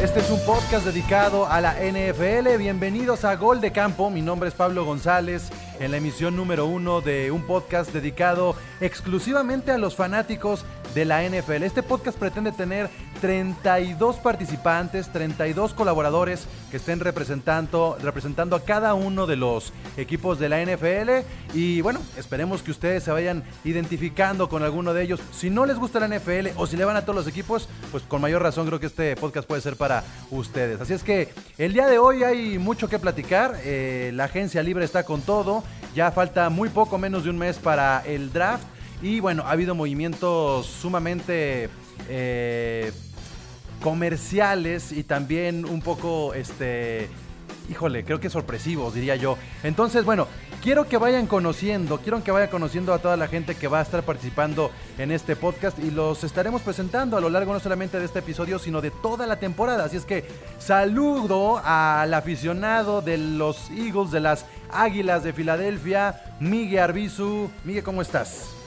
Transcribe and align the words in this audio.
Este 0.00 0.20
es 0.20 0.30
un 0.30 0.38
podcast 0.46 0.86
dedicado 0.86 1.48
a 1.48 1.60
la 1.60 1.74
NFL. 1.74 2.56
Bienvenidos 2.56 3.24
a 3.24 3.34
Gol 3.34 3.60
de 3.60 3.72
Campo. 3.72 4.10
Mi 4.10 4.22
nombre 4.22 4.48
es 4.48 4.54
Pablo 4.54 4.84
González 4.84 5.50
en 5.80 5.90
la 5.90 5.96
emisión 5.96 6.36
número 6.36 6.66
uno 6.66 7.00
de 7.00 7.32
un 7.32 7.44
podcast 7.44 7.92
dedicado 7.92 8.54
exclusivamente 8.80 9.72
a 9.72 9.78
los 9.78 9.96
fanáticos 9.96 10.64
de 10.94 11.04
la 11.04 11.22
NFL. 11.22 11.62
Este 11.62 11.82
podcast 11.82 12.18
pretende 12.18 12.52
tener 12.52 12.88
32 13.20 14.16
participantes, 14.16 15.12
32 15.12 15.74
colaboradores 15.74 16.46
que 16.70 16.76
estén 16.76 17.00
representando, 17.00 17.96
representando 18.02 18.56
a 18.56 18.64
cada 18.64 18.94
uno 18.94 19.26
de 19.26 19.36
los 19.36 19.72
equipos 19.96 20.38
de 20.38 20.48
la 20.48 20.62
NFL. 20.62 21.26
Y 21.54 21.80
bueno, 21.80 22.00
esperemos 22.16 22.62
que 22.62 22.70
ustedes 22.70 23.02
se 23.02 23.10
vayan 23.10 23.44
identificando 23.64 24.48
con 24.48 24.62
alguno 24.62 24.94
de 24.94 25.02
ellos. 25.02 25.20
Si 25.32 25.50
no 25.50 25.66
les 25.66 25.78
gusta 25.78 26.00
la 26.00 26.08
NFL 26.08 26.48
o 26.56 26.66
si 26.66 26.76
le 26.76 26.84
van 26.84 26.96
a 26.96 27.02
todos 27.02 27.16
los 27.16 27.26
equipos, 27.26 27.68
pues 27.90 28.02
con 28.04 28.20
mayor 28.20 28.42
razón 28.42 28.66
creo 28.66 28.80
que 28.80 28.86
este 28.86 29.16
podcast 29.16 29.48
puede 29.48 29.60
ser 29.60 29.76
para 29.76 30.04
ustedes. 30.30 30.80
Así 30.80 30.92
es 30.92 31.02
que 31.02 31.32
el 31.58 31.72
día 31.72 31.86
de 31.86 31.98
hoy 31.98 32.24
hay 32.24 32.58
mucho 32.58 32.88
que 32.88 32.98
platicar. 32.98 33.56
Eh, 33.64 34.10
la 34.14 34.24
agencia 34.24 34.62
libre 34.62 34.84
está 34.84 35.04
con 35.04 35.22
todo. 35.22 35.64
Ya 35.94 36.10
falta 36.12 36.48
muy 36.50 36.68
poco, 36.68 36.98
menos 36.98 37.24
de 37.24 37.30
un 37.30 37.38
mes 37.38 37.58
para 37.58 38.02
el 38.06 38.32
draft. 38.32 38.64
Y 39.00 39.20
bueno, 39.20 39.44
ha 39.46 39.52
habido 39.52 39.74
movimientos 39.74 40.66
sumamente 40.66 41.68
eh, 42.08 42.92
comerciales 43.82 44.92
y 44.92 45.04
también 45.04 45.64
un 45.64 45.80
poco, 45.80 46.34
este, 46.34 47.08
híjole, 47.70 48.04
creo 48.04 48.18
que 48.18 48.28
sorpresivos, 48.28 48.94
diría 48.94 49.14
yo. 49.14 49.38
Entonces, 49.62 50.04
bueno, 50.04 50.26
quiero 50.62 50.88
que 50.88 50.96
vayan 50.96 51.28
conociendo, 51.28 51.98
quiero 51.98 52.24
que 52.24 52.32
vayan 52.32 52.50
conociendo 52.50 52.92
a 52.92 52.98
toda 52.98 53.16
la 53.16 53.28
gente 53.28 53.54
que 53.54 53.68
va 53.68 53.78
a 53.78 53.82
estar 53.82 54.02
participando 54.02 54.72
en 54.98 55.12
este 55.12 55.36
podcast 55.36 55.78
y 55.78 55.92
los 55.92 56.24
estaremos 56.24 56.62
presentando 56.62 57.16
a 57.16 57.20
lo 57.20 57.30
largo 57.30 57.52
no 57.52 57.60
solamente 57.60 58.00
de 58.00 58.04
este 58.04 58.18
episodio, 58.18 58.58
sino 58.58 58.80
de 58.80 58.90
toda 58.90 59.26
la 59.28 59.36
temporada. 59.36 59.84
Así 59.84 59.96
es 59.96 60.04
que 60.04 60.24
saludo 60.58 61.62
al 61.64 62.12
aficionado 62.14 63.00
de 63.00 63.16
los 63.18 63.70
Eagles, 63.70 64.10
de 64.10 64.20
las 64.20 64.44
Águilas 64.72 65.22
de 65.22 65.32
Filadelfia, 65.32 66.20
Miguel 66.40 66.80
Arbizu. 66.80 67.48
Miguel, 67.64 67.84
¿cómo 67.84 68.02
estás? 68.02 68.57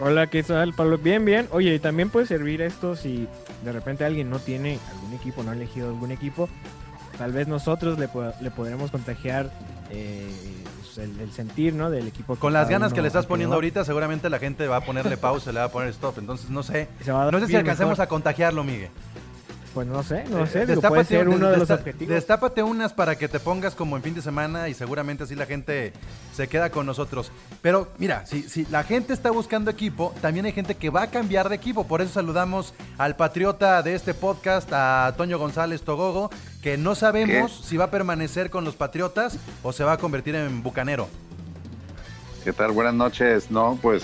Hola, 0.00 0.28
¿qué 0.28 0.42
tal, 0.42 0.72
Pablo? 0.72 0.96
Bien, 0.96 1.24
bien. 1.24 1.46
Oye, 1.52 1.74
y 1.74 1.78
también 1.78 2.08
puede 2.08 2.26
servir 2.26 2.62
esto 2.62 2.96
si 2.96 3.28
de 3.64 3.72
repente 3.72 4.04
alguien 4.04 4.30
no 4.30 4.38
tiene 4.38 4.78
algún 4.94 5.12
equipo, 5.12 5.42
no 5.42 5.50
ha 5.50 5.54
elegido 5.54 5.88
algún 5.88 6.10
equipo. 6.10 6.48
Tal 7.18 7.32
vez 7.32 7.48
nosotros 7.48 7.98
le, 7.98 8.08
po- 8.08 8.32
le 8.40 8.50
podremos 8.50 8.90
contagiar 8.90 9.50
eh, 9.90 10.26
el, 10.96 11.20
el 11.20 11.32
sentir, 11.32 11.74
¿no? 11.74 11.90
Del 11.90 12.06
equipo. 12.08 12.36
Con 12.36 12.54
las 12.54 12.70
ganas 12.70 12.94
que 12.94 13.02
le 13.02 13.08
estás 13.08 13.26
poniendo 13.26 13.56
ahorita, 13.56 13.84
seguramente 13.84 14.30
la 14.30 14.38
gente 14.38 14.66
va 14.68 14.76
a 14.76 14.80
ponerle 14.80 15.18
pausa, 15.18 15.52
le 15.52 15.58
va 15.60 15.66
a 15.66 15.70
poner 15.70 15.90
stop. 15.90 16.16
Entonces, 16.18 16.48
no 16.48 16.62
sé. 16.62 16.88
No 17.06 17.38
sé 17.40 17.46
si 17.46 17.56
alcancemos 17.56 17.92
mejor. 17.98 18.04
a 18.04 18.08
contagiarlo, 18.08 18.64
Miguel. 18.64 18.88
Pues 19.72 19.86
no 19.86 20.02
sé, 20.02 20.24
no 20.28 20.46
sé. 20.48 20.62
Eh, 20.62 20.66
digo, 20.66 20.80
puede 20.80 21.02
destápate- 21.02 21.06
ser 21.06 21.28
uno 21.28 21.48
de 21.48 21.56
los 21.56 21.70
objetivos. 21.70 22.12
Destápate 22.12 22.62
unas 22.64 22.92
para 22.92 23.16
que 23.16 23.28
te 23.28 23.38
pongas 23.38 23.76
como 23.76 23.96
en 23.96 24.02
fin 24.02 24.14
de 24.14 24.20
semana 24.22 24.68
y 24.68 24.74
seguramente 24.74 25.22
así 25.22 25.36
la 25.36 25.46
gente 25.46 25.92
se 26.34 26.48
queda 26.48 26.70
con 26.70 26.86
nosotros. 26.86 27.30
Pero 27.62 27.88
mira, 27.96 28.26
si, 28.26 28.42
si 28.42 28.64
la 28.66 28.82
gente 28.82 29.12
está 29.12 29.30
buscando 29.30 29.70
equipo, 29.70 30.12
también 30.20 30.44
hay 30.46 30.52
gente 30.52 30.74
que 30.74 30.90
va 30.90 31.02
a 31.02 31.06
cambiar 31.10 31.48
de 31.48 31.54
equipo. 31.54 31.86
Por 31.86 32.00
eso 32.00 32.12
saludamos 32.14 32.74
al 32.98 33.14
patriota 33.14 33.80
de 33.84 33.94
este 33.94 34.12
podcast, 34.12 34.68
a 34.72 35.14
Toño 35.16 35.38
González 35.38 35.82
Togogo, 35.82 36.30
que 36.62 36.76
no 36.76 36.96
sabemos 36.96 37.52
si 37.64 37.76
va 37.76 37.84
a 37.84 37.90
permanecer 37.92 38.50
con 38.50 38.64
los 38.64 38.74
Patriotas 38.74 39.38
o 39.62 39.72
se 39.72 39.84
va 39.84 39.92
a 39.92 39.98
convertir 39.98 40.34
en 40.34 40.64
bucanero. 40.64 41.08
¿Qué 42.42 42.52
tal? 42.52 42.72
Buenas 42.72 42.94
noches. 42.94 43.50
No, 43.52 43.78
pues 43.80 44.02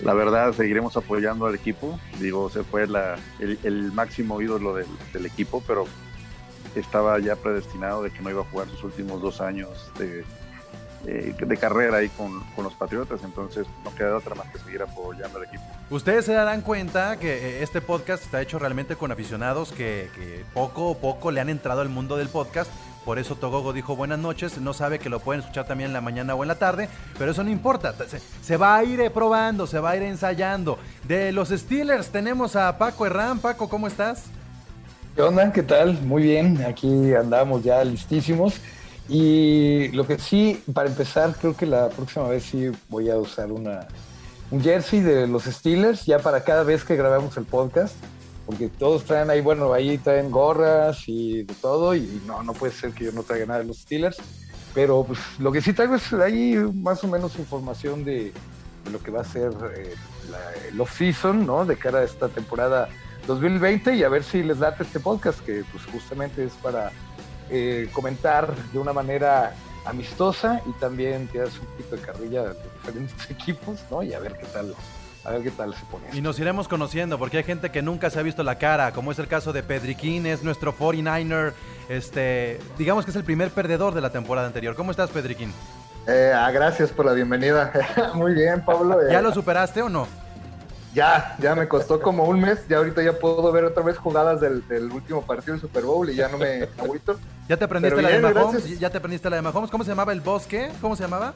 la 0.00 0.14
verdad 0.14 0.52
seguiremos 0.52 0.96
apoyando 0.96 1.46
al 1.46 1.54
equipo. 1.54 1.98
Digo, 2.20 2.50
se 2.50 2.62
fue 2.64 2.86
la- 2.86 3.16
el, 3.38 3.58
el 3.62 3.92
máximo 3.92 4.40
ídolo 4.40 4.74
del, 4.74 4.86
del 5.12 5.26
equipo, 5.26 5.62
pero 5.66 5.86
estaba 6.74 7.18
ya 7.18 7.36
predestinado 7.36 8.02
de 8.02 8.10
que 8.10 8.20
no 8.20 8.30
iba 8.30 8.42
a 8.42 8.44
jugar 8.44 8.68
sus 8.68 8.84
últimos 8.84 9.22
dos 9.22 9.40
años 9.40 9.90
de, 9.98 10.24
eh, 11.06 11.34
de 11.38 11.56
carrera 11.56 11.98
ahí 11.98 12.08
con, 12.10 12.42
con 12.54 12.64
los 12.64 12.74
Patriotas. 12.74 13.20
Entonces 13.24 13.66
no 13.84 13.94
queda 13.94 14.16
otra 14.16 14.34
más 14.34 14.48
que 14.48 14.58
seguir 14.58 14.82
apoyando 14.82 15.38
al 15.38 15.44
equipo. 15.44 15.62
Ustedes 15.90 16.24
se 16.24 16.32
darán 16.32 16.62
cuenta 16.62 17.16
que 17.18 17.32
eh, 17.32 17.62
este 17.62 17.80
podcast 17.80 18.24
está 18.24 18.42
hecho 18.42 18.58
realmente 18.58 18.96
con 18.96 19.12
aficionados 19.12 19.72
que, 19.72 20.10
que 20.14 20.44
poco 20.52 20.92
a 20.92 20.94
poco 20.96 21.30
le 21.30 21.40
han 21.40 21.48
entrado 21.48 21.80
al 21.80 21.88
mundo 21.88 22.16
del 22.16 22.28
podcast. 22.28 22.70
Por 23.04 23.20
eso 23.20 23.36
Togogo 23.36 23.72
dijo 23.72 23.94
buenas 23.94 24.18
noches. 24.18 24.58
No 24.58 24.72
sabe 24.74 24.98
que 24.98 25.08
lo 25.08 25.20
pueden 25.20 25.40
escuchar 25.42 25.64
también 25.64 25.90
en 25.90 25.94
la 25.94 26.00
mañana 26.00 26.34
o 26.34 26.42
en 26.42 26.48
la 26.48 26.56
tarde. 26.56 26.88
Pero 27.16 27.30
eso 27.30 27.44
no 27.44 27.50
importa. 27.50 27.94
Se, 28.08 28.20
se 28.42 28.56
va 28.56 28.76
a 28.76 28.82
ir 28.82 29.00
eh, 29.00 29.10
probando, 29.10 29.68
se 29.68 29.78
va 29.78 29.90
a 29.90 29.96
ir 29.96 30.02
ensayando. 30.02 30.76
De 31.04 31.30
los 31.30 31.50
Steelers 31.50 32.08
tenemos 32.08 32.56
a 32.56 32.76
Paco 32.78 33.06
Herrán. 33.06 33.38
Paco, 33.38 33.68
¿cómo 33.68 33.86
estás? 33.86 34.24
¿Qué 35.14 35.22
onda? 35.22 35.52
¿Qué 35.52 35.62
tal? 35.62 36.02
Muy 36.02 36.24
bien, 36.24 36.62
aquí 36.66 37.14
andamos 37.14 37.62
ya 37.62 37.82
listísimos. 37.84 38.60
Y 39.08 39.88
lo 39.92 40.06
que 40.06 40.18
sí, 40.18 40.62
para 40.72 40.88
empezar, 40.88 41.34
creo 41.40 41.56
que 41.56 41.66
la 41.66 41.88
próxima 41.90 42.28
vez 42.28 42.44
sí 42.44 42.70
voy 42.88 43.08
a 43.10 43.16
usar 43.16 43.52
una, 43.52 43.86
un 44.50 44.60
jersey 44.60 45.00
de 45.00 45.26
los 45.28 45.44
Steelers, 45.44 46.04
ya 46.06 46.18
para 46.18 46.42
cada 46.42 46.64
vez 46.64 46.84
que 46.84 46.96
grabamos 46.96 47.36
el 47.36 47.44
podcast, 47.44 47.94
porque 48.46 48.68
todos 48.68 49.04
traen 49.04 49.30
ahí, 49.30 49.40
bueno, 49.40 49.72
ahí 49.72 49.98
traen 49.98 50.30
gorras 50.30 51.04
y 51.06 51.44
de 51.44 51.54
todo, 51.54 51.94
y 51.94 52.20
no, 52.26 52.42
no 52.42 52.52
puede 52.52 52.72
ser 52.72 52.92
que 52.92 53.04
yo 53.04 53.12
no 53.12 53.22
traiga 53.22 53.46
nada 53.46 53.60
de 53.60 53.66
los 53.66 53.78
Steelers. 53.78 54.16
Pero 54.74 55.04
pues, 55.04 55.18
lo 55.38 55.52
que 55.52 55.62
sí 55.62 55.72
traigo 55.72 55.94
es 55.94 56.12
ahí 56.12 56.54
más 56.74 57.02
o 57.02 57.08
menos 57.08 57.38
información 57.38 58.04
de, 58.04 58.32
lo 58.92 59.00
que 59.02 59.10
va 59.10 59.22
a 59.22 59.24
ser 59.24 59.52
eh, 59.76 59.94
la- 60.30 60.68
el 60.68 60.80
off-season, 60.80 61.46
¿no? 61.46 61.64
De 61.64 61.76
cara 61.76 62.00
a 62.00 62.04
esta 62.04 62.28
temporada 62.28 62.88
2020 63.26 63.94
y 63.96 64.02
a 64.04 64.08
ver 64.08 64.22
si 64.22 64.42
les 64.42 64.58
late 64.58 64.82
este 64.82 65.00
podcast, 65.00 65.40
que 65.40 65.64
pues 65.72 65.84
justamente 65.86 66.44
es 66.44 66.52
para 66.54 66.92
eh, 67.50 67.88
comentar 67.92 68.54
de 68.72 68.78
una 68.78 68.92
manera 68.92 69.54
amistosa 69.84 70.60
y 70.66 70.72
también 70.80 71.28
tirarse 71.28 71.60
un 71.60 71.66
poquito 71.66 71.96
de 71.96 72.02
carrilla 72.02 72.42
de 72.44 72.54
diferentes 72.78 73.30
equipos, 73.30 73.78
¿no? 73.90 74.02
Y 74.02 74.12
a 74.14 74.18
ver 74.18 74.36
qué 74.36 74.46
tal, 74.46 74.74
a 75.24 75.30
ver 75.30 75.42
qué 75.42 75.50
tal 75.50 75.74
se 75.74 75.84
pone. 75.86 76.04
Y 76.12 76.20
nos 76.20 76.38
iremos 76.40 76.66
conociendo 76.68 77.18
porque 77.18 77.38
hay 77.38 77.44
gente 77.44 77.70
que 77.70 77.82
nunca 77.82 78.10
se 78.10 78.18
ha 78.18 78.22
visto 78.22 78.42
la 78.42 78.58
cara, 78.58 78.92
como 78.92 79.12
es 79.12 79.18
el 79.18 79.28
caso 79.28 79.52
de 79.52 79.62
Pedriquín, 79.62 80.26
es 80.26 80.42
nuestro 80.42 80.76
49er. 80.76 81.52
Este, 81.88 82.58
digamos 82.78 83.04
que 83.04 83.12
es 83.12 83.16
el 83.16 83.24
primer 83.24 83.50
perdedor 83.50 83.94
de 83.94 84.00
la 84.00 84.10
temporada 84.10 84.46
anterior. 84.48 84.74
¿Cómo 84.74 84.90
estás, 84.90 85.10
Pedriquín? 85.10 85.52
Eh, 86.08 86.32
ah, 86.34 86.50
gracias 86.50 86.90
por 86.90 87.06
la 87.06 87.12
bienvenida. 87.12 87.72
Muy 88.14 88.34
bien, 88.34 88.64
Pablo. 88.64 89.00
eh, 89.02 89.08
¿Ya 89.10 89.20
lo 89.20 89.32
superaste 89.32 89.82
o 89.82 89.88
no? 89.88 90.06
Ya, 90.96 91.36
ya 91.38 91.54
me 91.54 91.68
costó 91.68 92.00
como 92.00 92.24
un 92.24 92.40
mes. 92.40 92.66
Ya 92.68 92.78
ahorita 92.78 93.02
ya 93.02 93.12
puedo 93.12 93.52
ver 93.52 93.64
otra 93.64 93.82
vez 93.82 93.98
jugadas 93.98 94.40
del, 94.40 94.66
del 94.66 94.90
último 94.90 95.22
partido 95.22 95.52
del 95.52 95.60
Super 95.60 95.84
Bowl 95.84 96.08
y 96.08 96.14
ya 96.16 96.28
no 96.28 96.38
me 96.38 96.62
agüito. 96.78 97.18
¿Ya 97.48 97.56
te 97.56 97.64
aprendiste 97.64 97.94
Pero 97.96 98.08
la 98.08 98.14
de 98.14 98.20
Mahomes? 98.34 98.62
gracias. 98.62 98.80
¿Ya 98.80 98.90
te 98.90 98.98
aprendiste 98.98 99.28
la 99.30 99.36
de 99.36 99.42
Mahomes? 99.42 99.70
¿Cómo 99.70 99.84
se 99.84 99.90
llamaba 99.90 100.12
el 100.12 100.22
bosque? 100.22 100.70
¿Cómo 100.80 100.96
se 100.96 101.02
llamaba? 101.02 101.34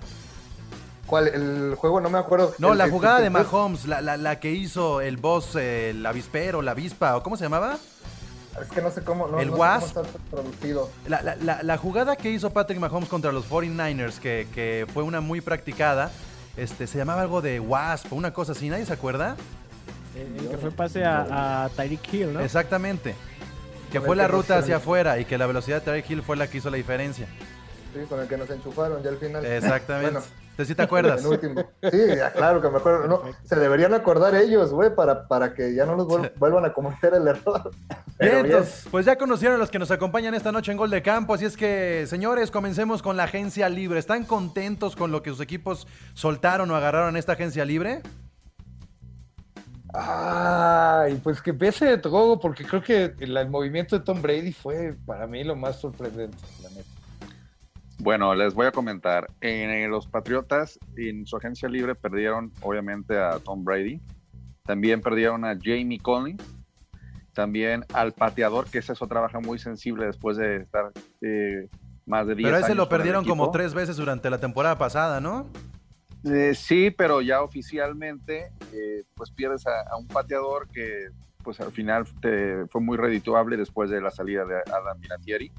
¿Cuál? 1.07 1.29
El 1.29 1.75
juego 1.77 2.01
no 2.01 2.09
me 2.09 2.19
acuerdo. 2.19 2.55
No, 2.59 2.73
El- 2.73 2.79
la 2.79 2.89
jugada 2.89 3.19
el- 3.19 3.25
de 3.25 3.31
Mahomes, 3.31 3.85
la, 3.87 4.01
la, 4.01 4.17
la 4.17 4.41
que 4.41 4.51
hizo 4.51 5.01
el 5.03 5.19
boss, 5.19 5.55
eh, 5.57 5.91
el 5.91 6.07
avispero, 6.07 6.63
la 6.63 6.71
avispa, 6.71 7.17
¿o 7.17 7.23
cómo 7.23 7.37
se 7.37 7.45
llamaba? 7.45 7.77
Es 8.61 8.69
que 8.69 8.81
no 8.81 8.91
sé 8.91 9.03
cómo, 9.03 9.27
no, 9.29 9.39
El 9.41 9.49
no 9.49 9.55
sé 9.55 9.61
Wasp. 9.61 9.95
cómo 9.95 10.07
está 10.07 10.19
traducido. 10.31 10.91
La, 11.07 11.21
la- 11.23 11.37
la- 11.37 11.63
la 11.63 11.77
jugada 11.77 12.17
que 12.17 12.31
hizo 12.31 12.51
Patrick 12.51 12.81
Mahomes 12.81 13.09
contra 13.09 13.31
los 13.33 13.45
49ers, 13.49 14.19
que, 14.21 14.49
que 14.55 14.87
fue 14.93 15.03
una 15.03 15.21
muy 15.21 15.41
practicada, 15.41 16.11
este, 16.57 16.87
se 16.87 16.99
llamaba 16.99 17.23
algo 17.23 17.41
de 17.43 17.61
Wasp, 17.61 18.13
una 18.13 18.33
cosa 18.33 18.53
así, 18.53 18.69
¿nadie 18.69 18.87
se 18.87 18.93
acuerda? 18.93 19.37
El, 20.17 20.45
el 20.45 20.51
que 20.51 20.59
fue 20.59 20.71
pase 20.71 21.05
a, 21.05 21.65
a 21.65 21.69
Tyreek 21.71 22.13
Hill, 22.13 22.33
¿no? 22.33 22.41
Exactamente. 22.41 23.15
Que 23.93 23.99
Con 23.99 24.07
fue 24.07 24.17
la 24.17 24.29
ruta 24.29 24.59
hacia 24.59 24.77
afuera 24.77 25.19
y 25.19 25.25
que 25.25 25.39
la 25.39 25.47
velocidad 25.47 25.79
de 25.79 25.85
Tyreek 25.85 26.11
Hill 26.11 26.23
fue 26.23 26.37
la 26.37 26.49
que 26.49 26.59
hizo 26.59 26.71
la 26.71 26.77
diferencia. 26.77 27.27
Sí, 27.95 28.01
con 28.09 28.21
el 28.21 28.29
que 28.29 28.37
nos 28.37 28.49
enchufaron 28.51 29.03
ya 29.03 29.11
al 29.11 29.19
final. 29.19 29.45
Exactamente. 29.45 30.13
Bueno, 30.21 30.27
¿Te 30.61 30.67
sí 30.67 30.75
te 30.75 30.83
acuerdas? 30.83 31.23
Sí, 31.23 31.99
ya, 32.17 32.33
claro 32.33 32.61
que 32.61 32.69
me 32.69 32.77
acuerdo. 32.79 33.07
No, 33.09 33.23
se 33.45 33.57
deberían 33.57 33.95
acordar 33.95 34.35
ellos, 34.35 34.73
güey, 34.73 34.95
para, 34.95 35.27
para 35.27 35.55
que 35.55 35.75
ya 35.75 35.87
no 35.87 35.97
los 35.97 36.07
vuel- 36.07 36.33
vuelvan 36.37 36.65
a 36.67 36.73
cometer 36.73 37.15
el 37.15 37.27
error. 37.29 37.71
Bien, 38.21 38.33
bien. 38.33 38.47
entonces, 38.47 38.87
pues 38.91 39.07
ya 39.07 39.17
conocieron 39.17 39.57
a 39.57 39.59
los 39.59 39.71
que 39.71 39.79
nos 39.79 39.91
acompañan 39.91 40.35
esta 40.35 40.53
noche 40.53 40.71
en 40.73 40.77
Gol 40.77 40.91
de 40.91 41.01
Campo, 41.03 41.33
así 41.33 41.47
es 41.47 41.57
que, 41.57 42.05
señores, 42.07 42.51
comencemos 42.51 43.01
con 43.01 43.17
la 43.17 43.25
agencia 43.25 43.71
libre. 43.71 43.99
¿Están 43.99 44.25
contentos 44.25 44.95
con 44.95 45.11
lo 45.11 45.23
que 45.23 45.31
sus 45.31 45.41
equipos 45.41 45.87
soltaron 46.13 46.71
o 46.71 46.77
agarraron 46.77 47.09
en 47.11 47.17
esta 47.17 47.33
agencia 47.33 47.65
libre? 47.65 48.03
Ay, 49.93 51.19
pues 51.25 51.41
que 51.41 51.51
empiece 51.51 51.97
Togogo, 51.99 52.39
porque 52.39 52.65
creo 52.65 52.83
que 52.83 53.15
el, 53.19 53.37
el 53.37 53.49
movimiento 53.49 53.99
de 53.99 54.05
Tom 54.05 54.21
Brady 54.23 54.53
fue 54.53 54.95
para 55.07 55.27
mí 55.27 55.43
lo 55.43 55.57
más 55.57 55.81
sorprendente, 55.81 56.37
la 56.63 56.69
neta. 56.71 56.90
Bueno, 58.01 58.35
les 58.35 58.55
voy 58.55 58.67
a 58.67 58.73
comentar. 58.73 59.27
En 59.41 59.91
los 59.91 60.07
Patriotas, 60.07 60.79
en 60.97 61.27
su 61.27 61.37
agencia 61.37 61.69
libre, 61.69 61.95
perdieron 61.95 62.53
obviamente 62.63 63.19
a 63.19 63.39
Tom 63.39 63.63
Brady. 63.65 64.01
También 64.65 65.01
perdieron 65.01 65.45
a 65.45 65.57
Jamie 65.61 65.99
Collins. 66.01 66.43
También 67.35 67.85
al 67.93 68.13
pateador, 68.13 68.69
que 68.71 68.79
esa 68.79 68.93
es 68.93 69.03
otra 69.03 69.21
baja 69.21 69.39
muy 69.41 69.59
sensible 69.59 70.07
después 70.07 70.37
de 70.37 70.57
estar 70.57 70.91
eh, 71.21 71.69
más 72.07 72.27
de 72.27 72.35
10 72.35 72.47
Pero 72.47 72.57
años. 72.57 72.69
ese 72.69 72.75
lo 72.75 72.89
perdieron 72.89 73.25
como 73.25 73.51
tres 73.51 73.73
veces 73.73 73.97
durante 73.97 74.29
la 74.31 74.39
temporada 74.39 74.77
pasada, 74.79 75.21
¿no? 75.21 75.47
Eh, 76.25 76.55
sí, 76.55 76.91
pero 76.91 77.21
ya 77.23 77.43
oficialmente, 77.43 78.51
eh, 78.73 79.05
pues 79.15 79.31
pierdes 79.31 79.67
a, 79.67 79.71
a 79.91 79.97
un 79.97 80.07
pateador 80.09 80.69
que, 80.69 81.09
pues 81.43 81.61
al 81.61 81.71
final 81.73 82.05
te- 82.21 82.67
fue 82.67 82.81
muy 82.81 82.97
redituable 82.99 83.57
después 83.57 83.89
de 83.91 84.01
la 84.01 84.11
salida 84.11 84.45
de 84.45 84.57
Adam 84.67 84.99
Vinatieri. 85.01 85.53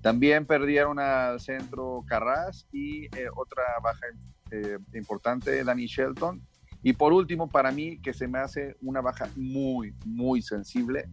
También 0.00 0.46
perdieron 0.46 0.98
al 0.98 1.40
centro 1.40 2.04
Carras 2.06 2.66
y 2.72 3.06
eh, 3.06 3.28
otra 3.34 3.62
baja 3.82 4.06
eh, 4.50 4.78
importante, 4.94 5.64
Danny 5.64 5.86
Shelton. 5.86 6.40
Y 6.82 6.92
por 6.92 7.12
último, 7.12 7.48
para 7.48 7.72
mí, 7.72 7.98
que 8.00 8.12
se 8.12 8.28
me 8.28 8.38
hace 8.38 8.76
una 8.80 9.00
baja 9.00 9.28
muy, 9.36 9.94
muy 10.04 10.42
sensible, 10.42 11.08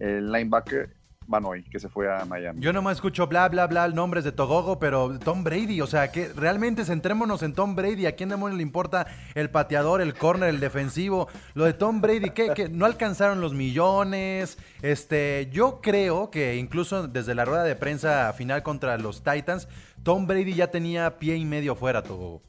el 0.00 0.32
linebacker 0.32 0.96
Banoy, 1.26 1.62
que 1.64 1.78
se 1.78 1.88
fue 1.88 2.12
a 2.12 2.24
Miami. 2.24 2.60
Yo 2.60 2.72
nomás 2.72 2.96
escucho 2.96 3.26
bla, 3.26 3.48
bla, 3.48 3.66
bla, 3.66 3.88
nombres 3.88 4.24
de 4.24 4.32
Togogo, 4.32 4.78
pero 4.78 5.18
Tom 5.18 5.44
Brady, 5.44 5.80
o 5.80 5.86
sea, 5.86 6.10
que 6.10 6.28
realmente 6.34 6.84
centrémonos 6.84 7.42
en 7.42 7.54
Tom 7.54 7.74
Brady. 7.74 8.06
¿A 8.06 8.12
quién 8.16 8.28
demonios 8.28 8.56
le 8.56 8.62
importa 8.62 9.06
el 9.34 9.50
pateador, 9.50 10.00
el 10.00 10.14
corner, 10.14 10.48
el 10.48 10.60
defensivo? 10.60 11.28
Lo 11.54 11.64
de 11.64 11.72
Tom 11.72 12.00
Brady, 12.00 12.30
que, 12.30 12.50
que 12.54 12.68
no 12.68 12.86
alcanzaron 12.86 13.40
los 13.40 13.54
millones. 13.54 14.58
Este, 14.82 15.48
yo 15.52 15.80
creo 15.80 16.30
que 16.30 16.56
incluso 16.56 17.08
desde 17.08 17.34
la 17.34 17.44
rueda 17.44 17.64
de 17.64 17.76
prensa 17.76 18.32
final 18.32 18.62
contra 18.62 18.98
los 18.98 19.22
Titans, 19.22 19.68
Tom 20.02 20.26
Brady 20.26 20.54
ya 20.54 20.70
tenía 20.70 21.18
pie 21.18 21.36
y 21.36 21.44
medio 21.44 21.74
fuera, 21.74 22.02
Togogo. 22.02 22.42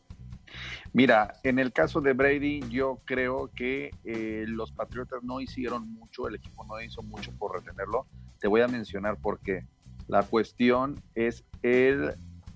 Mira, 0.96 1.34
en 1.44 1.60
el 1.60 1.74
caso 1.74 2.00
de 2.00 2.14
Brady, 2.14 2.62
yo 2.70 3.02
creo 3.04 3.52
que 3.54 3.92
eh, 4.06 4.46
los 4.48 4.72
Patriotas 4.72 5.22
no 5.24 5.42
hicieron 5.42 5.92
mucho, 5.94 6.30
el 6.30 6.36
equipo 6.36 6.64
no 6.66 6.82
hizo 6.82 7.02
mucho 7.02 7.34
por 7.38 7.54
retenerlo. 7.54 8.08
Te 8.40 8.48
voy 8.48 8.62
a 8.62 8.68
mencionar 8.68 9.18
por 9.18 9.40
qué. 9.40 9.66
La 10.08 10.24
cuestión 10.24 11.02
es 11.16 11.44
el, 11.64 12.14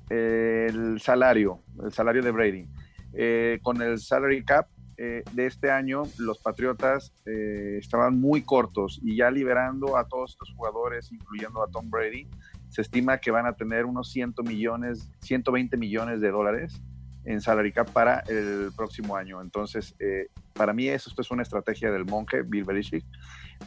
el 0.10 1.00
salario, 1.02 1.62
el 1.84 1.92
salario 1.92 2.22
de 2.22 2.31
Brady. 2.31 2.68
Eh, 3.14 3.60
con 3.64 3.81
el 3.81 4.00
salary 4.00 4.44
cap 4.44 4.68
eh, 5.02 5.24
de 5.31 5.46
este 5.46 5.72
año, 5.72 6.04
los 6.18 6.40
Patriotas 6.40 7.14
eh, 7.26 7.78
estaban 7.80 8.20
muy 8.20 8.42
cortos 8.42 9.00
y 9.02 9.16
ya 9.16 9.31
liberando 9.31 9.96
a 9.96 10.06
todos 10.08 10.31
estos 10.31 10.54
jugadores, 10.54 11.10
incluyendo 11.12 11.64
a 11.64 11.68
Tom 11.68 11.90
Brady, 11.90 12.28
se 12.68 12.82
estima 12.82 13.18
que 13.18 13.32
van 13.32 13.46
a 13.46 13.54
tener 13.54 13.86
unos 13.86 14.12
100 14.12 14.36
millones, 14.44 15.10
120 15.22 15.78
millones 15.78 16.20
de 16.20 16.32
dólares 16.32 16.82
en 17.24 17.40
salary 17.40 17.72
cap 17.72 17.90
para 17.92 18.20
el 18.28 18.72
próximo 18.75 19.16
año. 19.16 19.42
Entonces, 19.42 19.96
eh, 20.00 20.28
para 20.52 20.74
mí 20.74 20.90
eso 20.90 21.10
esto 21.10 21.22
es 21.22 21.32
una 21.32 21.44
estrategia 21.44 21.92
del 21.92 22.04
monje 22.04 22.42
Bill 22.42 22.66
Belichick 22.66 23.06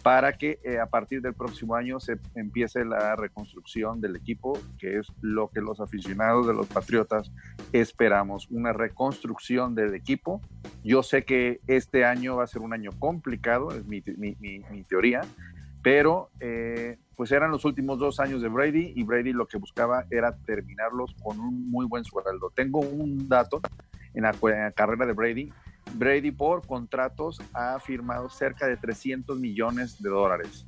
para 0.02 0.32
que 0.32 0.58
eh, 0.64 0.78
a 0.80 0.86
partir 0.86 1.20
del 1.20 1.34
próximo 1.34 1.74
año 1.74 2.00
se 2.00 2.18
empiece 2.34 2.84
la 2.84 3.14
reconstrucción 3.14 4.00
del 4.00 4.16
equipo, 4.16 4.58
que 4.78 4.98
es 4.98 5.06
lo 5.20 5.48
que 5.48 5.60
los 5.60 5.80
aficionados 5.80 6.46
de 6.46 6.54
los 6.54 6.66
Patriotas 6.66 7.30
esperamos, 7.72 8.48
una 8.50 8.72
reconstrucción 8.72 9.74
del 9.74 9.94
equipo. 9.94 10.40
Yo 10.82 11.02
sé 11.02 11.24
que 11.24 11.60
este 11.66 12.04
año 12.04 12.36
va 12.36 12.44
a 12.44 12.48
ser 12.48 12.62
un 12.62 12.72
año 12.72 12.90
complicado, 12.98 13.70
es 13.72 13.84
mi, 13.86 14.02
mi- 14.16 14.36
mi- 14.40 14.84
teoría, 14.84 15.20
pero 15.82 16.30
eh, 16.40 16.98
pues 17.16 17.30
eran 17.30 17.50
los 17.50 17.64
últimos 17.64 17.98
dos 17.98 18.18
años 18.18 18.42
de 18.42 18.48
Brady 18.48 18.92
y 18.96 19.04
Brady 19.04 19.32
lo 19.32 19.46
que 19.46 19.58
buscaba 19.58 20.06
era 20.10 20.34
terminarlos 20.46 21.14
con 21.22 21.38
un 21.38 21.70
muy 21.70 21.86
buen 21.86 22.04
sueldo. 22.04 22.50
Tengo 22.54 22.80
un 22.80 23.28
dato 23.28 23.60
en 24.14 24.24
en 24.24 24.24
la 24.24 24.72
carrera 24.72 25.06
de 25.06 25.12
Brady. 25.12 25.52
Brady 25.94 26.30
por 26.30 26.66
contratos 26.66 27.40
ha 27.52 27.78
firmado 27.80 28.28
cerca 28.28 28.66
de 28.66 28.76
300 28.76 29.38
millones 29.38 30.02
de 30.02 30.08
dólares. 30.10 30.66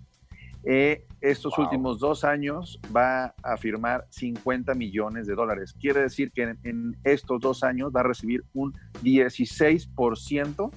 Eh, 0.66 1.04
estos 1.20 1.52
Wow. 1.56 1.66
últimos 1.66 1.98
dos 1.98 2.24
años 2.24 2.80
va 2.94 3.34
a 3.42 3.56
firmar 3.58 4.06
50 4.08 4.74
millones 4.74 5.26
de 5.26 5.34
dólares. 5.34 5.74
Quiere 5.78 6.00
decir 6.00 6.32
que 6.32 6.42
en, 6.44 6.58
en 6.64 6.96
estos 7.04 7.38
dos 7.40 7.62
años 7.62 7.92
va 7.94 8.00
a 8.00 8.04
recibir 8.04 8.44
un 8.54 8.72
16% 9.02 10.70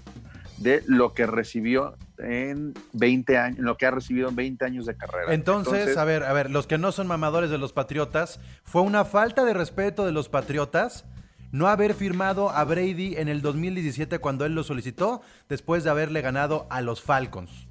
de 0.58 0.84
lo 0.88 1.14
que 1.14 1.26
recibió 1.26 1.96
en 2.18 2.74
20 2.94 3.38
años, 3.38 3.60
lo 3.60 3.78
que 3.78 3.86
ha 3.86 3.92
recibido 3.92 4.28
en 4.30 4.36
20 4.36 4.66
años 4.66 4.86
de 4.88 4.98
carrera. 4.98 5.34
Entonces, 5.34 5.96
a 5.98 6.04
ver, 6.04 6.24
a 6.24 6.34
ver, 6.34 6.50
los 6.50 6.66
que 6.68 6.78
no 6.78 6.92
son 6.92 7.08
mamadores 7.08 7.50
de 7.50 7.58
los 7.58 7.74
Patriotas, 7.74 8.40
fue 8.64 8.82
una 8.82 9.06
falta 9.06 9.46
de 9.46 9.54
respeto 9.54 10.06
de 10.06 10.12
los 10.12 10.30
Patriotas 10.30 11.06
no 11.52 11.68
haber 11.68 11.94
firmado 11.94 12.50
a 12.50 12.64
Brady 12.64 13.16
en 13.18 13.28
el 13.30 13.42
2017 13.42 14.20
cuando 14.20 14.46
él 14.46 14.54
lo 14.56 14.64
solicitó, 14.64 15.22
después 15.50 15.84
de 15.84 15.90
haberle 15.90 16.22
ganado 16.22 16.68
a 16.70 16.82
los 16.82 17.02
Falcons. 17.02 17.68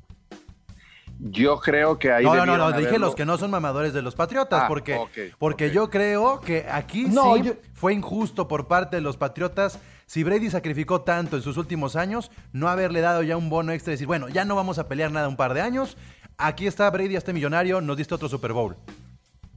yo 1.19 1.59
creo 1.61 1.99
que 1.99 2.13
ahí 2.13 2.25
no, 2.25 2.35
no, 2.37 2.45
no, 2.47 2.57
no, 2.59 2.73
dije 2.77 2.99
los 2.99 3.15
que 3.15 3.25
no 3.25 3.39
son 3.39 3.51
mamadores 3.51 3.95
de 3.95 4.03
los 4.03 4.15
Patriotas, 4.15 4.65
Ah, 4.65 4.69
porque, 4.69 5.01
porque 5.39 5.71
yo 5.71 5.89
creo 5.89 6.41
que 6.41 6.67
aquí 6.71 7.07
No, 7.07 7.37
sí 7.37 7.43
yo- 7.43 7.53
fue 7.73 7.95
injusto 7.95 8.49
por 8.49 8.67
parte 8.69 8.97
de 8.97 9.03
los 9.03 9.17
Patriotas. 9.17 9.79
Si 10.05 10.23
Brady 10.23 10.51
sacrificó 10.51 11.01
tanto 11.01 11.37
en 11.37 11.43
sus 11.43 11.57
últimos 11.57 11.97
años, 11.97 12.31
no 12.53 12.69
haberle 12.69 13.01
dado 13.01 13.23
ya 13.23 13.37
un 13.37 13.49
bono 13.49 13.73
extra 13.73 13.93
y 13.93 13.95
decir, 13.95 14.07
bueno, 14.07 14.29
ya 14.29 14.45
no 14.45 14.55
vamos 14.57 14.79
a 14.79 14.89
pelear 14.89 15.11
nada 15.11 15.27
un 15.29 15.37
par 15.37 15.55
de 15.55 15.63
años. 15.63 15.97
Aquí 16.39 16.67
está 16.67 16.89
Brady, 16.91 17.17
este 17.17 17.33
millonario, 17.33 17.81
nos 17.81 17.97
diste 17.97 18.15
otro 18.15 18.29
Super 18.29 18.53
Bowl. 18.53 18.77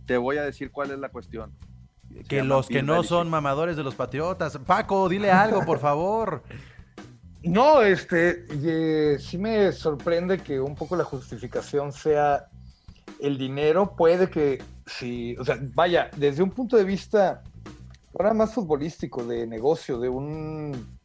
Te 0.05 0.17
voy 0.17 0.37
a 0.37 0.43
decir 0.43 0.71
cuál 0.71 0.91
es 0.91 0.97
la 0.99 1.09
cuestión. 1.09 1.51
Que 2.27 2.43
los 2.43 2.67
que 2.67 2.83
no 2.83 3.03
son 3.03 3.29
mamadores 3.29 3.77
de 3.77 3.83
los 3.83 3.95
Patriotas. 3.95 4.57
Paco, 4.65 5.09
dile 5.09 5.31
algo, 5.31 5.65
por 5.65 5.79
favor. 5.79 6.43
No, 7.41 7.81
este, 7.81 8.45
eh, 8.49 9.17
sí 9.17 9.37
me 9.37 9.71
sorprende 9.71 10.39
que 10.39 10.59
un 10.59 10.75
poco 10.75 10.97
la 10.97 11.05
justificación 11.05 11.93
sea 11.93 12.49
el 13.21 13.37
dinero. 13.37 13.95
Puede 13.95 14.29
que, 14.29 14.61
sí, 14.85 15.37
o 15.39 15.45
sea, 15.45 15.57
vaya, 15.73 16.11
desde 16.17 16.43
un 16.43 16.51
punto 16.51 16.75
de 16.75 16.83
vista 16.83 17.41
ahora 18.13 18.33
más 18.33 18.53
futbolístico, 18.53 19.23
de 19.23 19.47
negocio, 19.47 19.99
de 19.99 20.09
un 20.09 20.99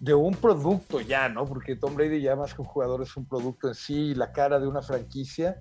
de 0.00 0.14
un 0.14 0.34
producto 0.34 1.00
ya, 1.00 1.28
¿no? 1.28 1.44
Porque 1.44 1.74
Tom 1.74 1.96
Brady 1.96 2.20
ya 2.20 2.36
más 2.36 2.54
que 2.54 2.62
un 2.62 2.68
jugador 2.68 3.02
es 3.02 3.16
un 3.16 3.26
producto 3.26 3.68
en 3.68 3.74
sí, 3.74 4.14
la 4.14 4.30
cara 4.32 4.60
de 4.60 4.68
una 4.68 4.82
franquicia. 4.82 5.60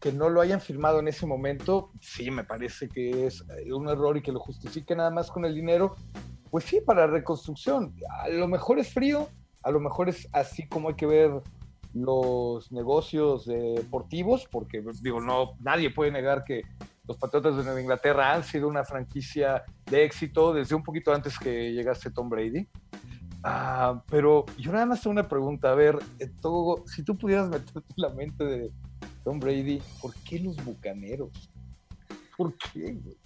Que 0.00 0.12
no 0.12 0.30
lo 0.30 0.40
hayan 0.40 0.60
firmado 0.60 0.98
en 1.00 1.08
ese 1.08 1.26
momento, 1.26 1.92
sí, 2.00 2.30
me 2.30 2.44
parece 2.44 2.88
que 2.88 3.26
es 3.26 3.44
eh, 3.58 3.72
un 3.72 3.88
error 3.88 4.16
y 4.16 4.22
que 4.22 4.32
lo 4.32 4.40
justifique 4.40 4.96
nada 4.96 5.10
más 5.10 5.30
con 5.30 5.44
el 5.44 5.54
dinero. 5.54 5.94
Pues 6.50 6.64
sí, 6.64 6.80
para 6.80 7.06
reconstrucción. 7.06 7.94
A 8.22 8.28
lo 8.28 8.48
mejor 8.48 8.78
es 8.78 8.92
frío, 8.92 9.28
a 9.62 9.70
lo 9.70 9.78
mejor 9.78 10.08
es 10.08 10.26
así 10.32 10.66
como 10.68 10.88
hay 10.88 10.94
que 10.94 11.06
ver 11.06 11.30
los 11.92 12.70
negocios 12.72 13.46
deportivos, 13.46 14.46
porque 14.50 14.82
digo, 15.02 15.20
no, 15.20 15.52
nadie 15.60 15.90
puede 15.90 16.10
negar 16.10 16.44
que 16.44 16.62
los 17.06 17.16
Patriotas 17.16 17.56
de 17.56 17.64
Nueva 17.64 17.80
Inglaterra 17.80 18.32
han 18.34 18.44
sido 18.44 18.68
una 18.68 18.84
franquicia 18.84 19.64
de 19.86 20.04
éxito 20.04 20.52
desde 20.52 20.74
un 20.76 20.82
poquito 20.82 21.12
antes 21.12 21.38
que 21.38 21.72
llegase 21.72 22.10
Tom 22.10 22.28
Brady. 22.28 22.68
Ah, 23.42 24.02
pero 24.08 24.44
yo 24.58 24.70
nada 24.70 24.86
más 24.86 25.02
tengo 25.02 25.12
una 25.12 25.26
pregunta, 25.26 25.72
a 25.72 25.74
ver, 25.74 25.98
eh, 26.18 26.30
Togo, 26.40 26.84
si 26.86 27.02
tú 27.02 27.16
pudieras 27.16 27.48
meterte 27.48 27.94
la 27.96 28.10
mente 28.10 28.44
de 28.44 28.70
Tom 29.24 29.38
Brady, 29.38 29.82
¿por 30.00 30.14
qué 30.24 30.38
los 30.38 30.62
Bucaneros? 30.64 31.50
¿Por 32.36 32.54
qué? 32.56 32.92
güey? 32.92 33.16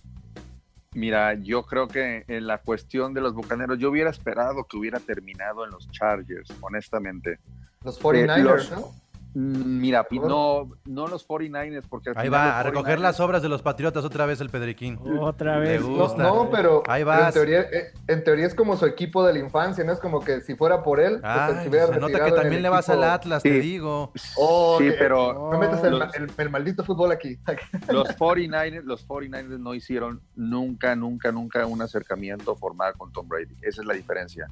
Mira, 0.93 1.35
yo 1.35 1.65
creo 1.65 1.89
que 1.89 2.25
en 2.29 2.47
la 2.47 2.59
cuestión 2.59 3.15
de 3.15 3.21
los 3.21 3.35
bucaneros, 3.35 3.79
yo 3.79 3.91
hubiera 3.91 4.11
esperado 4.11 4.65
que 4.65 4.77
hubiera 4.77 5.01
terminado 5.01 5.65
en 5.65 5.73
los 5.73 5.91
Chargers, 5.91 6.57
honestamente. 6.61 7.41
Los 7.83 8.01
49ers, 8.01 8.43
los- 8.45 8.71
¿no? 8.71 8.95
Mm, 9.35 9.81
Mira, 9.81 10.07
no, 10.13 10.71
no 10.87 11.07
los 11.09 11.27
49ers, 11.27 11.85
porque 11.89 12.11
al 12.11 12.17
Ahí 12.19 12.27
final 12.27 12.41
va, 12.41 12.61
a 12.61 12.63
recoger 12.63 12.99
49ers 12.99 13.03
las 13.03 13.21
obras 13.21 13.43
de 13.43 13.49
los 13.49 13.63
Patriotas 13.63 14.05
otra 14.05 14.27
vez 14.27 14.41
el 14.41 14.49
Pedriquín. 14.49 14.99
Otra 15.21 15.59
vez. 15.59 15.83
No, 15.83 16.49
pero, 16.53 16.83
Ahí 16.87 17.03
pero 17.05 17.17
en, 17.19 17.25
vas. 17.25 17.35
teoría, 17.35 17.61
eh, 17.63 17.93
en 18.07 18.23
teoría 18.23 18.47
es 18.47 18.55
como 18.55 18.77
su 18.77 18.87
equipo 18.87 19.27
de 19.27 19.33
la 19.33 19.41
infancia, 19.41 19.83
¿no? 19.83 19.93
Es 19.93 19.99
como 19.99 20.21
que 20.21 20.41
si 20.41 20.55
fuera 20.55 20.83
por 20.85 21.01
él, 21.01 21.15
pues, 21.21 21.25
Ay, 21.25 21.69
se 21.71 21.99
nota 22.01 22.25
que 22.25 22.33
también 22.33 22.63
le 22.63 22.69
vas 22.69 22.89
al. 22.89 23.03
Atlas, 23.05 23.43
Sí. 23.43 23.49
te 23.51 23.61
digo. 23.61 24.13
Oh, 24.37 24.77
Sí, 24.79 24.85
que- 24.85 24.93
pero 24.93 25.51
No 25.53 25.59
metas 25.59 25.83
el, 25.85 25.99
los- 25.99 26.15
el- 26.15 26.31
el 26.37 26.51
maldito 26.51 26.85
fútbol 26.85 27.11
aquí. 27.13 27.37
los 27.93 28.09
49ers, 28.17 28.85
los 28.85 29.05
49ers 29.07 29.59
no 29.59 29.75
hicieron 29.75 30.21
nunca, 30.37 30.95
nunca, 30.95 31.33
nunca 31.33 31.67
un 31.67 31.83
acercamiento 31.83 32.55
formal 32.57 32.95
con 32.97 33.13
Tom 33.13 33.27
Brady. 33.29 33.57
Esa 33.63 33.83
es 33.83 33.87
la 33.87 33.95
diferencia. 33.95 34.47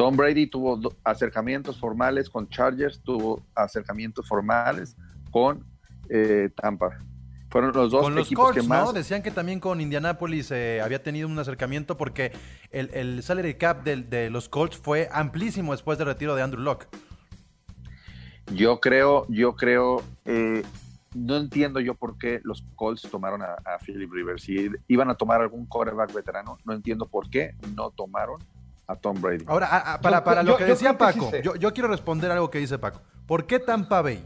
Tom 0.00 0.16
Brady 0.16 0.46
tuvo 0.46 0.80
acercamientos 1.04 1.78
formales 1.78 2.30
con 2.30 2.48
Chargers, 2.48 3.02
tuvo 3.02 3.42
acercamientos 3.54 4.26
formales 4.26 4.96
con 5.30 5.62
eh, 6.08 6.48
Tampa. 6.56 6.96
Fueron 7.50 7.72
los 7.74 7.90
dos 7.92 8.04
Con 8.04 8.14
los 8.14 8.26
equipos 8.26 8.46
Colts, 8.46 8.62
que 8.62 8.66
más. 8.66 8.84
¿no? 8.86 8.92
Decían 8.94 9.22
que 9.22 9.30
también 9.30 9.60
con 9.60 9.78
Indianapolis 9.78 10.52
eh, 10.52 10.80
había 10.82 11.02
tenido 11.02 11.28
un 11.28 11.38
acercamiento 11.38 11.98
porque 11.98 12.32
el, 12.70 12.88
el 12.94 13.22
salary 13.22 13.52
cap 13.58 13.84
del- 13.84 14.08
de, 14.08 14.30
los 14.30 14.48
Colts 14.48 14.78
fue 14.78 15.06
amplísimo 15.12 15.72
después 15.72 15.98
del 15.98 16.06
retiro 16.06 16.34
de 16.34 16.40
Andrew 16.44 16.62
Locke. 16.62 16.86
Yo 18.54 18.80
creo, 18.80 19.26
yo 19.28 19.54
creo, 19.54 20.02
eh, 20.24 20.62
no 21.14 21.36
entiendo 21.36 21.78
yo 21.80 21.94
por 21.94 22.16
qué 22.16 22.40
los 22.42 22.64
Colts 22.74 23.02
tomaron 23.02 23.42
a, 23.42 23.52
a 23.66 23.78
Philip 23.84 24.10
Rivers. 24.10 24.44
Si 24.44 24.70
iban 24.88 25.10
a 25.10 25.14
tomar 25.14 25.42
algún 25.42 25.66
quarterback 25.66 26.14
veterano, 26.14 26.56
no 26.64 26.72
entiendo 26.72 27.06
por 27.06 27.28
qué 27.28 27.54
no 27.76 27.90
tomaron 27.90 28.38
a 28.90 28.96
Tom 28.96 29.20
Brady. 29.20 29.44
Ahora, 29.46 29.66
a- 29.68 29.94
a- 29.94 30.00
para, 30.00 30.18
Yo- 30.18 30.24
para 30.24 30.42
lo 30.42 30.56
que 30.56 30.64
yo 30.64 30.70
decía 30.70 30.96
creo 30.96 31.08
que 31.08 31.12
sí 31.14 31.20
Paco, 31.20 31.36
yo, 31.42 31.54
yo 31.56 31.72
quiero 31.72 31.88
responder 31.88 32.30
algo 32.30 32.50
que 32.50 32.58
dice 32.58 32.78
Paco. 32.78 33.00
¿Por 33.26 33.46
qué 33.46 33.58
Tampa 33.58 34.02
Bay? 34.02 34.24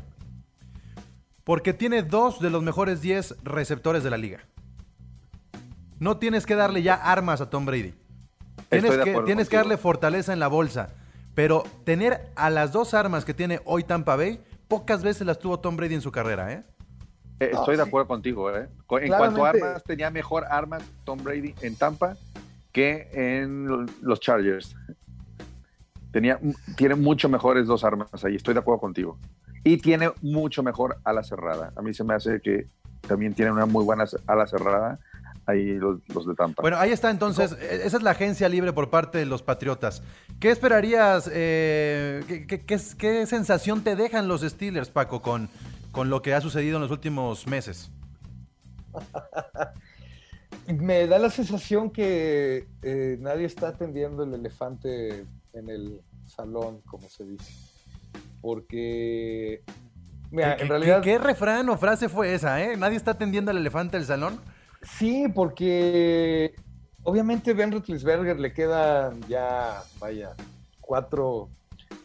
Porque 1.44 1.73
tiene 1.75 2.02
dos 2.02 2.40
de 2.40 2.50
los 2.50 2.62
mejores 2.62 3.00
10 3.02 3.37
receptores 3.44 4.02
de 4.02 4.11
la 4.11 4.16
liga. 4.16 4.40
No 5.99 6.16
tienes 6.16 6.47
que 6.47 6.54
darle 6.54 6.83
ya 6.83 6.94
armas 6.94 7.40
a 7.40 7.50
Tom 7.50 7.66
Brady. 7.66 7.94
Tienes 8.71 8.90
Estoy 8.90 8.97
de 8.99 9.04
que, 9.18 9.23
tienes 9.25 9.49
que 9.49 9.56
darle 9.56 9.76
fortaleza 9.76 10.33
en 10.33 10.40
la 10.40 10.49
bolsa. 10.49 10.90
Pero 11.35 11.64
tener 11.85 12.30
a 12.37 12.49
las 12.50 12.73
dos 12.73 12.94
armas 12.94 13.25
que 13.25 13.35
tiene 13.35 13.61
hoy 13.64 13.85
Tampa 13.85 14.16
Bay, 14.16 14.40
pocas 14.68 15.02
veces 15.02 15.26
las 15.26 15.38
tuvo 15.38 15.59
Tom 15.61 15.76
Brady 15.76 15.94
en 15.94 16.00
su 16.00 16.12
carrera, 16.12 16.52
¿eh? 16.52 16.64
Eh, 17.40 17.50
Estoy 17.52 17.76
de 17.76 17.83
sí. 17.83 17.88
acuerdo 17.88 18.06
contigo. 18.09 18.50
¿eh? 18.56 18.68
En 18.68 19.09
cuanto 19.09 19.14
a 19.44 19.50
Claramente. 19.50 19.66
armas, 19.66 19.85
tenía 19.85 20.11
mejor 20.11 20.44
armas 20.49 20.83
Tom 21.04 21.23
Brady 21.23 21.54
en 21.62 21.75
Tampa 21.76 22.16
que 22.74 23.08
en 23.12 23.66
lo- 23.66 23.86
los 24.02 24.20
Chargers. 24.20 24.76
Tenía, 26.12 26.38
tiene 26.76 26.94
mucho 26.96 27.28
mejores 27.28 27.66
dos 27.66 27.82
armas 27.84 28.08
ahí, 28.24 28.34
estoy 28.36 28.52
de 28.54 28.60
acuerdo 28.60 28.80
contigo. 28.80 29.18
Y 29.64 29.78
tiene 29.78 30.10
mucho 30.22 30.62
mejor 30.62 30.98
ala 31.04 31.22
cerrada. 31.24 31.72
A 31.76 31.82
mí 31.82 31.94
se 31.94 32.04
me 32.04 32.14
hace 32.14 32.40
que 32.40 32.66
también 33.08 33.32
tiene 33.32 33.50
una 33.52 33.64
muy 33.66 33.84
buena 33.84 34.04
ala 34.26 34.46
cerrada 34.46 34.98
ahí 35.46 35.74
los, 35.74 36.00
los 36.14 36.26
de 36.26 36.34
Tampa. 36.34 36.62
Bueno, 36.62 36.76
ahí 36.78 36.90
está 36.90 37.10
entonces. 37.10 37.52
eh, 37.60 37.82
Esa 37.84 37.96
es 37.98 38.02
la 38.02 38.10
agencia 38.10 38.48
libre 38.48 38.72
por 38.72 38.90
parte 38.90 39.18
de 39.18 39.26
los 39.26 39.42
Patriotas. 39.42 40.02
¿Qué 40.40 40.50
esperarías? 40.50 41.30
eh, 41.32 42.22
qué, 42.28 42.46
qué- 42.46 42.64
qué- 42.64 42.80
qué 42.98 43.26
sensación 43.26 43.82
te 43.84 43.94
dejan 43.96 44.26
los 44.28 44.40
Steelers, 44.42 44.90
Paco, 44.90 45.22
con, 45.22 45.48
con 45.92 46.10
lo 46.10 46.22
que 46.22 46.34
ha 46.34 46.40
sucedido 46.40 46.76
en 46.76 46.82
los 46.82 46.90
últimos 46.90 47.46
meses? 47.46 47.90
Me 50.66 51.06
da 51.06 51.18
la 51.18 51.30
sensación 51.30 51.90
que 51.90 52.68
eh, 52.83 53.18
nadie 53.21 53.44
está 53.44 53.68
atendiendo 53.68 54.23
el 54.23 54.35
elefante 54.35 55.26
en 55.52 55.68
el 55.68 56.00
salón, 56.26 56.80
como 56.87 57.09
se 57.09 57.25
dice. 57.25 57.52
Porque, 58.40 59.62
mira, 60.30 60.56
¿Qué, 60.56 60.62
en 60.62 60.68
realidad... 60.68 61.02
qué 61.02 61.18
refrán 61.18 61.68
o 61.68 61.76
frase 61.76 62.09
fue 62.09 62.35
esa, 62.35 62.62
eh? 62.62 62.76
¿Nadie 62.76 62.97
está 62.97 63.12
atendiendo 63.12 63.50
al 63.50 63.59
elefante 63.59 63.97
del 63.97 64.06
salón? 64.06 64.40
Sí, 64.83 65.26
porque 65.35 66.54
obviamente 67.02 67.54
Ben 67.54 67.73
Roethlisberger 67.73 68.38
le 68.38 68.52
quedan 68.52 69.21
ya, 69.28 69.83
vaya, 69.99 70.35
cuatro 70.80 71.49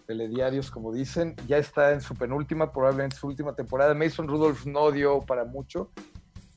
telediarios, 0.06 0.72
como 0.72 0.92
dicen. 0.92 1.36
Ya 1.48 1.58
está 1.58 1.94
en 1.94 2.02
su 2.02 2.16
penúltima, 2.16 2.72
probablemente 2.72 3.16
su 3.16 3.28
última 3.28 3.54
temporada. 3.54 3.94
Mason 3.94 4.28
Rudolph 4.28 4.66
no 4.66 4.92
dio 4.92 5.22
para 5.22 5.46
mucho. 5.46 5.92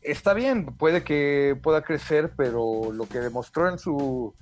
Está 0.03 0.35
bien, 0.35 0.67
puede 0.67 1.05
que 1.05 1.57
pueda 1.63 1.83
crecer, 1.83 2.33
pero 2.37 2.93
lo 2.93 3.07
que 3.07 3.21
demostró 3.21 3.69
en 3.69 3.79
su 3.79 4.35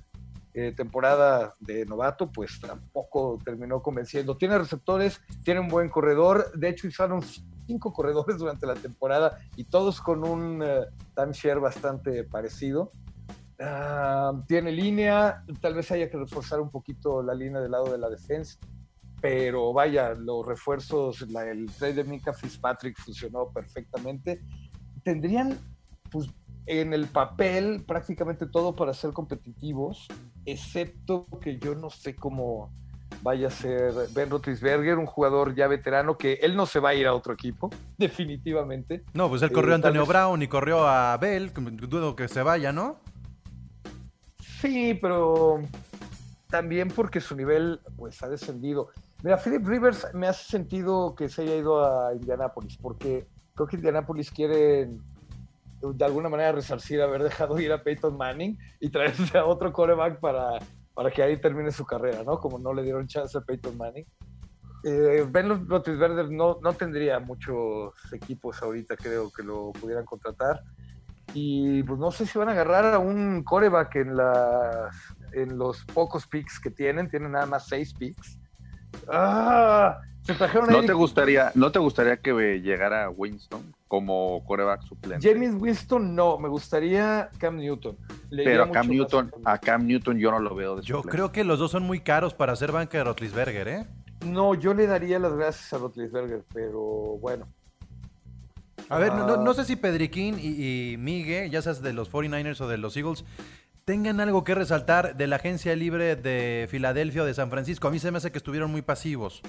eh, 0.53 0.73
temporada 0.75 1.55
de 1.59 1.85
novato, 1.85 2.31
pues 2.31 2.59
tampoco 2.59 3.39
terminó 3.45 3.81
convenciendo. 3.81 4.37
Tiene 4.37 4.57
receptores, 4.57 5.21
tiene 5.43 5.59
un 5.59 5.67
buen 5.67 5.89
corredor. 5.89 6.51
De 6.57 6.69
hecho, 6.69 6.87
usaron 6.87 7.21
cinco 7.67 7.93
corredores 7.93 8.37
durante 8.39 8.65
la 8.65 8.73
temporada 8.73 9.37
y 9.55 9.65
todos 9.65 10.01
con 10.01 10.27
un 10.27 10.63
eh, 10.63 10.87
timeshare 11.15 11.59
bastante 11.59 12.23
parecido. 12.23 12.91
Ah, 13.59 14.33
tiene 14.47 14.71
línea, 14.71 15.43
tal 15.61 15.75
vez 15.75 15.91
haya 15.91 16.09
que 16.09 16.17
reforzar 16.17 16.59
un 16.59 16.71
poquito 16.71 17.21
la 17.21 17.35
línea 17.35 17.61
del 17.61 17.69
lado 17.69 17.91
de 17.91 17.99
la 17.99 18.09
defensa, 18.09 18.57
pero 19.21 19.71
vaya, 19.71 20.15
los 20.15 20.43
refuerzos, 20.43 21.21
el 21.21 21.71
trade 21.77 21.93
de 21.93 22.03
Mika 22.03 22.33
Fitzpatrick 22.33 22.97
funcionó 22.97 23.51
perfectamente. 23.51 24.41
Tendrían, 25.03 25.57
pues, 26.11 26.29
en 26.65 26.93
el 26.93 27.07
papel 27.07 27.83
prácticamente 27.85 28.45
todo 28.45 28.75
para 28.75 28.93
ser 28.93 29.11
competitivos, 29.13 30.07
excepto 30.45 31.27
que 31.41 31.57
yo 31.57 31.75
no 31.75 31.89
sé 31.89 32.15
cómo 32.15 32.71
vaya 33.23 33.47
a 33.47 33.51
ser 33.51 33.93
Ben 34.13 34.29
Roethlisberger, 34.29 34.97
un 34.97 35.05
jugador 35.05 35.53
ya 35.53 35.67
veterano 35.67 36.17
que 36.17 36.33
él 36.41 36.55
no 36.55 36.65
se 36.65 36.79
va 36.79 36.89
a 36.89 36.93
ir 36.95 37.07
a 37.07 37.13
otro 37.13 37.33
equipo, 37.33 37.69
definitivamente. 37.97 39.03
No, 39.13 39.29
pues 39.29 39.41
él 39.41 39.49
Eh, 39.49 39.53
corrió 39.53 39.75
a 39.75 39.79
tal 39.79 39.89
Antonio 39.89 40.05
Brown 40.05 40.41
y 40.41 40.47
corrió 40.47 40.87
a 40.87 41.17
Bell. 41.17 41.51
Dudo 41.53 42.15
que 42.15 42.27
se 42.27 42.41
vaya, 42.41 42.71
¿no? 42.71 42.97
Sí, 44.61 44.97
pero 45.01 45.61
también 46.49 46.89
porque 46.89 47.19
su 47.19 47.35
nivel 47.35 47.79
pues 47.95 48.21
ha 48.23 48.29
descendido. 48.29 48.89
Mira, 49.23 49.37
Philip 49.37 49.65
Rivers 49.67 50.07
me 50.13 50.27
hace 50.27 50.43
sentido 50.45 51.15
que 51.15 51.29
se 51.29 51.43
haya 51.43 51.55
ido 51.55 51.83
a 51.85 52.13
Indianápolis, 52.15 52.77
porque 52.77 53.27
creo 53.55 53.67
que 53.67 53.75
Indianápolis 53.77 54.31
quiere 54.31 54.89
de 55.81 56.05
alguna 56.05 56.29
manera 56.29 56.51
resarcir 56.51 57.01
haber 57.01 57.23
dejado 57.23 57.59
ir 57.59 57.71
a 57.71 57.83
Peyton 57.83 58.15
Manning 58.15 58.57
y 58.79 58.89
traerse 58.89 59.37
a 59.37 59.45
otro 59.45 59.73
coreback 59.73 60.19
para, 60.19 60.59
para 60.93 61.09
que 61.09 61.23
ahí 61.23 61.37
termine 61.37 61.71
su 61.71 61.85
carrera, 61.85 62.23
¿no? 62.23 62.37
Como 62.39 62.59
no 62.59 62.73
le 62.73 62.83
dieron 62.83 63.07
chance 63.07 63.37
a 63.37 63.41
Peyton 63.41 63.77
Manning. 63.77 64.05
Eh, 64.83 65.25
ben 65.29 65.67
Roethlisberger 65.67 66.29
no, 66.31 66.57
no 66.61 66.73
tendría 66.73 67.19
muchos 67.19 67.93
equipos 68.13 68.61
ahorita, 68.61 68.95
creo, 68.95 69.31
que 69.31 69.43
lo 69.43 69.71
pudieran 69.71 70.05
contratar. 70.05 70.61
Y 71.33 71.83
pues 71.83 71.99
no 71.99 72.11
sé 72.11 72.25
si 72.25 72.37
van 72.37 72.49
a 72.49 72.51
agarrar 72.51 72.93
a 72.93 72.99
un 72.99 73.43
coreback 73.43 73.95
en, 73.95 74.17
las, 74.17 74.95
en 75.31 75.57
los 75.57 75.85
pocos 75.85 76.27
picks 76.27 76.59
que 76.59 76.71
tienen. 76.71 77.09
Tienen 77.09 77.31
nada 77.31 77.45
más 77.45 77.67
seis 77.67 77.93
picks. 77.93 78.37
¡Ah! 79.07 79.99
Se 80.23 80.35
trajeron 80.35 80.69
a 80.69 80.71
¿No 80.73 80.77
Eric- 80.79 80.87
te 80.87 80.93
gustaría, 80.93 81.51
no 81.55 81.71
te 81.71 81.79
gustaría 81.79 82.17
que 82.17 82.31
llegara 82.61 83.09
Winston 83.09 83.73
como 83.87 84.43
coreback 84.45 84.83
suplente? 84.83 85.27
James 85.27 85.55
Winston 85.59 86.15
no, 86.15 86.37
me 86.37 86.47
gustaría 86.47 87.29
Cam 87.39 87.57
Newton. 87.57 87.97
Le 88.29 88.43
Pero 88.43 88.63
a 88.65 88.71
Cam 88.71 88.87
Newton, 88.87 89.31
a 89.45 89.57
Cam 89.57 89.87
Newton 89.87 90.17
yo 90.19 90.29
no 90.31 90.39
lo 90.39 90.53
veo 90.53 90.75
de 90.75 90.83
Yo 90.83 90.97
suplente. 90.97 91.15
creo 91.17 91.31
que 91.31 91.43
los 91.43 91.57
dos 91.57 91.71
son 91.71 91.83
muy 91.83 92.01
caros 92.01 92.33
para 92.35 92.55
ser 92.55 92.71
banca 92.71 92.99
de 92.99 93.03
Rotlisberger, 93.03 93.67
¿eh? 93.67 93.85
No, 94.25 94.53
yo 94.53 94.75
le 94.75 94.85
daría 94.85 95.17
las 95.17 95.33
gracias 95.33 95.73
a 95.73 95.79
Rotlisberger, 95.79 96.43
pero 96.53 96.79
bueno. 97.19 97.47
A 98.89 98.99
ver, 98.99 99.13
no, 99.13 99.25
no- 99.25 99.33
Ah. 99.33 99.41
no 99.43 99.53
sé 99.55 99.65
si 99.65 99.75
Pedriquín 99.75 100.37
y, 100.39 100.91
y 100.93 100.97
Migue, 100.97 101.49
ya 101.49 101.61
seas 101.63 101.81
de 101.81 101.93
los 101.93 102.09
49ers 102.11 102.61
o 102.61 102.67
de 102.67 102.77
los 102.77 102.95
Eagles, 102.97 103.25
tengan 103.85 104.19
algo 104.19 104.43
que 104.43 104.53
resaltar 104.53 105.15
de 105.15 105.25
la 105.27 105.37
agencia 105.37 105.75
libre 105.75 106.15
de 106.15 106.67
Filadelfia 106.69 107.23
o 107.23 107.25
de 107.25 107.33
San 107.33 107.49
Francisco. 107.49 107.87
A 107.87 107.91
mí 107.91 107.97
se 107.99 108.11
me 108.11 108.17
hace 108.19 108.31
que 108.31 108.37
estuvieron 108.37 108.69
muy 108.71 108.81
pasivos. 108.83 109.41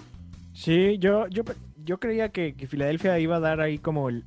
Sí, 0.62 0.96
yo, 0.98 1.26
yo, 1.26 1.42
yo 1.84 1.98
creía 1.98 2.28
que, 2.28 2.54
que 2.54 2.68
Filadelfia 2.68 3.18
iba 3.18 3.36
a 3.36 3.40
dar 3.40 3.60
ahí 3.60 3.78
como 3.78 4.08
el, 4.08 4.24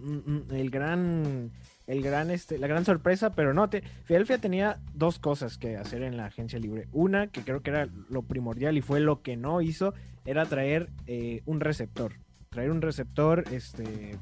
mm, 0.00 0.30
mm, 0.32 0.42
el 0.54 0.70
gran, 0.70 1.50
el 1.88 2.02
gran, 2.02 2.30
este, 2.30 2.56
la 2.58 2.68
gran 2.68 2.84
sorpresa, 2.84 3.30
pero 3.34 3.52
no, 3.52 3.68
te, 3.68 3.82
Filadelfia 4.04 4.38
tenía 4.38 4.78
dos 4.94 5.18
cosas 5.18 5.58
que 5.58 5.76
hacer 5.76 6.02
en 6.02 6.16
la 6.16 6.26
agencia 6.26 6.60
libre. 6.60 6.86
Una, 6.92 7.26
que 7.26 7.42
creo 7.42 7.62
que 7.62 7.70
era 7.70 7.88
lo 8.10 8.22
primordial 8.22 8.78
y 8.78 8.80
fue 8.80 9.00
lo 9.00 9.22
que 9.22 9.36
no 9.36 9.60
hizo, 9.60 9.92
era 10.24 10.46
traer 10.46 10.88
eh, 11.08 11.42
un 11.46 11.58
receptor. 11.58 12.12
Traer 12.50 12.70
un 12.70 12.80
receptor, 12.80 13.42
este, 13.50 14.16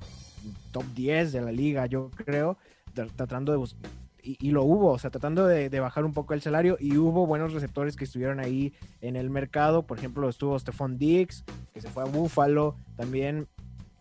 top 0.72 0.84
10 0.94 1.32
de 1.32 1.42
la 1.42 1.52
liga, 1.52 1.84
yo 1.84 2.10
creo, 2.24 2.56
tra- 2.94 3.10
tratando 3.14 3.52
de 3.52 3.58
bus- 3.58 3.76
y, 4.22 4.36
y 4.40 4.50
lo 4.50 4.64
hubo, 4.64 4.90
o 4.92 4.98
sea, 4.98 5.10
tratando 5.10 5.46
de, 5.46 5.68
de 5.70 5.80
bajar 5.80 6.04
un 6.04 6.12
poco 6.12 6.34
el 6.34 6.42
salario 6.42 6.76
y 6.80 6.96
hubo 6.96 7.26
buenos 7.26 7.52
receptores 7.52 7.96
que 7.96 8.04
estuvieron 8.04 8.40
ahí 8.40 8.72
en 9.00 9.16
el 9.16 9.30
mercado, 9.30 9.86
por 9.86 9.98
ejemplo, 9.98 10.28
estuvo 10.28 10.58
Stephon 10.58 10.98
Diggs, 10.98 11.44
que 11.74 11.80
se 11.80 11.88
fue 11.88 12.02
a 12.02 12.06
Buffalo, 12.06 12.76
también 12.96 13.46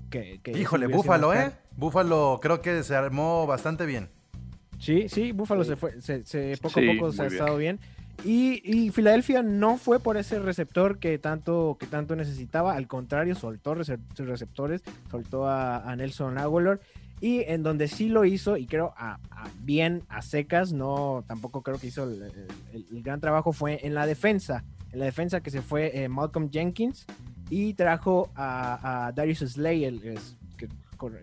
que... 0.09 0.39
que 0.43 0.51
Híjole, 0.57 0.85
sido 0.87 0.95
¿eh? 1.33 1.51
Búfalo 1.77 2.39
creo 2.41 2.61
que 2.61 2.83
se 2.83 2.95
armó 2.95 3.45
bastante 3.47 3.85
bien. 3.85 4.09
Sí, 4.79 5.09
sí, 5.09 5.31
Buffalo 5.33 5.63
Sí. 5.63 5.69
se 5.71 5.75
fue, 5.75 6.01
se, 6.01 6.25
se- 6.25 6.57
poco 6.61 6.79
Sí, 6.79 6.89
a 6.89 6.93
poco 6.93 7.11
se 7.11 7.21
ha 7.21 7.25
bien. 7.25 7.39
estado 7.39 7.57
bien. 7.57 7.79
Y, 8.25 8.61
y 8.65 8.89
Filadelfia 8.91 9.43
no 9.43 9.77
fue 9.77 9.99
por 10.01 10.17
ese 10.17 10.39
receptor 10.39 10.99
que 10.99 11.17
tanto, 11.19 11.77
que 11.79 11.85
tanto 11.85 12.17
necesitaba, 12.17 12.75
al 12.75 12.85
contrario, 12.87 13.33
soltó 13.35 13.75
sus 13.83 14.27
receptores, 14.27 14.81
soltó 15.09 15.47
a, 15.47 15.77
a 15.89 15.95
Nelson 15.95 16.37
Aguilar. 16.37 16.81
Y 17.21 17.41
en 17.41 17.63
donde 17.63 17.87
sí 17.87 18.07
lo 18.07 18.23
hizo, 18.23 18.55
y 18.55 18.65
creo 18.65 18.93
bien 19.61 20.03
a 20.07 20.21
secas, 20.21 20.71
no 20.71 21.23
tampoco 21.27 21.61
creo 21.61 21.77
que 21.77 21.87
hizo 21.87 22.03
el, 22.03 22.31
gran 23.03 23.19
trabajo, 23.19 23.51
fue 23.51 23.85
en 23.85 23.93
la 23.93 24.05
defensa. 24.05 24.63
En 24.91 24.99
la 24.99 25.05
defensa 25.05 25.41
que 25.41 25.51
se 25.51 25.61
fue 25.61 26.03
eh, 26.03 26.09
Malcolm 26.09 26.49
Jenkins 26.49 27.05
y 27.49 27.73
trajo 27.73 28.31
a, 28.35 29.11
Darius 29.13 29.39
Slay, 29.39 29.85
el, 29.85 30.17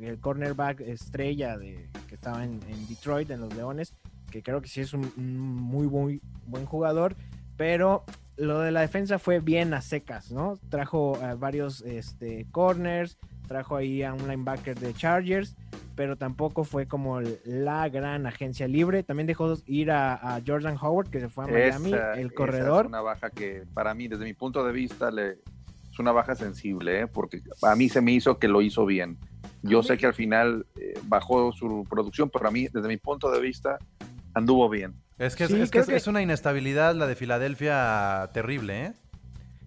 el 0.01 0.19
cornerback 0.21 0.81
estrella 0.81 1.57
de, 1.57 1.89
que 2.09 2.15
estaba 2.15 2.45
en, 2.45 2.61
Detroit, 2.89 3.31
en 3.31 3.41
los 3.41 3.55
Leones, 3.55 3.95
que 4.31 4.43
creo 4.43 4.61
que 4.61 4.69
sí 4.69 4.81
es 4.81 4.93
un, 4.93 5.13
muy, 5.17 5.87
muy 5.89 6.21
buen 6.47 6.67
jugador, 6.67 7.17
pero 7.57 8.05
lo 8.37 8.61
de 8.61 8.71
la 8.71 8.81
defensa 8.81 9.19
fue 9.19 9.41
bien 9.41 9.73
a 9.75 9.81
secas, 9.81 10.31
¿no? 10.31 10.59
Trajo 10.69 11.19
varios 11.39 11.83
este, 11.83 12.47
corners, 12.51 13.19
trajo 13.47 13.77
ahí 13.77 14.03
a 14.03 14.13
un 14.13 14.29
linebacker 14.29 14.79
de 14.79 14.93
Chargers, 14.95 15.57
pero 15.95 16.17
tampoco 16.17 16.65
fue 16.65 16.87
como 16.87 17.21
la 17.45 17.89
gran 17.89 18.27
agencia 18.27 18.69
libre. 18.69 19.03
También 19.03 19.27
dejó 19.27 19.55
ir 19.67 19.91
a, 19.91 20.15
a 20.37 20.41
Jordan 20.47 20.77
Howard, 20.81 21.09
que 21.09 21.21
se 21.21 21.29
fue 21.29 21.45
a 21.45 21.47
Miami, 21.47 21.89
Esa- 21.93 22.13
el 22.15 22.27
esa 22.27 22.35
corredor. 22.35 22.85
Es 22.87 22.89
una 22.89 23.01
baja 23.01 23.31
que 23.31 23.65
para 23.73 23.95
mí, 23.95 24.09
desde 24.09 24.25
mi 24.25 24.35
punto 24.35 24.65
de 24.65 24.73
vista, 24.73 25.11
le, 25.11 25.39
es 25.91 25.99
una 25.99 26.13
baja 26.13 26.35
sensible, 26.35 27.01
¿eh? 27.01 27.07
porque 27.07 27.41
a 27.63 27.75
mí 27.77 27.89
se 27.89 28.01
me 28.03 28.13
hizo 28.13 28.39
que 28.39 28.49
lo 28.49 28.61
hizo 28.63 28.85
bien. 28.85 29.17
Yo 29.63 29.83
sé 29.83 29.97
que 29.97 30.07
al 30.07 30.15
final 30.15 30.67
eh, 30.79 30.95
bajó 31.05 31.53
su 31.53 31.87
producción, 31.89 32.31
pero 32.31 32.47
a 32.49 32.51
mí, 32.51 32.69
desde 32.73 32.89
mi 32.89 32.99
punto 32.99 33.31
de 33.33 33.41
vista, 33.41 33.79
anduvo 34.35 34.69
bien. 34.69 34.95
Es 35.19 35.35
que, 35.35 35.45
es- 35.45 35.51
Sí, 35.51 35.61
es, 35.61 35.71
que 35.71 35.79
es- 35.79 35.87
que- 35.87 35.97
es 35.97 36.07
una 36.07 36.21
inestabilidad 36.21 36.95
la 36.95 37.07
de 37.07 37.15
Filadelfia 37.17 38.29
terrible, 38.35 38.85
¿eh? 38.87 38.93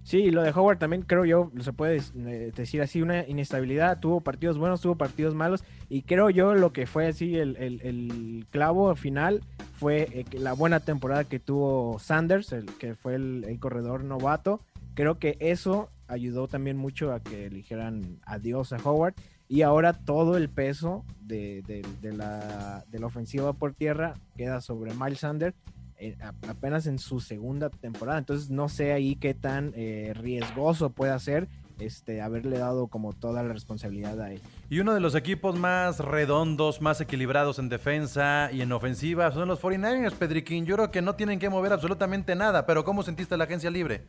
Sí, 0.03 0.31
lo 0.31 0.41
de 0.41 0.49
Howard 0.51 0.79
también 0.79 1.03
creo 1.03 1.23
yo, 1.25 1.51
se 1.59 1.71
puede 1.71 1.97
eh, 1.97 2.51
decir 2.55 2.81
así, 2.81 3.01
una 3.01 3.27
inestabilidad. 3.27 3.99
Tuvo 3.99 4.21
partidos 4.21 4.57
buenos, 4.57 4.81
tuvo 4.81 4.95
partidos 4.95 5.35
malos. 5.35 5.63
Y 5.87 6.01
creo 6.01 6.29
yo 6.31 6.55
lo 6.55 6.73
que 6.73 6.87
fue 6.87 7.07
así 7.07 7.35
el, 7.35 7.55
el- 7.57 8.47
clavo 8.49 8.95
final 8.95 9.41
fue 9.75 10.07
eh, 10.11 10.25
la 10.33 10.53
buena 10.53 10.79
temporada 10.79 11.25
que 11.25 11.39
tuvo 11.39 11.99
Sanders, 11.99 12.55
que 12.79 12.95
fue 12.95 13.15
el, 13.15 13.45
el 13.47 13.59
corredor 13.59 14.03
novato. 14.03 14.61
Creo 14.95 15.19
que 15.19 15.37
eso 15.39 15.89
ayudó 16.07 16.47
también 16.47 16.75
mucho 16.77 17.13
a 17.13 17.19
que 17.19 17.45
eligieran 17.45 18.19
adiós 18.25 18.73
a 18.73 18.77
Howard. 18.83 19.13
Y 19.47 19.61
ahora 19.61 19.93
todo 19.93 20.37
el 20.37 20.49
peso 20.49 21.05
de, 21.21 21.61
de- 21.67 21.85
de 22.01 22.13
la, 22.13 22.83
de 22.89 22.99
la 22.99 23.05
ofensiva 23.07 23.53
por 23.53 23.73
tierra 23.75 24.13
queda 24.37 24.61
sobre 24.61 24.93
Miles 24.95 25.19
Sanders 25.19 25.55
eh, 25.99 26.17
apenas 26.47 26.87
en 26.87 26.97
su 26.99 27.19
segunda 27.19 27.69
temporada. 27.69 28.17
Entonces 28.17 28.49
no 28.49 28.69
sé 28.69 28.93
ahí 28.93 29.15
qué 29.15 29.33
tan 29.33 29.73
eh, 29.75 30.13
riesgoso 30.15 30.89
puede 30.89 31.17
ser 31.19 31.47
este, 31.79 32.21
haberle 32.21 32.57
dado 32.57 32.87
como 32.87 33.13
toda 33.13 33.41
la 33.43 33.53
responsabilidad 33.53 34.19
a 34.21 34.31
él. 34.33 34.41
Y 34.69 34.79
uno 34.79 34.93
de 34.93 34.99
los 34.99 35.15
equipos 35.15 35.57
más 35.57 35.99
redondos, 35.99 36.81
más 36.81 36.99
equilibrados 37.01 37.57
en 37.59 37.69
defensa 37.69 38.49
y 38.51 38.61
en 38.61 38.71
ofensiva 38.71 39.31
son 39.31 39.47
los 39.47 39.61
49ers, 39.61 40.13
Pedriquín. 40.13 40.65
Yo 40.65 40.75
creo 40.75 40.91
que 40.91 41.01
no 41.01 41.15
tienen 41.15 41.39
que 41.39 41.49
mover 41.49 41.71
absolutamente 41.73 42.35
nada, 42.35 42.65
pero 42.65 42.83
¿cómo 42.83 43.01
sentiste 43.03 43.37
la 43.37 43.45
agencia 43.45 43.69
libre? 43.71 44.07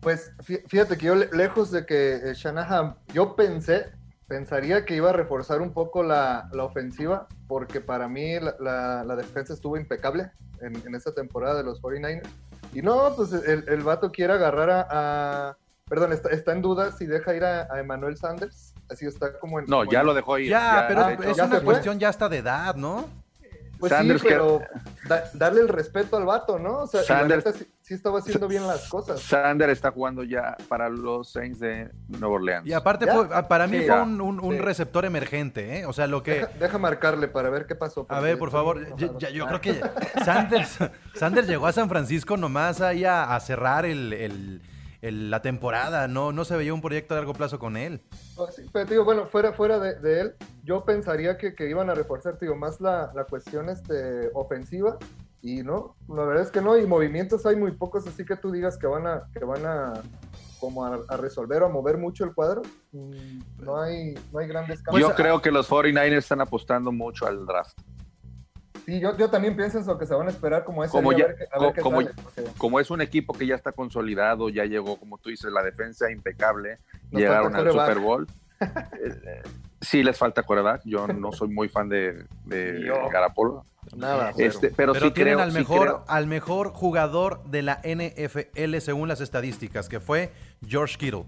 Pues 0.00 0.32
fí- 0.38 0.62
fíjate 0.66 0.96
que 0.96 1.06
yo, 1.06 1.14
le- 1.14 1.28
lejos 1.32 1.70
de 1.70 1.84
que 1.86 2.14
eh, 2.14 2.34
Shanahan, 2.34 2.96
yo 3.14 3.36
pensé, 3.36 3.92
pensaría 4.36 4.86
que 4.86 4.96
iba 4.96 5.10
a 5.10 5.12
reforzar 5.12 5.60
un 5.60 5.74
poco 5.74 6.02
la, 6.02 6.48
la 6.54 6.64
ofensiva, 6.64 7.26
porque 7.46 7.82
para 7.82 8.08
mí 8.08 8.40
la, 8.40 8.54
la- 8.60 9.04
la 9.04 9.14
defensa 9.14 9.52
estuvo 9.52 9.76
impecable 9.76 10.30
en, 10.62 10.74
en 10.86 10.94
esta 10.94 11.12
temporada 11.12 11.56
de 11.58 11.64
los 11.64 11.82
49ers. 11.82 12.26
Y 12.72 12.80
no, 12.80 13.14
pues 13.14 13.30
el, 13.34 13.68
el 13.68 13.82
vato 13.82 14.10
quiere 14.10 14.32
agarrar 14.32 14.70
a, 14.70 14.86
a- 15.50 15.56
perdón, 15.86 16.14
está, 16.14 16.30
está 16.30 16.52
en 16.52 16.62
duda 16.62 16.92
si 16.92 17.04
deja 17.04 17.34
ir 17.34 17.44
a, 17.44 17.68
a 17.70 17.78
Emmanuel 17.78 18.16
Sanders, 18.16 18.72
así 18.90 19.04
está 19.04 19.38
como 19.38 19.58
en... 19.58 19.66
No, 19.66 19.80
como 19.80 19.92
ya 19.92 20.00
en- 20.00 20.06
lo 20.06 20.14
dejó 20.14 20.38
ir. 20.38 20.48
Ya, 20.48 20.86
pero 20.88 21.04
de 21.08 21.12
hecho, 21.12 21.30
es 21.30 21.36
¿ya 21.36 21.44
una 21.44 21.60
cuestión 21.60 21.98
ya 21.98 22.08
hasta 22.08 22.30
de 22.30 22.38
edad, 22.38 22.74
¿no? 22.76 23.04
Pues 23.82 23.90
Sanders 23.90 24.20
sí, 24.20 24.28
que- 24.28 24.34
pero 24.34 24.60
da- 25.08 25.24
darle 25.34 25.60
el 25.62 25.68
respeto 25.68 26.16
al 26.16 26.24
vato, 26.24 26.56
¿no? 26.56 26.82
O 26.82 26.86
sea, 26.86 27.02
Sanders- 27.02 27.52
sí, 27.52 27.66
sí 27.80 27.94
estaba 27.94 28.20
haciendo 28.20 28.46
bien 28.46 28.64
las 28.64 28.88
cosas. 28.88 29.20
Sander 29.20 29.70
está 29.70 29.90
jugando 29.90 30.22
ya 30.22 30.56
para 30.68 30.88
los 30.88 31.32
Saints 31.32 31.58
de 31.58 31.90
Nueva 32.06 32.36
Orleans. 32.36 32.64
Y 32.64 32.72
aparte, 32.72 33.08
fue- 33.08 33.28
para 33.48 33.66
mí 33.66 33.80
Sí, 33.80 33.86
fue 33.88 34.00
un, 34.02 34.20
un- 34.20 34.58
receptor 34.60 35.04
emergente, 35.04 35.80
¿eh? 35.80 35.86
O 35.86 35.92
sea, 35.92 36.06
lo 36.06 36.22
que... 36.22 36.34
Deja, 36.34 36.46
deja 36.60 36.78
marcarle 36.78 37.26
para 37.26 37.50
ver 37.50 37.66
qué 37.66 37.74
pasó. 37.74 38.06
A 38.08 38.20
ver, 38.20 38.38
por 38.38 38.52
favor, 38.52 38.96
yo 38.96 39.46
creo 39.48 39.60
que 39.60 39.80
Sanders, 40.24 40.78
Sanders 41.16 41.48
llegó 41.48 41.66
a 41.66 41.72
San 41.72 41.88
Francisco 41.88 42.36
nomás 42.36 42.80
ahí 42.80 43.04
a, 43.04 43.34
a 43.34 43.40
cerrar 43.40 43.84
el- 43.84 44.12
el- 44.12 44.62
el- 45.02 45.30
la 45.30 45.42
temporada, 45.42 46.08
no, 46.08 46.32
no 46.32 46.44
se 46.46 46.56
veía 46.56 46.72
un 46.72 46.80
proyecto 46.80 47.12
a 47.14 47.18
largo 47.18 47.34
plazo 47.34 47.58
con 47.58 47.76
él. 47.76 48.00
No, 48.38 48.46
sí, 48.46 48.62
pero 48.72 49.04
bueno, 49.04 49.26
fuera, 49.26 49.52
fuera 49.52 49.78
de, 49.78 49.96
de 50.00 50.20
él, 50.22 50.34
yo 50.64 50.84
pensaría 50.84 51.36
que, 51.36 51.54
que 51.54 51.68
iban 51.68 51.90
a 51.90 51.94
reforzar, 51.94 52.38
digo, 52.38 52.54
más 52.56 52.80
la, 52.80 53.10
la 53.14 53.24
cuestión 53.24 53.68
este, 53.68 54.30
ofensiva. 54.32 54.96
Y 55.44 55.64
no, 55.64 55.96
la 56.08 56.22
verdad 56.24 56.44
es 56.44 56.50
que 56.52 56.60
no, 56.60 56.78
y 56.78 56.86
movimientos 56.86 57.44
hay 57.46 57.56
muy 57.56 57.72
pocos, 57.72 58.06
así 58.06 58.24
que 58.24 58.36
tú 58.36 58.52
digas 58.52 58.78
que 58.78 58.86
van 58.86 59.08
a, 59.08 59.24
que 59.36 59.44
van 59.44 59.66
a 59.66 59.92
como 60.60 60.84
a, 60.86 61.00
a 61.08 61.16
resolver 61.16 61.62
o 61.64 61.66
a 61.66 61.68
mover 61.68 61.98
mucho 61.98 62.22
el 62.24 62.32
cuadro. 62.32 62.62
mm, 62.92 63.40
No 63.64 63.80
hay, 63.82 64.14
no 64.32 64.38
hay 64.38 64.46
grandes 64.46 64.80
cambios. 64.84 65.08
Yo 65.10 65.16
creo 65.16 65.42
que 65.42 65.50
los 65.50 65.68
49ers 65.68 66.18
están 66.18 66.40
apostando 66.40 66.92
mucho 66.92 67.26
al 67.26 67.44
draft. 67.44 67.76
Sí, 68.86 68.98
yo, 69.00 69.16
yo 69.16 69.30
también 69.30 69.54
pienso 69.56 69.78
eso, 69.78 69.96
que 69.98 70.06
se 70.06 70.14
van 70.14 70.26
a 70.26 70.30
esperar 70.30 70.64
como 70.64 70.82
ese 70.82 70.90
Como 70.92 71.12
día 71.12 71.18
ya- 71.18 71.24
a 71.24 71.28
ver, 71.28 71.36
qué- 71.36 71.44
a 71.52 71.58
ver 71.58 71.68
co- 71.68 71.74
qué 71.74 71.80
como- 71.82 72.02
sale, 72.02 72.14
porque 72.22 72.44
Como 72.58 72.80
es 72.80 72.90
un 72.90 73.00
equipo 73.00 73.32
que 73.32 73.46
ya 73.46 73.54
está 73.54 73.72
consolidado, 73.72 74.48
ya 74.48 74.64
llegó, 74.64 74.96
como 74.98 75.18
tú 75.18 75.30
dices, 75.30 75.50
la 75.52 75.62
defensa 75.62 76.10
impecable, 76.10 76.78
Nos 77.10 77.20
llegaron 77.22 77.54
al. 77.54 77.70
Super 77.70 77.98
Bowl. 77.98 78.26
Eh, 78.62 79.42
sí 79.80 80.04
les 80.04 80.16
falta 80.16 80.44
coreback, 80.44 80.82
yo 80.84 81.08
no 81.08 81.32
soy 81.32 81.48
muy 81.48 81.68
fan 81.68 81.88
de, 81.88 82.24
de. 82.44 82.92
Garapolo. 83.12 83.64
Nada, 83.96 84.32
pero- 84.36 84.48
Este, 84.48 84.70
pero, 84.70 84.92
Pero 84.92 85.06
sí 85.06 85.10
tienen 85.12 85.34
creo, 85.34 85.44
al 85.44 85.50
sí 85.52 85.58
mejor, 85.58 85.80
creo. 85.80 86.04
al 86.06 86.26
mejor 86.28 86.68
jugador 86.72 87.42
de 87.44 87.62
la 87.62 87.80
NFL 87.82 88.80
según 88.80 89.08
las 89.08 89.20
estadísticas, 89.20 89.88
que 89.88 89.98
fue 89.98 90.30
George 90.64 90.96
Kittle. 90.96 91.24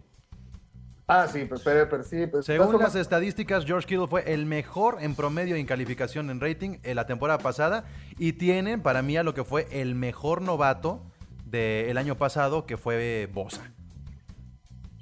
Ah, 1.07 1.29
sí, 1.31 1.45
pues, 1.45 1.61
pero, 1.63 1.87
pero 1.89 2.03
sí. 2.03 2.27
Pues, 2.27 2.47
Según 2.47 2.79
las 2.79 2.95
estadísticas, 2.95 3.65
George 3.67 3.87
Kittle 3.87 4.07
fue 4.09 4.33
el 4.33 4.47
mejor 4.47 4.97
en 5.01 5.15
promedio 5.15 5.57
y 5.57 5.61
en 5.61 5.67
calificación 5.67 6.31
en 6.31 6.41
rating 6.41 6.79
en 6.83 6.97
la 6.97 7.07
temporada 7.07 7.39
pasada 7.39 7.85
y 8.19 8.33
tienen 8.35 8.81
para 8.81 9.03
mí 9.03 9.17
a 9.19 9.23
lo 9.23 9.35
que 9.35 9.45
fue 9.45 9.69
el 9.71 9.95
mejor 9.95 10.41
novato 10.41 11.03
del 11.45 11.99
año 11.99 12.17
pasado, 12.17 12.65
que 12.65 12.77
fue 12.79 13.29
Bosa. 13.33 13.71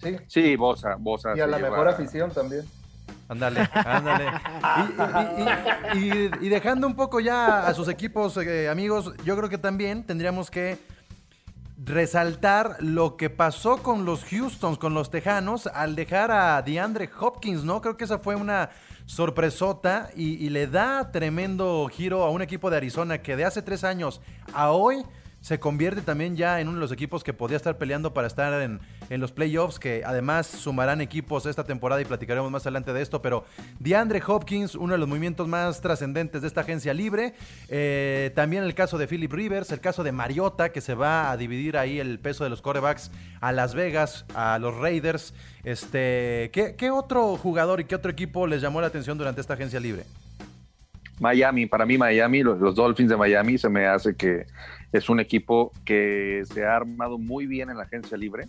sí, 0.02 0.16
Sí, 0.26 0.56
Bosa, 0.56 0.96
Bosa. 0.98 1.36
y 1.36 1.40
a 1.40 1.46
la 1.46 1.58
lleva- 1.58 1.70
mejor 1.70 1.88
afición 1.88 2.32
también. 2.32 2.62
Ándale, 3.28 3.60
ándale. 3.72 4.24
Y, 5.94 6.00
y- 6.00 6.04
y- 6.04 6.08
y- 6.42 6.46
y 6.46 6.48
dejando 6.48 6.86
un 6.86 6.96
poco 6.96 7.20
ya 7.20 7.66
a 7.66 7.72
sus 7.74 7.88
equipos, 7.88 8.36
eh, 8.38 8.68
amigos, 8.68 9.14
yo 9.24 9.36
creo 9.36 9.48
que 9.48 9.56
también 9.58 10.04
tendríamos 10.04 10.50
que 10.50 10.78
resaltar 11.84 12.76
lo 12.80 13.16
que 13.16 13.30
pasó 13.30 13.78
con 13.78 14.04
los 14.04 14.24
Houstons, 14.30 14.78
con 14.78 14.94
los 14.94 15.10
Tejanos, 15.10 15.66
al 15.66 15.94
dejar 15.96 16.30
a 16.30 16.62
DeAndre 16.62 17.10
Hopkins, 17.18 17.64
¿no? 17.64 17.80
Creo 17.80 17.96
que 17.96 18.04
esa 18.04 18.18
fue 18.18 18.36
una 18.36 18.70
sorpresota 19.06 20.10
y, 20.14 20.44
y 20.44 20.50
le 20.50 20.66
da 20.68 21.10
tremendo 21.10 21.88
giro 21.90 22.24
a 22.24 22.30
un 22.30 22.42
equipo 22.42 22.70
de 22.70 22.76
Arizona 22.76 23.22
que 23.22 23.36
de 23.36 23.44
hace 23.44 23.62
tres 23.62 23.84
años 23.84 24.20
a 24.54 24.70
hoy 24.70 25.04
se 25.42 25.60
convierte 25.60 26.00
también 26.00 26.34
ya 26.34 26.60
en 26.60 26.68
uno 26.68 26.78
de 26.78 26.80
los 26.80 26.92
equipos 26.92 27.22
que 27.22 27.34
podría 27.34 27.58
estar 27.58 27.76
peleando 27.76 28.14
para 28.14 28.26
estar 28.26 28.62
en, 28.62 28.80
en 29.10 29.20
los 29.20 29.30
playoffs, 29.32 29.78
que 29.78 30.02
además 30.06 30.46
sumarán 30.46 31.02
equipos 31.02 31.44
esta 31.44 31.64
temporada 31.64 32.00
y 32.00 32.06
platicaremos 32.06 32.50
más 32.50 32.62
adelante 32.62 32.94
de 32.94 33.02
esto, 33.02 33.20
pero 33.20 33.44
DeAndre 33.78 34.22
Hopkins, 34.26 34.74
uno 34.74 34.94
de 34.94 34.98
los 34.98 35.08
movimientos 35.08 35.46
más 35.46 35.82
trascendentes 35.82 36.40
de 36.40 36.48
esta 36.48 36.62
agencia 36.62 36.94
libre, 36.94 37.34
Eh, 37.68 38.30
también 38.34 38.62
el 38.62 38.74
caso 38.74 38.98
de 38.98 39.06
Philip 39.06 39.32
Rivers, 39.32 39.72
el 39.72 39.80
caso 39.80 40.04
de 40.04 40.12
Mariota, 40.12 40.70
que 40.70 40.80
se 40.80 40.94
va 40.94 41.32
a 41.32 41.36
dividir 41.36 41.76
ahí 41.76 41.98
el 41.98 42.18
peso 42.18 42.44
de 42.44 42.50
los 42.50 42.62
corebacks 42.62 43.10
a 43.40 43.50
Las 43.50 43.74
Vegas, 43.74 44.24
a 44.34 44.58
los 44.60 44.76
Raiders. 44.76 45.34
Este, 45.64 46.50
¿qué, 46.52 46.76
qué 46.76 46.90
otro 46.90 47.36
jugador 47.36 47.80
y 47.80 47.84
qué 47.84 47.96
otro 47.96 48.10
equipo 48.12 48.46
les 48.46 48.62
llamó 48.62 48.80
la 48.80 48.86
atención 48.86 49.18
durante 49.18 49.40
esta 49.40 49.54
agencia 49.54 49.80
libre? 49.80 50.04
Miami, 51.22 51.66
para 51.66 51.86
mí 51.86 51.96
Miami, 51.96 52.42
los, 52.42 52.58
los 52.58 52.74
Dolphins 52.74 53.08
de 53.08 53.16
Miami 53.16 53.56
se 53.56 53.68
me 53.68 53.86
hace 53.86 54.14
que 54.16 54.44
es 54.92 55.08
un 55.08 55.20
equipo 55.20 55.72
que 55.84 56.42
se 56.52 56.64
ha 56.66 56.76
armado 56.76 57.16
muy 57.18 57.46
bien 57.46 57.70
en 57.70 57.76
la 57.78 57.84
agencia 57.84 58.16
libre 58.18 58.48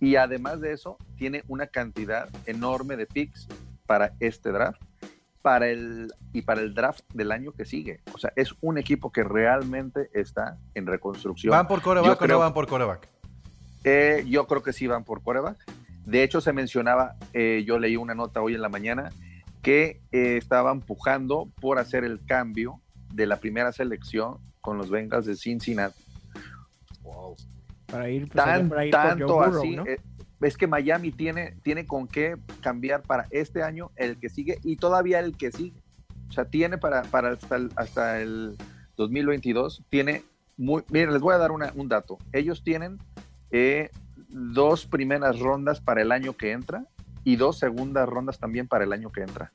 y 0.00 0.16
además 0.16 0.60
de 0.60 0.72
eso 0.72 0.98
tiene 1.16 1.44
una 1.48 1.68
cantidad 1.68 2.28
enorme 2.46 2.96
de 2.96 3.06
picks 3.06 3.46
para 3.86 4.12
este 4.20 4.50
draft 4.50 4.82
para 5.40 5.68
el 5.68 6.12
y 6.34 6.42
para 6.42 6.60
el 6.60 6.74
draft 6.74 7.02
del 7.14 7.32
año 7.32 7.52
que 7.52 7.64
sigue. 7.64 8.00
O 8.12 8.18
sea, 8.18 8.30
es 8.36 8.54
un 8.60 8.76
equipo 8.76 9.10
que 9.10 9.22
realmente 9.22 10.10
está 10.12 10.58
en 10.74 10.86
reconstrucción. 10.86 11.52
¿Van 11.52 11.66
por 11.66 11.78
Yo 11.78 11.84
coreback 11.84 12.12
o 12.12 12.18
creo- 12.18 12.36
no 12.36 12.40
van 12.40 12.52
por 12.52 12.66
coreback? 12.66 13.08
Eh, 13.84 14.24
yo 14.28 14.46
creo 14.46 14.62
que 14.62 14.72
sí 14.74 14.86
van 14.86 15.04
por 15.04 15.22
coreback. 15.22 15.56
De 16.04 16.22
hecho, 16.22 16.40
se 16.42 16.52
mencionaba, 16.52 17.14
eh, 17.32 17.64
yo 17.66 17.78
leí 17.78 17.96
una 17.96 18.14
nota 18.14 18.42
hoy 18.42 18.54
en 18.54 18.60
la 18.62 18.68
mañana, 18.68 19.10
que 19.62 20.00
eh, 20.12 20.36
estaban 20.36 20.80
pujando 20.80 21.50
por 21.60 21.78
hacer 21.78 22.04
el 22.04 22.24
cambio 22.24 22.80
de 23.12 23.26
la 23.26 23.36
primera 23.40 23.72
selección 23.72 24.38
con 24.60 24.78
los 24.78 24.90
Bengals 24.90 25.26
de 25.26 25.36
Cincinnati 25.36 26.02
para 27.86 28.08
ir, 28.08 28.28
pues, 28.28 28.44
Tan, 28.44 28.68
para 28.68 28.84
ir 28.86 28.92
por 28.92 29.00
Joe 29.00 29.08
tanto 29.10 29.34
Burrow, 29.34 29.58
así. 29.62 29.76
¿no? 29.76 29.84
eh, 29.86 30.00
es 30.42 30.56
que 30.56 30.66
Miami 30.66 31.10
tiene, 31.12 31.56
tiene 31.62 31.86
con 31.86 32.06
qué 32.06 32.36
cambiar 32.60 33.02
para 33.02 33.26
este 33.30 33.62
año, 33.62 33.90
el 33.96 34.18
que 34.18 34.28
sigue 34.28 34.58
y 34.62 34.76
todavía 34.76 35.18
el 35.18 35.36
que 35.36 35.50
sigue. 35.52 35.82
O 36.28 36.32
sea, 36.32 36.44
tiene 36.44 36.78
para, 36.78 37.02
para 37.02 37.30
hasta, 37.32 37.56
el, 37.56 37.70
hasta 37.76 38.20
el 38.20 38.56
2022, 38.96 39.82
tiene 39.90 40.22
muy... 40.56 40.82
Miren, 40.90 41.12
les 41.12 41.20
voy 41.20 41.34
a 41.34 41.38
dar 41.38 41.50
una- 41.50 41.72
un 41.74 41.88
dato. 41.88 42.16
Ellos 42.32 42.62
tienen 42.62 42.98
eh, 43.50 43.90
dos 44.28 44.86
primeras 44.86 45.40
rondas 45.40 45.80
para 45.80 46.00
el 46.00 46.12
año 46.12 46.34
que 46.36 46.52
entra 46.52 46.86
y 47.24 47.36
dos 47.36 47.58
segundas 47.58 48.08
rondas 48.08 48.38
también 48.38 48.68
para 48.68 48.84
el 48.84 48.92
año 48.92 49.10
que 49.10 49.22
entra. 49.22 49.52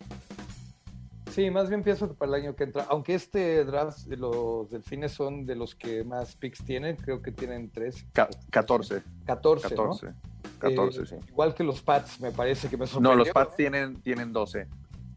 Sí, 1.32 1.50
más 1.52 1.68
bien 1.68 1.84
pienso 1.84 2.08
que 2.08 2.14
para 2.14 2.38
el 2.38 2.44
año 2.44 2.56
que 2.56 2.64
entra, 2.64 2.86
aunque 2.90 3.14
este 3.14 3.66
draft 3.66 4.06
de 4.06 4.16
los 4.16 4.70
delfines 4.70 5.12
son 5.12 5.46
de 5.46 5.56
los 5.56 5.76
que 5.76 6.04
más 6.06 6.36
picks 6.38 6.64
tienen, 6.64 6.96
creo 6.96 7.22
que 7.22 7.32
tienen 7.32 7.70
tres, 7.70 8.06
Ca- 8.14 8.30
14. 8.52 9.02
14, 9.26 9.68
14. 9.70 10.06
¿no? 10.08 10.14
14, 10.60 11.02
Eh, 11.02 11.06
sí. 11.08 11.16
Igual 11.28 11.54
que 11.54 11.64
los 11.66 11.82
Pats, 11.82 12.22
me 12.22 12.32
parece 12.32 12.70
que 12.70 12.78
me 12.78 12.82
No, 12.86 12.88
sorprendió. 12.88 13.18
los 13.26 13.30
Pats 13.32 13.56
tienen, 13.58 14.02
tienen 14.02 14.32
12. 14.32 14.68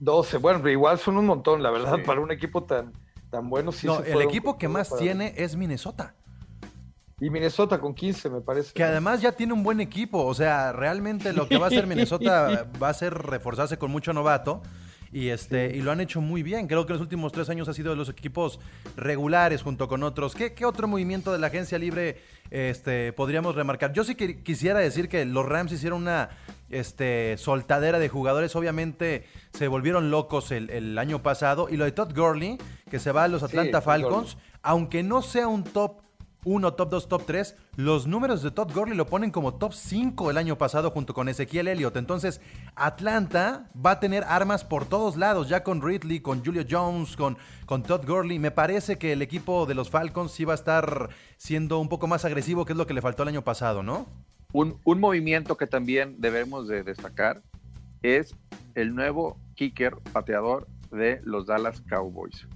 12, 0.00 0.38
bueno, 0.38 0.58
pero 0.58 0.70
igual 0.72 0.98
son 0.98 1.18
un 1.18 1.26
montón, 1.26 1.62
la 1.62 1.70
verdad, 1.70 1.96
Sí. 1.96 2.02
para 2.04 2.20
un 2.20 2.32
equipo 2.32 2.64
tan, 2.64 2.92
tan 3.30 3.48
bueno. 3.48 3.70
Sí 3.70 3.86
no, 3.86 4.02
se 4.02 4.12
el 4.12 4.22
equipo 4.22 4.58
que 4.58 4.66
más 4.66 4.88
para- 4.88 5.00
tiene 5.00 5.34
es 5.36 5.54
Minnesota. 5.54 6.14
Y 7.20 7.30
Minnesota 7.30 7.80
con 7.80 7.94
15, 7.94 8.30
me 8.30 8.40
parece. 8.40 8.72
Que 8.72 8.84
además 8.84 9.20
ya 9.20 9.32
tiene 9.32 9.52
un 9.52 9.62
buen 9.62 9.80
equipo. 9.80 10.24
O 10.24 10.34
sea, 10.34 10.72
realmente 10.72 11.32
lo 11.32 11.48
que 11.48 11.58
va 11.58 11.66
a 11.66 11.68
hacer 11.68 11.86
Minnesota 11.86 12.68
va 12.80 12.88
a 12.88 12.94
ser 12.94 13.12
reforzarse 13.14 13.76
con 13.76 13.90
mucho 13.90 14.12
novato. 14.12 14.62
Y, 15.10 15.28
este, 15.28 15.74
y 15.74 15.80
lo 15.80 15.90
han 15.90 16.00
hecho 16.00 16.20
muy 16.20 16.42
bien. 16.42 16.66
Creo 16.68 16.86
que 16.86 16.92
en 16.92 16.98
los 16.98 17.02
últimos 17.02 17.32
tres 17.32 17.48
años 17.48 17.68
ha 17.68 17.74
sido 17.74 17.90
de 17.90 17.96
los 17.96 18.08
equipos 18.08 18.60
regulares 18.94 19.62
junto 19.62 19.88
con 19.88 20.02
otros. 20.02 20.34
¿Qué, 20.34 20.52
qué 20.52 20.64
otro 20.64 20.86
movimiento 20.86 21.32
de 21.32 21.38
la 21.38 21.46
agencia 21.46 21.78
libre 21.78 22.20
este, 22.50 23.12
podríamos 23.14 23.54
remarcar? 23.54 23.92
Yo 23.92 24.04
sí 24.04 24.14
que 24.14 24.42
quisiera 24.42 24.78
decir 24.78 25.08
que 25.08 25.24
los 25.24 25.46
Rams 25.46 25.72
hicieron 25.72 26.02
una 26.02 26.28
este, 26.68 27.36
soltadera 27.38 27.98
de 27.98 28.08
jugadores. 28.08 28.54
Obviamente 28.54 29.24
se 29.52 29.66
volvieron 29.66 30.10
locos 30.10 30.52
el, 30.52 30.68
el 30.70 30.98
año 30.98 31.22
pasado. 31.22 31.68
Y 31.70 31.78
lo 31.78 31.84
de 31.84 31.92
Todd 31.92 32.14
Gurley, 32.14 32.58
que 32.90 32.98
se 32.98 33.10
va 33.10 33.24
a 33.24 33.28
los 33.28 33.42
Atlanta 33.42 33.80
Falcons, 33.80 34.36
aunque 34.62 35.02
no 35.02 35.22
sea 35.22 35.48
un 35.48 35.64
top 35.64 36.02
1, 36.44 36.74
top 36.74 36.90
2, 36.90 37.08
top 37.08 37.22
3, 37.26 37.56
los 37.76 38.06
números 38.06 38.42
de 38.42 38.50
Todd 38.50 38.72
Gurley 38.72 38.96
lo 38.96 39.06
ponen 39.06 39.30
como 39.30 39.54
top 39.54 39.72
5 39.72 40.30
el 40.30 40.38
año 40.38 40.56
pasado 40.56 40.90
junto 40.90 41.14
con 41.14 41.28
Ezequiel 41.28 41.68
Elliott. 41.68 41.96
Entonces, 41.96 42.40
Atlanta 42.76 43.68
va 43.74 43.92
a 43.92 44.00
tener 44.00 44.24
armas 44.24 44.64
por 44.64 44.86
todos 44.86 45.16
lados, 45.16 45.48
ya 45.48 45.64
con 45.64 45.82
Ridley, 45.82 46.20
con 46.20 46.44
Julio 46.44 46.64
Jones, 46.68 47.16
con, 47.16 47.36
con 47.66 47.82
Todd 47.82 48.06
Gurley. 48.06 48.38
Me 48.38 48.50
parece 48.50 48.98
que 48.98 49.12
el 49.12 49.22
equipo 49.22 49.66
de 49.66 49.74
los 49.74 49.90
Falcons 49.90 50.32
sí 50.32 50.44
va 50.44 50.52
a 50.52 50.56
estar 50.56 51.10
siendo 51.36 51.78
un 51.78 51.88
poco 51.88 52.06
más 52.06 52.24
agresivo, 52.24 52.64
que 52.64 52.72
es 52.72 52.78
lo 52.78 52.86
que 52.86 52.94
le 52.94 53.02
faltó 53.02 53.24
el 53.24 53.30
año 53.30 53.42
pasado, 53.42 53.82
¿no? 53.82 54.06
Un, 54.52 54.78
un 54.84 55.00
movimiento 55.00 55.56
que 55.56 55.66
también 55.66 56.16
debemos 56.20 56.68
de 56.68 56.82
destacar 56.82 57.42
es 58.02 58.34
el 58.74 58.94
nuevo 58.94 59.38
kicker 59.54 59.96
pateador 60.12 60.68
de 60.90 61.20
los 61.24 61.46
Dallas 61.46 61.82
Cowboys. 61.82 62.46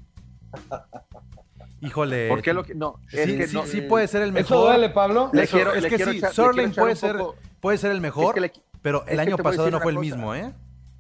Híjole. 1.83 2.29
¿Por 2.29 2.41
qué 2.43 2.55
lo 2.55 2.65
que 2.65 2.75
no? 2.75 3.01
Es 3.11 3.29
sí, 3.29 3.37
que 3.37 3.49
sí, 3.49 3.55
no- 3.57 3.67
sí 3.67 3.81
puede 3.83 4.07
ser 4.09 4.23
el 4.23 4.29
¿Eso 4.31 4.55
mejor. 4.55 4.69
duele, 4.69 4.89
Pablo? 4.91 5.31
Le 5.33 5.43
Eso- 5.43 5.57
quiero- 5.57 5.75
es 5.75 5.83
le 5.83 5.89
que 5.91 5.97
quiero 5.97 6.13
sí, 6.13 6.19
echar 6.19 6.33
puede 6.75 6.97
ser, 6.97 7.19
poco- 7.19 7.37
puede 7.61 7.77
ser 7.79 7.91
el 7.91 8.01
mejor, 8.01 8.27
Es 8.29 8.35
que 8.35 8.41
le- 8.41 8.53
pero 8.81 9.05
el 9.07 9.21
año 9.21 9.37
pasado 9.37 9.71
no 9.71 9.81
fue 9.81 9.93
el 9.93 9.99
mismo, 9.99 10.35
¿eh? 10.35 10.53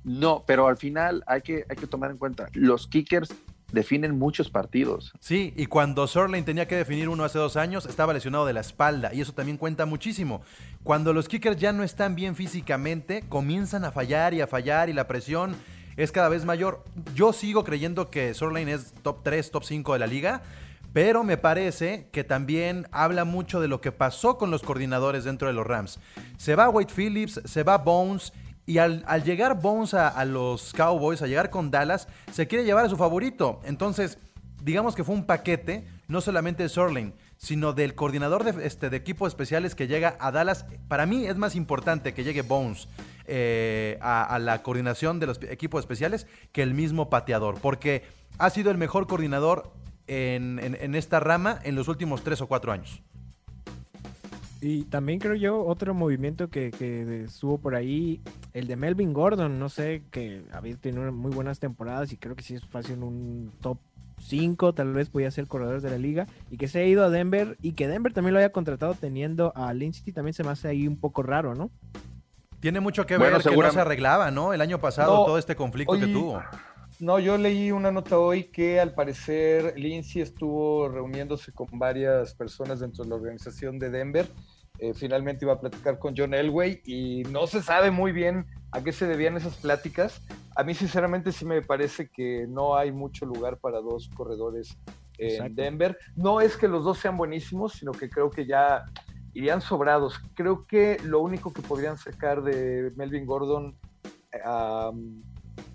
No, 0.04 0.42
pero 0.46 0.66
al 0.66 0.76
final 0.76 1.22
hay 1.26 1.42
que, 1.42 1.64
hay 1.68 1.76
que 1.76 1.86
tomar 1.86 2.10
en 2.10 2.16
cuenta, 2.18 2.48
los 2.54 2.88
kickers 2.88 3.32
definen 3.70 4.18
muchos 4.18 4.50
partidos. 4.50 5.12
Sí, 5.20 5.54
y 5.56 5.66
cuando 5.66 6.06
Sörlein 6.08 6.44
tenía 6.44 6.66
que 6.68 6.74
definir 6.76 7.08
uno 7.08 7.24
hace 7.24 7.38
dos 7.38 7.56
años, 7.56 7.86
estaba 7.86 8.12
lesionado 8.12 8.44
de 8.44 8.52
la 8.52 8.60
espalda, 8.60 9.14
y 9.14 9.20
eso 9.20 9.32
también 9.32 9.56
cuenta 9.56 9.86
muchísimo. 9.86 10.42
Cuando 10.82 11.12
los 11.12 11.28
kickers 11.28 11.56
ya 11.56 11.72
no 11.72 11.82
están 11.84 12.14
bien 12.16 12.34
físicamente, 12.34 13.22
comienzan 13.28 13.84
a 13.84 13.92
fallar 13.92 14.34
y 14.34 14.40
a 14.40 14.46
fallar, 14.48 14.88
y 14.90 14.92
la 14.92 15.06
presión 15.06 15.54
es 15.96 16.10
cada 16.12 16.28
vez 16.28 16.44
mayor. 16.44 16.82
Yo 17.14 17.32
sigo 17.32 17.64
creyendo 17.64 18.10
que 18.10 18.34
Sörlein 18.34 18.68
es 18.68 18.92
top 19.02 19.22
3, 19.22 19.50
top 19.50 19.62
5 19.64 19.92
de 19.94 19.98
la 20.00 20.06
liga, 20.06 20.42
pero 20.92 21.24
me 21.24 21.36
parece 21.36 22.08
que 22.12 22.24
también 22.24 22.86
habla 22.92 23.24
mucho 23.24 23.60
de 23.60 23.68
lo 23.68 23.80
que 23.80 23.92
pasó 23.92 24.36
con 24.36 24.50
los 24.50 24.62
coordinadores 24.62 25.24
dentro 25.24 25.48
de 25.48 25.54
los 25.54 25.66
Rams. 25.66 25.98
Se 26.36 26.54
va 26.54 26.68
Wade 26.68 26.92
Phillips, 26.94 27.40
se 27.44 27.62
va 27.62 27.78
Bones, 27.78 28.32
y 28.66 28.78
al, 28.78 29.02
llegar 29.24 29.60
Bones 29.60 29.94
a, 29.94 30.24
los 30.24 30.72
Cowboys, 30.72 31.22
a 31.22 31.26
llegar 31.26 31.50
con 31.50 31.70
Dallas, 31.70 32.08
se 32.30 32.46
quiere 32.46 32.64
llevar 32.64 32.84
a 32.84 32.88
su 32.88 32.96
favorito. 32.96 33.60
Entonces, 33.64 34.18
digamos 34.62 34.94
que 34.94 35.02
fue 35.02 35.14
un 35.14 35.24
paquete, 35.24 35.86
no 36.06 36.20
solamente 36.20 36.62
de 36.62 36.68
Sorlin, 36.68 37.14
sino 37.38 37.72
del 37.72 37.94
coordinador 37.94 38.44
de, 38.44 38.64
este, 38.64 38.88
de 38.88 38.96
equipos 38.96 39.28
especiales 39.28 39.74
que 39.74 39.88
llega 39.88 40.16
a 40.20 40.30
Dallas. 40.30 40.64
Para 40.86 41.06
mí 41.06 41.26
es 41.26 41.36
más 41.36 41.56
importante 41.56 42.14
que 42.14 42.22
llegue 42.22 42.42
Bones 42.42 42.88
eh, 43.26 43.98
a 44.00 44.38
la 44.38 44.62
coordinación 44.62 45.18
de 45.18 45.26
los 45.26 45.40
equipos 45.42 45.80
especiales 45.80 46.28
que 46.52 46.62
el 46.62 46.72
mismo 46.72 47.10
pateador, 47.10 47.58
porque 47.60 48.04
ha 48.38 48.50
sido 48.50 48.70
el 48.70 48.78
mejor 48.78 49.08
coordinador 49.08 49.72
en, 50.06 50.58
en- 50.58 50.76
en 50.80 50.94
esta 50.94 51.20
rama 51.20 51.58
en 51.62 51.74
los 51.74 51.88
últimos 51.88 52.22
tres 52.22 52.40
o 52.40 52.46
cuatro 52.46 52.72
años. 52.72 53.02
Y 54.60 54.84
también 54.84 55.18
creo 55.18 55.34
yo 55.34 55.64
otro 55.64 55.92
movimiento 55.92 56.48
que, 56.48 56.70
que 56.70 57.24
estuvo 57.24 57.58
por 57.58 57.74
ahí, 57.74 58.20
el 58.52 58.68
de 58.68 58.76
Melvin 58.76 59.12
Gordon, 59.12 59.58
no 59.58 59.68
sé, 59.68 60.02
que 60.12 60.44
había 60.52 60.76
tenido 60.76 61.10
muy 61.12 61.32
buenas 61.32 61.58
temporadas 61.58 62.12
y 62.12 62.16
creo 62.16 62.36
que 62.36 62.44
sí 62.44 62.54
es 62.54 62.64
fácil 62.66 62.94
en 62.94 63.02
un 63.02 63.52
top 63.60 63.78
5, 64.20 64.72
tal 64.72 64.92
vez 64.92 65.08
podía 65.10 65.32
ser 65.32 65.48
corredor 65.48 65.80
de 65.80 65.90
la 65.90 65.98
liga, 65.98 66.28
y 66.48 66.58
que 66.58 66.68
se 66.68 66.78
ha 66.78 66.86
ido 66.86 67.02
a 67.04 67.10
Denver 67.10 67.56
y 67.60 67.72
que 67.72 67.88
Denver 67.88 68.12
también 68.12 68.34
lo 68.34 68.38
haya 68.38 68.52
contratado 68.52 68.94
teniendo 68.94 69.52
a 69.56 69.74
Lindsay, 69.74 70.12
también 70.12 70.32
se 70.34 70.44
me 70.44 70.50
hace 70.50 70.68
ahí 70.68 70.86
un 70.86 70.96
poco 70.96 71.24
raro, 71.24 71.56
¿no? 71.56 71.72
Tiene 72.60 72.78
mucho 72.78 73.04
que 73.04 73.16
Bueno, 73.18 73.38
ver 73.38 73.42
que 73.42 73.56
no 73.56 73.72
se 73.72 73.80
arreglaba, 73.80 74.30
¿no? 74.30 74.52
El 74.54 74.60
año 74.60 74.78
pasado 74.78 75.16
No, 75.16 75.24
todo 75.24 75.38
este 75.38 75.56
conflicto 75.56 75.98
que 75.98 76.06
tuvo. 76.06 76.40
No, 77.02 77.18
yo 77.18 77.36
leí 77.36 77.72
una 77.72 77.90
nota 77.90 78.16
hoy 78.16 78.44
que 78.44 78.78
al 78.78 78.94
parecer 78.94 79.74
Lindsay 79.76 80.22
estuvo 80.22 80.88
reuniéndose 80.88 81.50
con 81.52 81.66
varias 81.72 82.32
personas 82.32 82.78
dentro 82.78 83.02
de 83.02 83.10
la 83.10 83.16
organización 83.16 83.80
de 83.80 83.90
Denver. 83.90 84.28
Eh, 84.78 84.94
finalmente 84.94 85.44
iba 85.44 85.54
a 85.54 85.58
platicar 85.58 85.98
con 85.98 86.14
John 86.16 86.32
Elway 86.32 86.80
y 86.84 87.24
no 87.24 87.48
se 87.48 87.60
sabe 87.60 87.90
muy 87.90 88.12
bien 88.12 88.46
a 88.70 88.84
qué 88.84 88.92
se 88.92 89.08
debían 89.08 89.36
esas 89.36 89.56
pláticas. 89.56 90.22
A 90.54 90.62
mí 90.62 90.74
sinceramente 90.74 91.32
sí 91.32 91.44
me 91.44 91.60
parece 91.60 92.08
que 92.08 92.46
no 92.48 92.76
hay 92.76 92.92
mucho 92.92 93.26
lugar 93.26 93.58
para 93.58 93.80
dos 93.80 94.08
corredores 94.14 94.78
en 95.18 95.30
Exacto. 95.30 95.60
Denver. 95.60 95.98
No 96.14 96.40
es 96.40 96.56
que 96.56 96.68
los 96.68 96.84
dos 96.84 96.98
sean 96.98 97.16
buenísimos, 97.16 97.72
sino 97.72 97.90
que 97.90 98.08
creo 98.08 98.30
que 98.30 98.46
ya 98.46 98.84
irían 99.34 99.60
sobrados. 99.60 100.20
Creo 100.34 100.68
que 100.68 100.98
lo 101.02 101.18
único 101.18 101.52
que 101.52 101.62
podrían 101.62 101.98
sacar 101.98 102.44
de 102.44 102.92
Melvin 102.94 103.26
Gordon 103.26 103.76
am, 104.44 105.20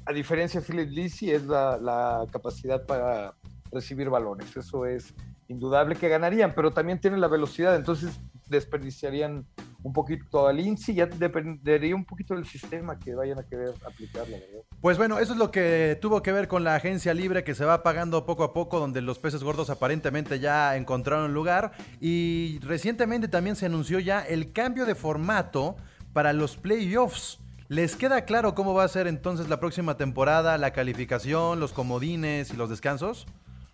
a 0.08 0.14
diferencia 0.14 0.62
de 0.62 0.66
Philip 0.66 0.90
Lisi, 0.90 1.32
es 1.32 1.44
la, 1.46 2.26
capacidad 2.32 2.86
para 2.86 3.34
recibir 3.72 4.10
balones. 4.10 4.56
Eso 4.56 4.86
es 4.86 5.14
indudable 5.50 5.96
que 5.96 6.08
ganarían, 6.08 6.54
pero 6.56 6.72
también 6.72 7.00
tienen 7.00 7.20
la 7.20 7.28
velocidad, 7.28 7.76
entonces 7.76 8.20
desperdiciarían 8.48 9.46
un 9.84 9.94
poquito 9.94 10.48
a 10.48 10.54
Lindsay, 10.54 10.96
ya 10.96 11.06
dependería 11.06 11.96
un 11.96 12.06
poquito 12.06 12.36
del 12.36 12.46
sistema 12.46 12.98
que 12.98 13.16
vayan 13.16 13.40
a 13.40 13.44
querer 13.44 13.74
aplicar, 13.86 14.28
la 14.30 14.38
verdad. 14.38 14.62
Pues 14.82 14.98
bueno, 14.98 15.20
eso 15.20 15.34
es 15.34 15.40
lo 15.40 15.52
que 15.52 15.98
tuvo 16.02 16.22
que 16.22 16.32
ver 16.32 16.48
con 16.48 16.64
la 16.64 16.76
agencia 16.76 17.14
libre 17.14 17.44
que 17.44 17.56
se 17.56 17.66
va 17.66 17.84
pagando 17.84 18.26
poco 18.26 18.44
a 18.44 18.54
poco, 18.54 18.80
donde 18.80 19.02
los 19.02 19.20
peces 19.20 19.44
gordos 19.44 19.70
aparentemente 19.70 20.40
ya 20.40 20.76
encontraron 20.78 21.34
lugar. 21.34 21.74
Y 22.00 22.60
recientemente 22.60 23.28
también 23.28 23.56
se 23.56 23.66
anunció 23.66 24.00
ya 24.00 24.22
el 24.22 24.54
cambio 24.54 24.86
de 24.86 24.96
formato 24.96 25.76
para 26.14 26.34
los 26.34 26.58
playoffs. 26.58 27.40
¿Les 27.70 27.96
queda 27.96 28.22
claro 28.26 28.56
cómo 28.56 28.74
va 28.74 28.84
a 28.86 28.88
ser 28.88 29.08
entonces 29.08 29.50
la 29.50 29.60
próxima 29.60 29.98
temporada, 29.98 30.58
la 30.58 30.72
calificación, 30.72 31.60
los 31.60 31.74
comodines 31.74 32.52
y 32.52 32.56
los 32.58 32.70
descansos? 32.70 33.28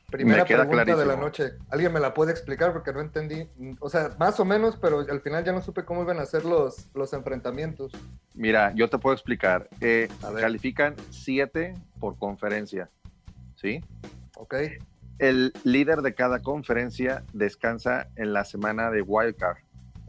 Primera 0.09 0.45
pregunta 0.45 0.83
de 0.85 0.91
la 0.91 0.95
clarísimo. 1.15 1.23
noche. 1.23 1.43
¿Alguien 1.69 1.91
me 1.93 1.99
la 1.99 2.13
puede 2.13 2.31
explicar? 2.31 2.71
Porque 2.71 2.93
no 2.93 3.01
entendí. 3.01 3.47
O 3.79 3.89
sea, 3.89 4.11
más 4.19 4.39
o 4.39 4.45
menos, 4.45 4.77
pero 4.77 4.99
al 4.99 5.21
final 5.21 5.43
ya 5.43 5.51
no 5.51 5.61
supe 5.61 5.85
cómo 5.85 6.03
iban 6.03 6.19
a 6.19 6.25
ser 6.25 6.45
los, 6.45 6.87
los 6.93 7.13
enfrentamientos. 7.13 7.91
Mira, 8.35 8.73
yo 8.75 8.89
te 8.89 8.97
puedo 8.99 9.13
explicar. 9.15 9.67
Eh, 9.81 10.07
A 10.23 10.29
ver. 10.29 10.41
califican 10.41 10.95
siete 11.09 11.75
por 11.99 12.17
conferencia, 12.17 12.89
¿sí? 13.55 13.83
¿Ok? 14.35 14.55
El 15.19 15.53
líder 15.63 16.01
de 16.01 16.13
cada 16.13 16.39
conferencia 16.41 17.23
descansa 17.33 18.07
en 18.15 18.33
la 18.33 18.45
semana 18.45 18.91
de 18.91 19.01
wildcard. 19.01 19.57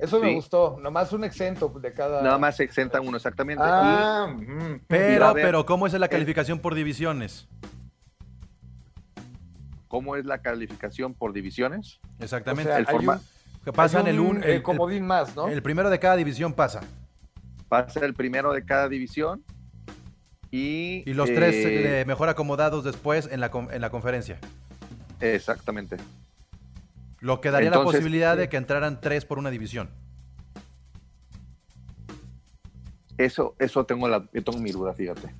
Eso 0.04 0.20
me 0.20 0.34
gustó, 0.34 0.78
nomás 0.80 1.12
un 1.12 1.24
exento 1.24 1.68
de 1.68 1.92
cada... 1.92 2.22
Nada 2.22 2.38
más 2.38 2.56
se 2.56 2.64
exentan 2.64 3.06
uno 3.06 3.16
exactamente. 3.16 3.62
Ah. 3.64 4.34
Y 4.38 4.78
Pero, 4.86 5.32
pero, 5.34 5.66
¿cómo 5.66 5.86
es 5.86 5.92
la 5.94 6.08
calificación 6.08 6.58
por 6.58 6.74
divisiones? 6.74 7.48
¿Cómo 9.88 10.16
es 10.16 10.24
la 10.24 10.38
calificación 10.38 11.14
por 11.14 11.32
divisiones? 11.32 12.00
Exactamente. 12.18 12.70
O 12.70 12.74
sea, 12.74 12.78
el 12.80 12.86
forma- 12.86 13.14
un- 13.14 13.20
que 13.64 13.72
pasan 13.72 14.06
el, 14.08 14.20
un, 14.20 14.42
eh, 14.42 14.56
el, 14.56 14.62
comodín 14.62 15.06
más, 15.06 15.34
¿no? 15.34 15.48
el 15.48 15.62
primero 15.62 15.88
de 15.88 15.98
cada 15.98 16.16
división 16.16 16.52
pasa. 16.52 16.80
Pasa 17.68 18.04
el 18.04 18.12
primero 18.12 18.52
de 18.52 18.64
cada 18.64 18.88
división 18.88 19.42
y... 20.50 21.02
Y 21.06 21.14
los 21.14 21.30
eh, 21.30 21.34
tres 21.34 21.54
eh, 21.56 22.04
mejor 22.06 22.28
acomodados 22.28 22.84
después 22.84 23.28
en 23.32 23.40
la, 23.40 23.50
con- 23.50 23.72
en 23.72 23.80
la 23.80 23.88
conferencia. 23.90 24.38
Exactamente. 25.20 25.96
Lo 27.24 27.40
que 27.40 27.50
daría 27.50 27.70
la 27.70 27.82
posibilidad 27.82 28.36
de 28.36 28.50
que 28.50 28.58
entraran 28.58 29.00
tres 29.00 29.24
por 29.24 29.38
una 29.38 29.48
división. 29.48 29.88
Eso, 33.16 33.54
eso 33.58 33.86
tengo, 33.86 34.08
la, 34.08 34.26
tengo 34.26 34.58
mi 34.58 34.72
duda, 34.72 34.92
fíjate. 34.92 35.34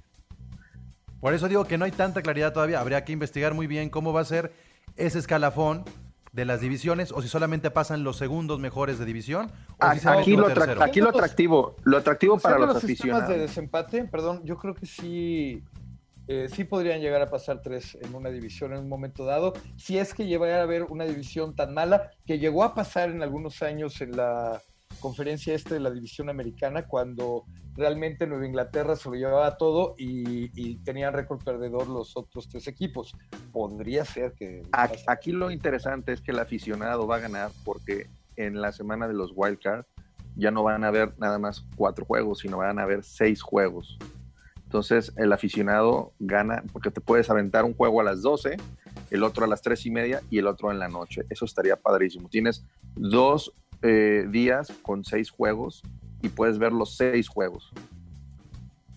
Por 1.20 1.35
eso 1.35 1.47
digo 1.47 1.66
que 1.66 1.77
no 1.77 1.85
hay 1.85 1.90
tanta 1.90 2.23
claridad 2.23 2.55
todavía. 2.55 2.81
Habría 2.81 3.05
que 3.05 3.12
investigar 3.12 3.53
muy 3.53 3.66
bien 3.66 3.90
cómo 3.90 4.14
va 4.14 4.23
a 4.23 4.25
ser 4.25 4.55
ese 4.97 5.18
escalafón 5.18 5.85
de 6.33 6.47
las 6.47 6.62
divisiones 6.62 7.12
o 7.12 7.20
si 7.20 7.29
solamente 7.29 7.70
pasan 7.70 8.03
los 8.03 8.16
segundos 8.16 8.59
mejores 8.61 8.99
de 8.99 9.05
división 9.05 9.53
o 9.79 9.92
si 9.92 10.09
Aquí 10.09 10.33
un 10.33 10.40
lo, 10.40 10.83
aquí 10.83 11.01
lo 11.03 11.11
atractivo, 11.11 11.77
lo 11.85 11.99
atractivo 11.99 12.38
para 12.38 12.57
Siendo 12.57 12.73
los 12.73 12.83
sistemas 12.83 13.29
de 13.29 13.35
aficionados. 13.35 13.51
desempate, 13.51 14.05
perdón, 14.07 14.40
yo 14.42 14.57
creo 14.57 14.75
que 14.75 14.87
sí, 14.87 15.62
eh, 16.28 16.48
sí 16.50 16.64
podrían 16.64 17.00
llegar 17.00 17.22
a 17.22 17.30
pasar 17.30 17.60
tres 17.62 17.96
en 18.00 18.14
una 18.14 18.30
división 18.30 18.72
en 18.72 18.80
un 18.80 18.88
momento 18.88 19.24
dado, 19.24 19.52
si 19.76 19.98
es 19.98 20.14
que 20.14 20.26
llegara 20.26 20.60
a 20.60 20.62
haber 20.62 20.84
una 20.84 21.04
división 21.04 21.54
tan 21.54 21.74
mala 21.74 22.10
que 22.26 22.38
llegó 22.38 22.64
a 22.64 22.74
pasar 22.74 23.10
en 23.10 23.22
algunos 23.22 23.62
años 23.62 24.00
en 24.00 24.16
la 24.16 24.60
conferencia 25.00 25.54
este 25.54 25.74
de 25.74 25.80
la 25.80 25.90
división 25.90 26.30
americana 26.30 26.87
cuando 26.87 27.44
realmente 27.76 28.26
Nueva 28.26 28.46
Inglaterra 28.46 28.96
se 28.96 29.08
lo 29.08 29.16
llevaba 29.16 29.56
todo 29.56 29.94
y, 29.98 30.50
y 30.54 30.76
tenían 30.78 31.12
récord 31.12 31.42
perdedor 31.42 31.88
los 31.88 32.16
otros 32.16 32.48
tres 32.48 32.68
equipos. 32.68 33.12
Podría 33.52 34.04
ser 34.04 34.32
que... 34.32 34.62
Aquí, 34.72 35.02
aquí 35.06 35.32
lo 35.32 35.50
interesante 35.50 36.12
es 36.12 36.20
que 36.20 36.30
el 36.30 36.38
aficionado 36.38 37.06
va 37.06 37.16
a 37.16 37.20
ganar 37.20 37.50
porque 37.64 38.08
en 38.37 38.60
la 38.60 38.72
semana 38.72 39.08
de 39.08 39.14
los 39.14 39.32
wild 39.34 39.58
card 39.58 39.84
ya 40.37 40.50
no 40.50 40.62
van 40.62 40.84
a 40.84 40.88
haber 40.88 41.18
nada 41.18 41.38
más 41.38 41.64
cuatro 41.76 42.04
juegos, 42.04 42.40
sino 42.40 42.58
van 42.58 42.78
a 42.78 42.82
haber 42.82 43.04
seis 43.04 43.42
juegos. 43.42 43.98
Entonces 44.74 45.12
el 45.16 45.32
aficionado 45.32 46.14
gana 46.18 46.64
porque 46.72 46.90
te 46.90 47.00
puedes 47.00 47.30
aventar 47.30 47.64
un 47.64 47.74
juego 47.74 48.00
a 48.00 48.04
las 48.04 48.22
12, 48.22 48.56
el 49.12 49.22
otro 49.22 49.44
a 49.44 49.46
las 49.46 49.62
tres 49.62 49.87
y 49.87 49.90
media 49.92 50.20
y 50.30 50.38
el 50.38 50.48
otro 50.48 50.72
en 50.72 50.80
la 50.80 50.88
noche. 50.88 51.24
Eso 51.30 51.44
estaría 51.44 51.76
padrísimo. 51.76 52.28
Tienes 52.28 52.64
dos 52.96 53.52
eh, 53.82 54.26
días 54.28 54.72
con 54.82 55.04
seis 55.04 55.30
juegos 55.30 55.80
y 56.22 56.28
puedes 56.28 56.58
ver 56.58 56.72
los 56.72 56.96
seis 56.96 57.28
juegos. 57.28 57.70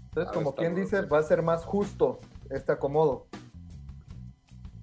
Entonces, 0.07 0.31
Ah, 0.31 0.33
como 0.33 0.55
quien 0.55 0.73
dice, 0.73 1.01
va 1.01 1.19
a 1.19 1.23
ser 1.23 1.43
más 1.43 1.63
justo 1.63 2.21
este 2.49 2.71
acomodo. 2.71 3.27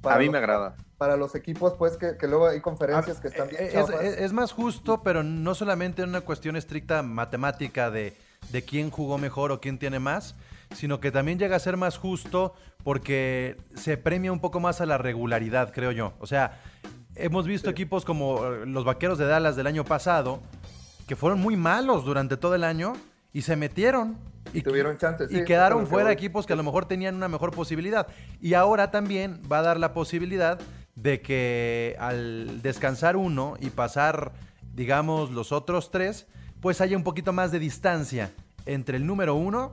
A 0.04 0.16
mí 0.18 0.26
los- 0.26 0.32
me 0.32 0.38
agrada. 0.38 0.76
Para 0.96 1.16
los 1.16 1.34
equipos, 1.34 1.74
pues, 1.76 1.96
que, 1.96 2.16
que 2.16 2.28
luego 2.28 2.46
hay 2.46 2.60
conferencias 2.60 3.16
Ah, 3.18 3.20
que 3.20 3.26
están 3.28 3.48
bien 3.48 3.60
eh, 3.64 3.72
es- 4.00 4.16
es 4.20 4.32
más 4.32 4.52
justo, 4.52 5.02
pero 5.02 5.24
no 5.24 5.56
solamente 5.56 6.02
en 6.02 6.10
una 6.10 6.20
cuestión 6.20 6.54
estricta 6.54 7.02
matemática 7.02 7.90
de, 7.90 8.16
de 8.52 8.62
quién 8.62 8.90
jugó 8.92 9.18
mejor 9.18 9.50
o 9.50 9.60
quién 9.60 9.76
tiene 9.80 9.98
más, 9.98 10.36
sino 10.74 11.00
que 11.00 11.10
también 11.10 11.38
llega 11.38 11.56
a 11.56 11.58
ser 11.58 11.76
más 11.76 11.96
justo 11.96 12.54
porque 12.82 13.56
se 13.74 13.96
premia 13.96 14.32
un 14.32 14.40
poco 14.40 14.60
más 14.60 14.80
a 14.80 14.86
la 14.86 14.98
regularidad, 14.98 15.72
creo 15.72 15.92
yo. 15.92 16.12
O 16.20 16.26
sea, 16.26 16.60
hemos 17.16 17.46
visto 17.46 17.70
equipos 17.70 18.04
como 18.04 18.44
eh, 18.44 18.66
los 18.66 18.84
Vaqueros 18.84 19.18
de 19.18 19.26
Dallas 19.26 19.56
del 19.56 19.66
año 19.66 19.84
pasado, 19.84 20.40
que 21.06 21.16
fueron 21.16 21.40
muy 21.40 21.56
malos 21.56 22.04
durante 22.04 22.36
todo 22.36 22.54
el 22.54 22.64
año 22.64 22.94
y 23.32 23.42
se 23.42 23.56
metieron. 23.56 24.18
Y 24.52 24.62
tuvieron 24.62 24.98
chances, 24.98 25.30
Y 25.32 25.44
quedaron 25.44 25.80
que 25.80 25.86
fuera 25.86 26.12
equipos 26.12 26.46
que 26.46 26.52
a 26.52 26.56
lo 26.56 26.62
mejor 26.62 26.86
tenían 26.86 27.14
una 27.14 27.28
mejor 27.28 27.50
posibilidad. 27.50 28.06
Y 28.40 28.54
ahora 28.54 28.90
también 28.90 29.40
va 29.50 29.58
a 29.58 29.62
dar 29.62 29.80
la 29.80 29.92
posibilidad 29.94 30.60
de 30.94 31.20
que 31.20 31.96
al 31.98 32.62
descansar 32.62 33.16
uno 33.16 33.54
y 33.60 33.70
pasar, 33.70 34.32
digamos, 34.74 35.30
los 35.30 35.50
otros 35.50 35.90
tres, 35.90 36.26
pues 36.60 36.80
haya 36.80 36.96
un 36.96 37.02
poquito 37.02 37.32
más 37.32 37.50
de 37.50 37.58
distancia 37.58 38.30
entre 38.66 38.96
el 38.96 39.06
número 39.06 39.34
uno 39.34 39.72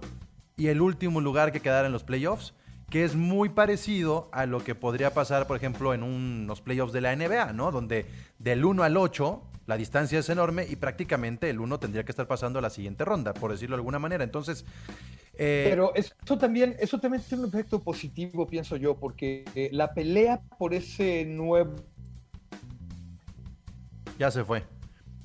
y 0.62 0.68
el 0.68 0.80
último 0.80 1.22
lugar 1.22 1.52
que 1.52 1.60
quedara 1.60 1.88
en 1.88 1.92
los 1.92 2.04
playoffs, 2.04 2.54
que 2.92 3.04
es 3.04 3.16
muy 3.16 3.50
parecido 3.50 4.30
a 4.32 4.46
lo 4.46 4.64
que 4.64 4.76
podría 4.76 5.12
pasar, 5.12 5.48
por 5.48 5.58
ejemplo, 5.58 5.92
en 5.96 6.04
unos 6.04 6.62
playoffs 6.62 6.94
de 6.94 7.02
la 7.02 7.16
NBA, 7.16 7.54
¿no? 7.54 7.72
Donde 7.72 8.06
del 8.38 8.64
1 8.64 8.84
al 8.84 8.96
8 8.96 9.42
la 9.66 9.76
distancia 9.76 10.20
es 10.20 10.30
enorme 10.30 10.68
y 10.70 10.76
prácticamente 10.76 11.50
el 11.50 11.60
1 11.60 11.80
tendría 11.80 12.04
que 12.04 12.12
estar 12.12 12.28
pasando 12.28 12.60
a 12.60 12.62
la 12.62 12.70
siguiente 12.70 13.04
ronda, 13.06 13.34
por 13.34 13.50
decirlo 13.50 13.76
de 13.76 13.80
alguna 13.80 13.98
manera. 13.98 14.24
Entonces, 14.24 14.64
eh, 15.34 15.66
Pero 15.68 15.96
eso 15.96 16.38
también, 16.38 16.76
eso 16.78 17.00
también 17.00 17.24
tiene 17.28 17.44
un 17.44 17.50
efecto 17.50 17.82
positivo, 17.82 18.46
pienso 18.46 18.76
yo, 18.76 18.96
porque 18.96 19.46
eh, 19.56 19.70
la 19.72 19.96
pelea 19.96 20.42
por 20.60 20.76
ese 20.76 21.26
nuevo 21.26 21.74
ya 24.20 24.30
se 24.30 24.44
fue. 24.44 24.64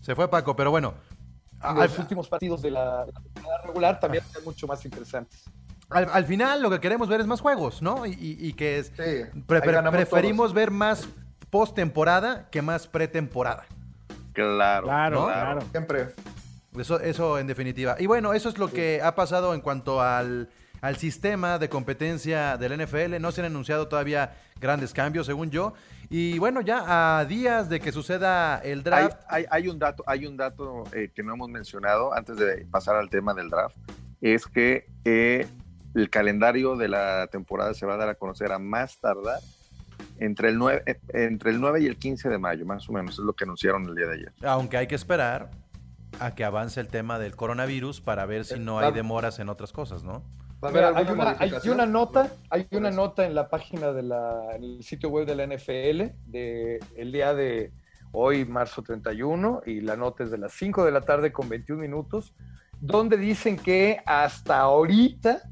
Se 0.01 0.14
fue 0.14 0.31
Paco, 0.31 0.57
pero 0.57 0.70
bueno. 0.70 0.94
los 1.75 1.99
últimos 1.99 2.27
partidos 2.27 2.62
de 2.62 2.70
la, 2.70 3.05
regular 3.66 4.00
también 4.00 4.24
son 4.33 4.44
mucho 4.44 4.66
más 4.66 4.85
interesantes. 4.85 5.44
al- 5.90 6.09
al 6.12 6.24
final 6.24 6.62
lo 6.62 6.68
que 6.70 6.81
queremos 6.81 7.09
ver 7.09 7.20
es 7.20 7.26
más 7.29 7.40
juegos, 7.40 7.81
¿no? 7.83 8.07
Y, 8.07 8.11
y- 8.12 8.48
y 8.48 8.52
que 8.55 8.79
es, 8.79 8.87
Sí, 8.88 9.40
pre- 9.46 9.61
pre- 9.61 9.83
preferimos 9.90 10.46
todos. 10.46 10.55
ver 10.55 10.70
más 10.72 11.09
postemporada 11.50 12.48
que 12.50 12.61
más 12.62 12.87
pretemporada. 12.88 13.64
Claro, 14.33 14.87
Claro, 14.87 15.20
¿no? 15.20 15.26
claro. 15.26 15.61
Siempre. 15.70 16.09
Eso, 16.79 17.00
eso 17.00 17.38
en 17.38 17.46
definitiva. 17.46 17.96
Y 17.98 18.07
bueno, 18.07 18.35
eso 18.35 18.48
es 18.50 18.59
lo 18.59 18.70
que 18.70 19.00
ha 19.02 19.14
pasado 19.14 19.55
en 19.55 19.61
cuanto 19.62 20.02
al, 20.02 20.50
al 20.81 20.97
sistema 20.97 21.59
de 21.59 21.69
competencia 21.69 22.57
del 22.57 22.73
NFL. 22.81 23.21
No 23.21 23.33
se 23.33 23.41
han 23.41 23.47
anunciado 23.47 23.89
todavía 23.89 24.35
grandes 24.61 24.93
cambios, 24.93 25.27
según 25.27 25.51
yo. 25.51 25.75
Y 26.09 26.39
bueno, 26.39 26.61
ya 26.61 27.19
a 27.19 27.25
días 27.25 27.69
de 27.69 27.81
que 27.81 27.93
suceda 27.93 28.59
el 28.59 28.83
draft. 28.83 29.17
hay- 29.29 29.47
hay 29.51 29.69
un 29.69 29.79
dato, 29.79 30.05
hay 30.07 30.27
un 30.27 30.37
dato 30.37 30.85
eh, 30.93 31.11
que 31.15 31.23
no 31.23 31.35
hemos 31.35 31.49
mencionado 31.49 32.15
antes 32.15 32.37
de 32.37 32.67
pasar 32.71 32.97
al 32.97 33.11
tema 33.11 33.35
del 33.35 33.51
draft, 33.51 33.77
es 34.21 34.47
que 34.47 34.87
eh, 35.05 35.47
el 35.95 36.09
calendario 36.11 36.77
de 36.77 36.89
la 36.89 37.27
temporada 37.33 37.75
se 37.75 37.87
va 37.87 37.95
a 37.95 37.97
dar 37.97 38.09
a 38.09 38.15
conocer 38.15 38.53
a 38.53 38.59
más 38.59 38.99
tardar 39.01 39.41
entre 40.19 40.51
el 40.51 40.59
9, 40.59 40.83
eh, 40.87 40.99
entre 41.12 41.51
el 41.51 41.61
9 41.61 41.81
y 41.83 41.87
el 41.87 41.97
15 41.97 42.29
de 42.29 42.39
mayo, 42.39 42.65
más 42.65 42.89
o 42.89 42.93
menos, 42.93 43.15
es 43.15 43.19
lo 43.25 43.33
que 43.35 43.45
anunciaron 43.45 43.87
el 43.89 43.95
día 43.95 44.07
de 44.07 44.15
ayer. 44.15 44.33
Aunque 44.45 44.77
hay 44.77 44.87
que 44.87 44.95
esperar 44.95 45.51
a 46.21 46.35
que 46.35 46.45
avance 46.45 46.81
el 46.81 46.89
tema 46.89 47.19
del 47.19 47.35
coronavirus 47.37 48.01
para 48.01 48.25
ver 48.27 48.45
si 48.45 48.59
no 48.59 48.79
hay 48.79 48.93
demoras 48.93 49.39
en 49.39 49.49
otras 49.49 49.73
cosas, 49.73 50.03
¿no? 50.05 50.23
Va 50.62 50.69
a 50.69 50.71
haber 50.71 50.85
Mira, 50.85 50.99
hay, 50.99 51.05
una, 51.05 51.31
hay 51.31 51.37
modificación. 51.37 51.75
una 51.75 51.87
nota, 51.87 52.33
hay 52.51 52.66
una 52.71 52.90
nota 52.90 53.27
en 53.27 53.35
la 53.35 53.49
página 53.49 53.92
de 53.92 54.03
la, 54.03 54.55
en 54.55 54.64
el 54.64 54.83
sitio 54.83 55.11
web 55.11 55.27
de 55.27 55.35
la 55.35 55.47
NFL 55.47 56.14
de 56.31 56.81
el 56.97 57.12
día 57.12 57.35
de 57.35 57.73
hoy, 58.12 58.45
marzo 58.47 58.83
31, 58.83 59.62
y 59.66 59.81
la 59.81 59.97
nota 59.97 60.25
es 60.25 60.31
de 60.31 60.38
las 60.38 60.53
5 60.55 60.85
de 60.85 60.92
la 60.92 61.03
tarde 61.03 61.33
con 61.33 61.49
21 61.49 61.83
minutos, 61.83 62.35
donde 62.81 63.19
dicen 63.19 63.57
que 63.59 64.01
hasta 64.07 64.61
ahorita 64.61 65.42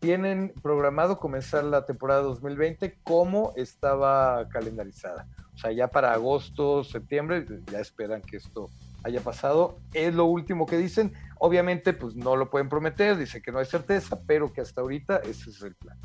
tienen 0.00 0.52
programado 0.62 1.18
comenzar 1.18 1.64
la 1.64 1.86
temporada 1.86 2.22
2020 2.22 2.98
como 3.02 3.52
estaba 3.56 4.48
calendarizada. 4.48 5.26
O 5.54 5.58
sea, 5.58 5.72
ya 5.72 5.88
para 5.88 6.12
agosto, 6.12 6.84
septiembre, 6.84 7.46
ya 7.70 7.80
esperan 7.80 8.22
que 8.22 8.38
esto 8.38 8.70
haya 9.02 9.20
pasado. 9.20 9.78
Es 9.92 10.14
lo 10.14 10.24
último 10.26 10.66
que 10.66 10.76
dicen. 10.76 11.12
Obviamente, 11.38 11.92
pues 11.92 12.14
no 12.14 12.36
lo 12.36 12.50
pueden 12.50 12.68
prometer, 12.68 13.16
dice 13.16 13.40
que 13.40 13.52
no 13.52 13.58
hay 13.58 13.66
certeza, 13.66 14.20
pero 14.26 14.52
que 14.52 14.60
hasta 14.60 14.80
ahorita 14.80 15.18
ese 15.18 15.50
es 15.50 15.62
el 15.62 15.74
plan. 15.74 15.98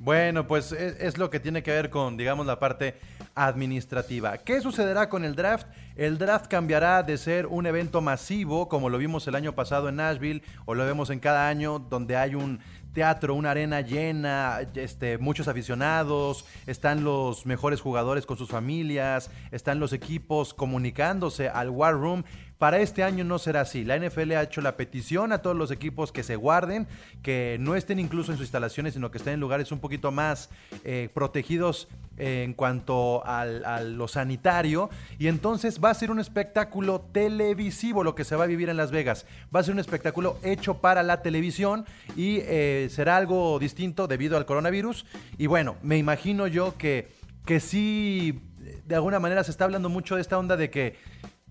Bueno, 0.00 0.46
pues 0.46 0.70
es, 0.70 1.00
es 1.00 1.18
lo 1.18 1.28
que 1.28 1.40
tiene 1.40 1.64
que 1.64 1.72
ver 1.72 1.90
con, 1.90 2.16
digamos, 2.16 2.46
la 2.46 2.60
parte 2.60 2.94
administrativa. 3.34 4.38
¿Qué 4.38 4.60
sucederá 4.60 5.08
con 5.08 5.24
el 5.24 5.34
draft? 5.34 5.66
El 5.96 6.18
draft 6.18 6.46
cambiará 6.46 7.02
de 7.02 7.18
ser 7.18 7.46
un 7.46 7.66
evento 7.66 8.00
masivo, 8.00 8.68
como 8.68 8.90
lo 8.90 8.98
vimos 8.98 9.26
el 9.26 9.34
año 9.34 9.54
pasado 9.54 9.88
en 9.88 9.96
Nashville, 9.96 10.42
o 10.66 10.74
lo 10.74 10.86
vemos 10.86 11.10
en 11.10 11.18
cada 11.18 11.48
año, 11.48 11.80
donde 11.80 12.16
hay 12.16 12.36
un 12.36 12.60
teatro, 12.98 13.36
una 13.36 13.52
arena 13.52 13.80
llena, 13.80 14.58
este, 14.74 15.18
muchos 15.18 15.46
aficionados, 15.46 16.44
están 16.66 17.04
los 17.04 17.46
mejores 17.46 17.80
jugadores 17.80 18.26
con 18.26 18.36
sus 18.36 18.48
familias, 18.48 19.30
están 19.52 19.78
los 19.78 19.92
equipos 19.92 20.52
comunicándose 20.52 21.48
al 21.48 21.70
War 21.70 21.94
Room. 21.94 22.24
Para 22.58 22.78
este 22.80 23.04
año 23.04 23.22
no 23.22 23.38
será 23.38 23.60
así. 23.60 23.84
La 23.84 23.96
NFL 23.96 24.32
ha 24.32 24.42
hecho 24.42 24.60
la 24.60 24.76
petición 24.76 25.30
a 25.32 25.38
todos 25.42 25.56
los 25.56 25.70
equipos 25.70 26.10
que 26.10 26.24
se 26.24 26.34
guarden, 26.34 26.88
que 27.22 27.56
no 27.60 27.76
estén 27.76 28.00
incluso 28.00 28.32
en 28.32 28.36
sus 28.38 28.46
instalaciones, 28.46 28.94
sino 28.94 29.12
que 29.12 29.18
estén 29.18 29.34
en 29.34 29.40
lugares 29.40 29.70
un 29.70 29.78
poquito 29.78 30.10
más 30.10 30.50
eh, 30.84 31.08
protegidos 31.14 31.86
eh, 32.16 32.42
en 32.44 32.54
cuanto 32.54 33.24
al- 33.24 33.64
a 33.64 33.80
lo 33.82 34.08
sanitario. 34.08 34.90
Y 35.20 35.28
entonces 35.28 35.78
va 35.82 35.90
a 35.90 35.94
ser 35.94 36.10
un 36.10 36.18
espectáculo 36.18 37.00
televisivo 37.12 38.02
lo 38.02 38.16
que 38.16 38.24
se 38.24 38.34
va 38.34 38.42
a 38.42 38.48
vivir 38.48 38.68
en 38.70 38.76
Las 38.76 38.90
Vegas. 38.90 39.24
Va 39.54 39.60
a 39.60 39.62
ser 39.62 39.74
un 39.74 39.80
espectáculo 39.80 40.36
hecho 40.42 40.78
para 40.78 41.04
la 41.04 41.22
televisión 41.22 41.86
y 42.16 42.38
eh, 42.42 42.88
será 42.90 43.16
algo 43.18 43.60
distinto 43.60 44.08
debido 44.08 44.36
al 44.36 44.46
coronavirus. 44.46 45.06
Y 45.38 45.46
bueno, 45.46 45.76
me 45.84 45.96
imagino 45.96 46.48
yo 46.48 46.76
que, 46.76 47.08
que 47.46 47.60
sí, 47.60 48.40
de 48.84 48.96
alguna 48.96 49.20
manera 49.20 49.44
se 49.44 49.52
está 49.52 49.62
hablando 49.64 49.88
mucho 49.88 50.16
de 50.16 50.22
esta 50.22 50.36
onda 50.38 50.56
de 50.56 50.70
que 50.70 50.96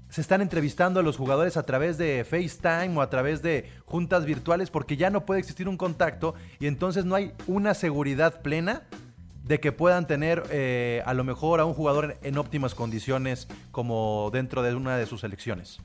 se 0.09 0.21
están 0.21 0.41
entrevistando 0.41 0.99
a 0.99 1.03
los 1.03 1.17
jugadores 1.17 1.57
a 1.57 1.63
través 1.63 1.97
de 1.97 2.23
FaceTime 2.23 2.97
o 2.97 3.01
a 3.01 3.09
través 3.09 3.41
de 3.41 3.69
juntas 3.85 4.25
virtuales 4.25 4.69
porque 4.69 4.97
ya 4.97 5.09
no 5.09 5.25
puede 5.25 5.39
existir 5.39 5.67
un 5.67 5.77
contacto 5.77 6.33
y 6.59 6.67
entonces 6.67 7.05
no 7.05 7.15
hay 7.15 7.33
una 7.47 7.73
seguridad 7.73 8.41
plena 8.41 8.83
de 9.43 9.59
que 9.59 9.71
puedan 9.71 10.07
tener 10.07 10.43
eh, 10.51 11.01
a 11.05 11.13
lo 11.13 11.23
mejor 11.23 11.59
a 11.59 11.65
un 11.65 11.73
jugador 11.73 12.17
en, 12.21 12.37
óptimas 12.37 12.75
condiciones 12.75 13.47
como 13.71 14.29
dentro 14.33 14.61
de 14.61 14.75
una 14.75 14.97
de 14.97 15.05
sus 15.05 15.21
selecciones. 15.21 15.79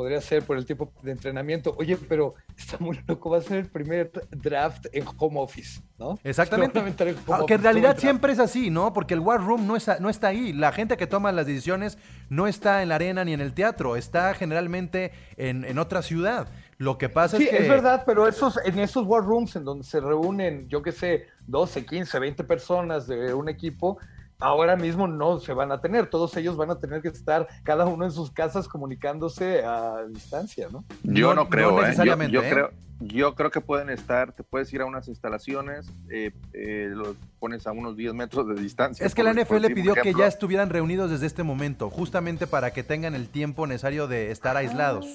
Podría 0.00 0.22
ser 0.22 0.42
por 0.42 0.56
el 0.56 0.64
tipo 0.64 0.90
de 1.02 1.12
entrenamiento. 1.12 1.76
Oye, 1.78 1.98
pero 2.08 2.32
está 2.56 2.78
muy 2.80 2.98
loco, 3.06 3.28
va 3.28 3.36
a 3.36 3.42
ser 3.42 3.58
el 3.58 3.66
primer 3.66 4.10
draft 4.30 4.86
en 4.94 5.04
home 5.18 5.38
office, 5.38 5.82
¿no? 5.98 6.18
Exactamente. 6.24 6.78
En 6.78 6.86
home 6.86 7.16
Aunque 7.26 7.52
en 7.52 7.62
realidad 7.62 7.98
siempre 7.98 8.32
es 8.32 8.38
así, 8.38 8.70
¿no? 8.70 8.94
Porque 8.94 9.12
el 9.12 9.20
War 9.20 9.44
Room 9.44 9.66
no, 9.66 9.76
es, 9.76 9.86
no 10.00 10.08
está 10.08 10.28
ahí. 10.28 10.54
La 10.54 10.72
gente 10.72 10.96
que 10.96 11.06
toma 11.06 11.32
las 11.32 11.44
decisiones 11.44 11.98
no 12.30 12.46
está 12.46 12.82
en 12.82 12.88
la 12.88 12.94
arena 12.94 13.26
ni 13.26 13.34
en 13.34 13.42
el 13.42 13.52
teatro, 13.52 13.94
está 13.94 14.32
generalmente 14.32 15.12
en, 15.36 15.66
en 15.66 15.78
otra 15.78 16.00
ciudad. 16.00 16.48
Lo 16.78 16.96
que 16.96 17.10
pasa 17.10 17.36
Sí, 17.36 17.42
es 17.42 17.50
que... 17.50 17.56
es 17.58 17.68
verdad, 17.68 18.04
pero 18.06 18.26
esos, 18.26 18.58
en 18.64 18.78
esos 18.78 19.06
war 19.06 19.22
rooms 19.22 19.54
en 19.56 19.64
donde 19.66 19.84
se 19.84 20.00
reúnen, 20.00 20.66
yo 20.70 20.80
qué 20.80 20.92
sé, 20.92 21.26
12, 21.46 21.84
15, 21.84 22.18
20 22.18 22.44
personas 22.44 23.06
de 23.06 23.34
un 23.34 23.50
equipo, 23.50 23.98
ahora 24.40 24.76
mismo 24.76 25.06
no 25.06 25.38
se 25.38 25.52
van 25.52 25.70
a 25.72 25.80
tener. 25.80 26.08
Todos 26.08 26.36
ellos 26.36 26.56
van 26.56 26.70
a 26.70 26.78
tener 26.78 27.02
que 27.02 27.08
estar 27.08 27.46
cada 27.62 27.86
uno 27.86 28.04
en 28.04 28.10
sus 28.10 28.30
casas 28.30 28.66
comunicándose 28.68 29.64
a 29.64 30.04
distancia, 30.08 30.68
¿no? 30.72 30.84
Yo 31.04 31.28
No- 31.28 31.44
no, 31.44 31.48
creo, 31.48 31.70
no 31.72 31.76
¿eh? 31.78 31.80
Yo- 31.80 31.86
necesariamente, 31.86 32.34
Yo, 32.34 32.42
¿eh? 32.42 32.50
creo, 32.50 32.70
yo 33.02 33.34
creo 33.34 33.50
que 33.50 33.60
pueden 33.60 33.88
estar, 33.90 34.32
te 34.32 34.42
puedes 34.42 34.72
ir 34.74 34.82
a 34.82 34.86
unas 34.86 35.08
instalaciones, 35.08 35.90
eh, 36.10 36.32
eh, 36.52 36.88
los 36.92 37.16
pones 37.38 37.66
a 37.66 37.72
unos 37.72 37.96
10 37.96 38.12
metros 38.14 38.46
de 38.48 38.60
distancia. 38.60 39.06
Es 39.06 39.14
que 39.14 39.22
la 39.22 39.30
NFL 39.32 39.60
decir 39.62 39.74
pidió 39.74 39.94
que 39.94 40.12
ya 40.12 40.26
estuvieran 40.26 40.68
reunidos 40.68 41.10
desde 41.10 41.26
este 41.26 41.42
momento, 41.42 41.88
justamente 41.90 42.46
para 42.46 42.72
que 42.72 42.82
tengan 42.82 43.14
el 43.14 43.28
tiempo 43.28 43.66
necesario 43.66 44.06
de 44.08 44.30
estar 44.30 44.56
aislados. 44.56 45.06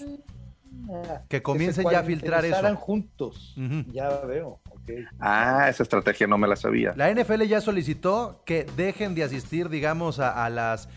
Que 1.30 1.42
comiencen 1.42 1.86
ya 1.90 2.00
a 2.00 2.04
filtrar 2.04 2.46
eso. 2.46 2.54
cuarentenizaran 2.54 2.76
juntos. 2.76 3.56
Ya 3.92 4.10
veo, 4.22 4.60
Ah, 5.20 5.68
esa 5.70 5.84
estrategia 5.84 6.28
no 6.28 6.38
me 6.38 6.48
la 6.48 6.56
sabía. 6.56 6.94
La 6.96 7.14
NFL 7.14 7.44
ya 7.44 7.62
solicitó 7.62 8.42
que 8.46 8.66
dejen 8.76 9.16
de 9.16 9.24
asistir, 9.24 9.70
digamos, 9.70 10.20
a, 10.20 10.46
a 10.46 10.50
las 10.50 10.90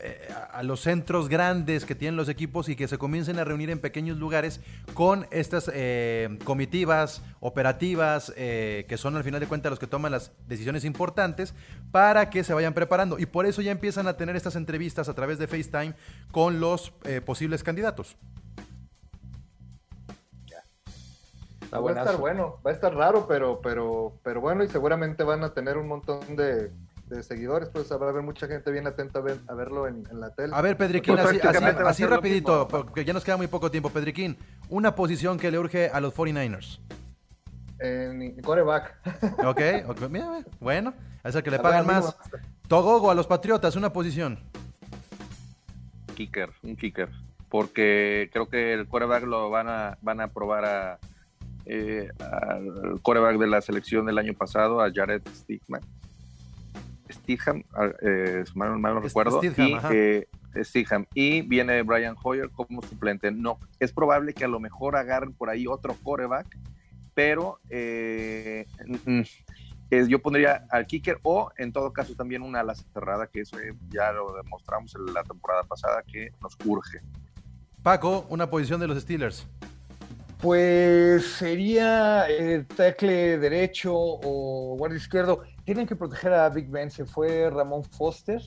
eh, 0.00 0.28
a 0.52 0.62
los 0.62 0.80
centros 0.80 1.28
grandes 1.28 1.84
que 1.84 1.94
tienen 1.94 2.16
los 2.16 2.28
equipos 2.28 2.68
y 2.68 2.76
que 2.76 2.86
se 2.86 2.98
comiencen 2.98 3.38
a 3.38 3.44
reunir 3.44 3.70
en 3.70 3.78
pequeños 3.78 4.18
lugares 4.18 4.60
con 4.94 5.26
estas 5.30 5.70
eh, 5.72 6.38
comitivas 6.44 7.22
operativas 7.40 8.32
eh, 8.36 8.84
que 8.88 8.96
son 8.96 9.16
al 9.16 9.24
final 9.24 9.40
de 9.40 9.46
cuentas 9.46 9.70
los 9.70 9.78
que 9.78 9.86
toman 9.86 10.12
las 10.12 10.32
decisiones 10.46 10.84
importantes 10.84 11.54
para 11.90 12.30
que 12.30 12.44
se 12.44 12.54
vayan 12.54 12.74
preparando 12.74 13.18
y 13.18 13.26
por 13.26 13.46
eso 13.46 13.62
ya 13.62 13.72
empiezan 13.72 14.06
a 14.06 14.16
tener 14.16 14.36
estas 14.36 14.56
entrevistas 14.56 15.08
a 15.08 15.14
través 15.14 15.38
de 15.38 15.46
FaceTime 15.46 15.94
con 16.30 16.60
los 16.60 16.92
eh, 17.04 17.20
posibles 17.20 17.62
candidatos. 17.62 18.16
Está 21.72 21.80
va 21.80 21.90
a 21.90 21.94
estar 22.04 22.16
bueno, 22.18 22.56
va 22.66 22.70
a 22.70 22.74
estar 22.74 22.94
raro, 22.94 23.26
pero, 23.28 23.60
pero, 23.62 24.12
pero 24.24 24.40
bueno, 24.40 24.64
y 24.64 24.68
seguramente 24.68 25.22
van 25.22 25.44
a 25.44 25.54
tener 25.54 25.76
un 25.78 25.86
montón 25.86 26.20
de, 26.36 26.70
de 27.06 27.22
seguidores, 27.22 27.68
pues 27.68 27.92
habrá 27.92 28.08
haber 28.10 28.22
mucha 28.24 28.48
gente 28.48 28.70
bien 28.72 28.86
atenta 28.88 29.20
a, 29.20 29.22
ver- 29.22 29.38
a 29.46 29.54
verlo 29.54 29.86
en, 29.86 30.04
en 30.10 30.20
la 30.20 30.30
tele. 30.34 30.52
A 30.54 30.60
ver, 30.62 30.76
Pedriquín, 30.76 31.14
Pues 31.14 31.26
así, 31.26 31.40
así- 31.84 32.06
rapidito, 32.06 32.66
porque 32.66 33.04
ya 33.04 33.12
nos 33.12 33.24
queda 33.24 33.36
muy 33.36 33.46
poco 33.46 33.70
tiempo. 33.70 33.90
Pedriquín, 33.90 34.36
una 34.68 34.94
posición 34.96 35.38
que 35.38 35.50
le 35.52 35.58
urge 35.60 35.90
a 35.90 36.00
los 36.00 36.12
49ers. 36.14 36.80
En 37.78 38.40
coreback. 38.42 38.94
Ok, 39.46 39.60
ok, 39.88 40.00
mira, 40.10 40.40
bueno, 40.58 40.92
es 41.24 41.34
el 41.34 41.42
que 41.42 41.50
le 41.50 41.56
A 41.58 41.62
pagan 41.62 41.86
ver, 41.86 41.96
más. 41.96 42.16
Togogo 42.68 43.10
a 43.10 43.14
los 43.14 43.26
Patriotas, 43.26 43.74
una 43.76 43.92
posición. 43.92 44.38
kicker, 46.14 46.50
un 46.62 46.76
kicker, 46.76 47.08
porque 47.48 48.28
creo 48.32 48.48
que 48.48 48.74
el 48.74 48.86
quarterback 48.86 49.24
lo 49.24 49.50
van 49.50 49.68
a 49.68 49.98
van 50.02 50.20
a 50.20 50.28
probar 50.28 50.64
a 50.64 50.98
eh, 51.66 52.08
al 52.18 53.00
quarterback 53.02 53.38
de 53.38 53.46
la 53.46 53.60
selección 53.60 54.06
del 54.06 54.18
año 54.18 54.34
pasado, 54.34 54.80
a 54.80 54.90
Jared 54.92 55.22
Stigman. 55.34 55.82
Stidham, 57.12 57.64
ah, 57.74 57.90
eh, 58.02 58.44
mal, 58.54 58.78
mal 58.78 58.94
no 58.94 59.00
recuerdo, 59.00 59.38
Stidham, 59.38 59.68
y, 59.68 59.78
eh, 59.92 60.28
Stidham. 60.62 61.06
y 61.14 61.42
viene 61.42 61.82
Brian 61.82 62.16
Hoyer 62.22 62.50
como 62.50 62.82
suplente. 62.82 63.30
No, 63.30 63.58
es 63.78 63.92
probable 63.92 64.34
que 64.34 64.44
a 64.44 64.48
lo 64.48 64.60
mejor 64.60 64.96
agarren 64.96 65.32
por 65.32 65.50
ahí 65.50 65.66
otro 65.66 65.96
quarterback, 66.02 66.46
pero 67.14 67.58
eh, 67.68 68.66
mm, 69.04 69.22
yo 70.08 70.20
pondría 70.20 70.66
al 70.70 70.86
kicker 70.86 71.18
o 71.22 71.50
en 71.56 71.72
todo 71.72 71.92
caso 71.92 72.14
también 72.14 72.42
una 72.42 72.60
ala 72.60 72.74
cerrada, 72.74 73.26
que 73.26 73.40
eso 73.40 73.58
eh, 73.58 73.74
ya 73.88 74.12
lo 74.12 74.34
demostramos 74.34 74.94
en 74.94 75.12
la 75.12 75.22
temporada 75.24 75.64
pasada 75.64 76.02
que 76.02 76.32
nos 76.40 76.56
urge. 76.64 77.00
Paco, 77.82 78.26
una 78.28 78.48
posición 78.48 78.80
de 78.80 78.88
los 78.88 79.00
Steelers. 79.00 79.48
Pues 80.42 81.34
sería 81.34 82.24
el 82.26 82.66
tackle 82.66 83.36
derecho 83.36 83.92
o 83.94 84.74
guardia 84.78 84.96
izquierdo. 84.96 85.42
Tienen 85.66 85.86
que 85.86 85.94
proteger 85.94 86.32
a 86.32 86.48
Big 86.48 86.70
Ben. 86.70 86.90
Se 86.90 87.04
fue 87.04 87.50
Ramón 87.50 87.84
Foster. 87.84 88.40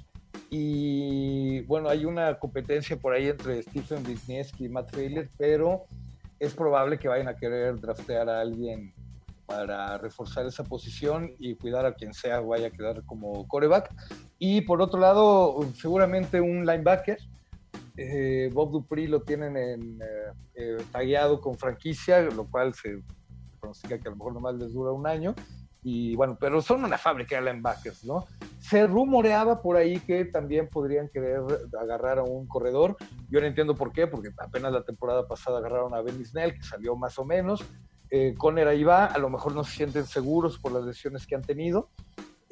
Y 0.49 1.61
bueno, 1.61 1.89
hay 1.89 2.05
una 2.05 2.39
competencia 2.39 2.97
por 2.97 3.13
ahí 3.13 3.27
entre 3.27 3.61
Stephen 3.61 4.03
Wisniewski 4.07 4.65
y 4.65 4.69
Matt 4.69 4.91
Failer, 4.91 5.29
pero 5.37 5.83
es 6.39 6.53
probable 6.55 6.97
que 6.97 7.07
vayan 7.07 7.27
a 7.27 7.35
querer 7.35 7.79
draftear 7.79 8.27
a 8.27 8.41
alguien 8.41 8.91
para 9.45 9.97
reforzar 9.99 10.47
esa 10.47 10.63
posición 10.63 11.31
y 11.37 11.55
cuidar 11.55 11.85
a 11.85 11.93
quien 11.93 12.13
sea 12.13 12.39
vaya 12.39 12.67
a 12.67 12.71
quedar 12.71 13.03
como 13.03 13.47
coreback. 13.47 13.93
Y 14.39 14.61
por 14.61 14.81
otro 14.81 14.99
lado, 14.99 15.59
seguramente 15.79 16.41
un 16.41 16.65
linebacker. 16.65 17.19
Eh, 17.97 18.49
Bob 18.53 18.71
Dupree 18.71 19.07
lo 19.07 19.21
tienen 19.21 19.55
en, 19.55 20.01
eh, 20.01 20.31
eh, 20.55 20.77
tagueado 20.91 21.39
con 21.39 21.57
franquicia, 21.57 22.21
lo 22.21 22.49
cual 22.49 22.73
se 22.73 23.03
pronostica 23.59 23.99
que 23.99 24.07
a 24.07 24.11
lo 24.11 24.17
mejor 24.17 24.33
nomás 24.33 24.55
les 24.55 24.73
dura 24.73 24.91
un 24.91 25.05
año. 25.05 25.35
Y 25.83 26.15
bueno, 26.15 26.37
pero 26.39 26.61
son 26.61 26.85
una 26.85 26.97
fábrica 26.97 27.35
de 27.35 27.41
linebackers, 27.41 28.05
¿no? 28.05 28.25
Se 28.59 28.87
rumoreaba 28.87 29.61
por 29.61 29.75
ahí 29.75 29.99
que 29.99 30.23
también 30.25 30.69
podrían 30.69 31.09
querer 31.09 31.41
agarrar 31.79 32.19
a 32.19 32.23
un 32.23 32.47
corredor. 32.47 32.95
Yo 33.29 33.41
no 33.41 33.47
entiendo 33.47 33.75
por 33.75 33.91
qué, 33.91 34.07
porque 34.07 34.29
apenas 34.37 34.71
la 34.71 34.85
temporada 34.85 35.27
pasada 35.27 35.57
agarraron 35.59 35.93
a 35.93 36.01
Benny 36.01 36.23
Snell, 36.23 36.53
que 36.53 36.63
salió 36.63 36.95
más 36.95 37.19
o 37.19 37.25
menos. 37.25 37.65
Eh, 38.09 38.33
Conner 38.37 38.67
ahí 38.67 38.83
va, 38.83 39.05
a 39.05 39.17
lo 39.17 39.29
mejor 39.29 39.55
no 39.55 39.63
se 39.63 39.75
sienten 39.75 40.05
seguros 40.05 40.57
por 40.57 40.71
las 40.71 40.83
lesiones 40.83 41.27
que 41.27 41.35
han 41.35 41.41
tenido. 41.41 41.89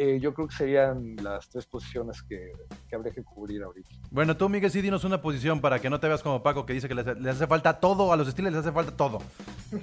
Eh, 0.04 0.20
yo 0.20 0.34
creo 0.34 0.48
que 0.48 0.56
serían 0.56 1.16
las 1.22 1.48
tres 1.48 1.68
posiciones 1.68 2.24
que, 2.24 2.54
que 2.90 2.96
habría 2.96 3.14
que 3.14 3.22
cubrir 3.24 3.62
ahorita. 3.62 3.88
Bueno, 4.10 4.36
tú, 4.36 4.50
Miguel, 4.50 4.72
sí, 4.72 4.82
dinos 4.82 5.04
una 5.04 5.22
posición 5.22 5.62
para 5.62 5.78
que 5.78 5.92
no 5.92 6.00
te 6.00 6.08
veas 6.08 6.24
como 6.24 6.42
Paco, 6.42 6.66
que 6.66 6.74
dice 6.74 6.88
que 6.88 6.96
les, 6.96 7.06
les 7.06 7.36
hace 7.36 7.46
falta 7.46 7.80
todo, 7.80 8.12
a 8.12 8.18
los 8.18 8.28
Steelers 8.28 8.56
les 8.56 8.66
hace 8.66 8.72
falta 8.74 8.98
todo. 8.98 9.20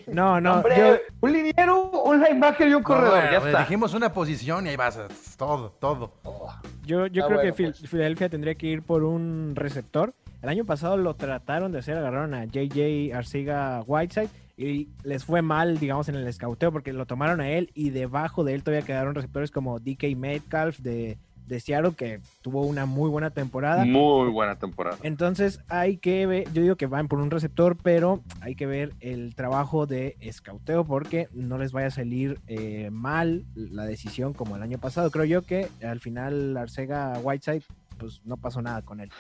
No, 0.08 0.40
no, 0.40 0.54
Hombre, 0.56 0.76
yo, 0.76 0.96
un 1.20 1.32
liniero, 1.32 1.90
un 2.02 2.20
linebacker 2.20 2.66
y 2.68 2.74
un 2.74 2.82
corredor, 2.82 3.24
No, 3.24 3.30
ya 3.30 3.38
está. 3.38 3.60
Dijimos 3.60 3.94
una 3.94 4.12
posición 4.12 4.66
y 4.66 4.70
ahí 4.70 4.76
vas, 4.76 4.98
todo, 5.36 5.70
todo. 5.78 6.12
yo, 6.84 7.06
yo 7.06 7.22
Ah, 7.22 7.26
creo 7.28 7.38
bueno, 7.38 7.54
que 7.54 7.62
pues. 7.64 7.88
Filadelfia 7.88 8.28
tendría 8.28 8.56
que 8.56 8.66
ir 8.66 8.82
por 8.82 9.04
un 9.04 9.52
receptor. 9.54 10.14
El 10.42 10.48
año 10.48 10.64
pasado 10.64 10.96
lo 10.96 11.14
trataron 11.14 11.70
de 11.70 11.78
hacer, 11.78 11.96
agarraron 11.96 12.34
a 12.34 12.44
JJ 12.44 13.12
Arcega 13.14 13.82
Whiteside 13.86 14.30
y 14.58 14.88
les 15.04 15.24
fue 15.24 15.40
mal, 15.40 15.78
digamos, 15.78 16.08
en 16.08 16.16
el 16.16 16.26
escauteo 16.26 16.72
porque 16.72 16.92
lo 16.92 17.06
tomaron 17.06 17.40
a 17.40 17.48
él 17.48 17.70
y 17.74 17.90
debajo 17.90 18.42
de 18.42 18.54
él 18.54 18.64
todavía 18.64 18.84
quedaron 18.84 19.14
receptores 19.14 19.52
como 19.52 19.78
DK 19.78 20.16
Metcalf 20.16 20.80
de, 20.80 21.16
de 21.46 21.60
Seattle 21.60 21.92
que 21.92 22.20
tuvo 22.42 22.62
una 22.62 22.84
muy 22.84 23.08
buena 23.08 23.30
temporada. 23.30 23.84
Muy 23.84 24.28
buena 24.30 24.58
temporada. 24.58 24.98
Entonces 25.04 25.60
hay 25.68 25.98
que 25.98 26.26
ver, 26.26 26.52
yo 26.52 26.62
digo 26.62 26.74
que 26.74 26.86
van 26.86 27.06
por 27.06 27.20
un 27.20 27.30
receptor, 27.30 27.76
pero 27.80 28.24
hay 28.40 28.56
que 28.56 28.66
ver 28.66 28.94
el 28.98 29.36
trabajo 29.36 29.86
de 29.86 30.16
escauteo 30.18 30.84
porque 30.84 31.28
no 31.32 31.56
les 31.56 31.70
vaya 31.70 31.86
a 31.86 31.92
salir 31.92 32.40
eh, 32.48 32.90
mal 32.90 33.44
la 33.54 33.84
decisión 33.84 34.32
como 34.32 34.56
el 34.56 34.62
año 34.62 34.78
pasado. 34.78 35.12
Creo 35.12 35.24
yo 35.24 35.42
que 35.42 35.68
al 35.84 36.00
final 36.00 36.56
Arcega 36.56 37.16
Whiteside, 37.22 37.62
pues 37.96 38.22
no 38.24 38.36
pasó 38.36 38.60
nada 38.60 38.82
con 38.82 38.98
él. 38.98 39.10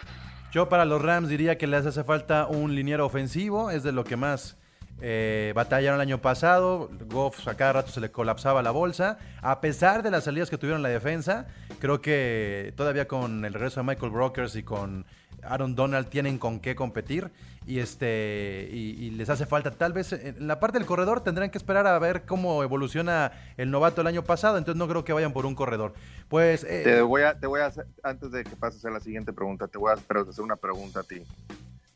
Yo 0.50 0.68
para 0.68 0.84
los 0.84 1.00
Rams 1.00 1.28
diría 1.28 1.58
que 1.58 1.68
les 1.68 1.86
hace 1.86 2.02
falta 2.02 2.48
un 2.48 2.74
liniero 2.74 3.06
ofensivo, 3.06 3.70
es 3.70 3.84
de 3.84 3.92
lo 3.92 4.02
que 4.02 4.16
más 4.16 4.58
eh, 5.00 5.52
batallaron 5.54 6.00
el 6.00 6.08
año 6.08 6.18
pasado. 6.20 6.90
Goff 7.06 7.46
a 7.46 7.54
cada 7.54 7.74
rato 7.74 7.90
se 7.90 8.00
le 8.00 8.10
colapsaba 8.10 8.62
la 8.62 8.70
bolsa. 8.70 9.18
A 9.42 9.60
pesar 9.60 10.02
de 10.02 10.10
las 10.10 10.24
salidas 10.24 10.50
que 10.50 10.58
tuvieron 10.58 10.82
la 10.82 10.88
defensa, 10.88 11.46
creo 11.78 12.00
que 12.00 12.72
todavía 12.76 13.06
con 13.06 13.44
el 13.44 13.52
regreso 13.52 13.80
de 13.80 13.86
Michael 13.86 14.12
Brokers 14.12 14.56
y 14.56 14.62
con 14.62 15.06
Aaron 15.42 15.74
Donald 15.74 16.08
tienen 16.08 16.38
con 16.38 16.60
qué 16.60 16.74
competir. 16.74 17.30
Y, 17.66 17.80
este, 17.80 18.66
y, 18.72 19.10
les 19.10 19.28
hace 19.28 19.44
falta, 19.44 19.70
tal 19.70 19.92
vez 19.92 20.14
en 20.14 20.46
la 20.46 20.58
parte 20.58 20.78
del 20.78 20.86
corredor 20.86 21.20
tendrán 21.20 21.50
que 21.50 21.58
esperar 21.58 21.86
a 21.86 21.98
ver 21.98 22.24
cómo 22.24 22.62
evoluciona 22.62 23.32
el 23.58 23.70
novato 23.70 24.00
el 24.00 24.06
año 24.06 24.24
pasado. 24.24 24.56
Entonces 24.56 24.78
no 24.78 24.88
creo 24.88 25.04
que 25.04 25.12
vayan 25.12 25.34
por 25.34 25.44
un 25.44 25.54
corredor. 25.54 25.92
Pues 26.28 26.64
eh, 26.64 26.80
Te 26.82 27.02
voy 27.02 27.22
a, 27.22 27.38
te 27.38 27.46
voy 27.46 27.60
a 27.60 27.66
hacer, 27.66 27.86
antes 28.02 28.32
de 28.32 28.44
que 28.44 28.56
pases 28.56 28.84
a 28.86 28.90
la 28.90 29.00
siguiente 29.00 29.34
pregunta, 29.34 29.68
te 29.68 29.76
voy 29.76 29.90
a 29.90 29.94
hacer 29.94 30.42
una 30.42 30.56
pregunta 30.56 31.00
a 31.00 31.02
ti 31.02 31.22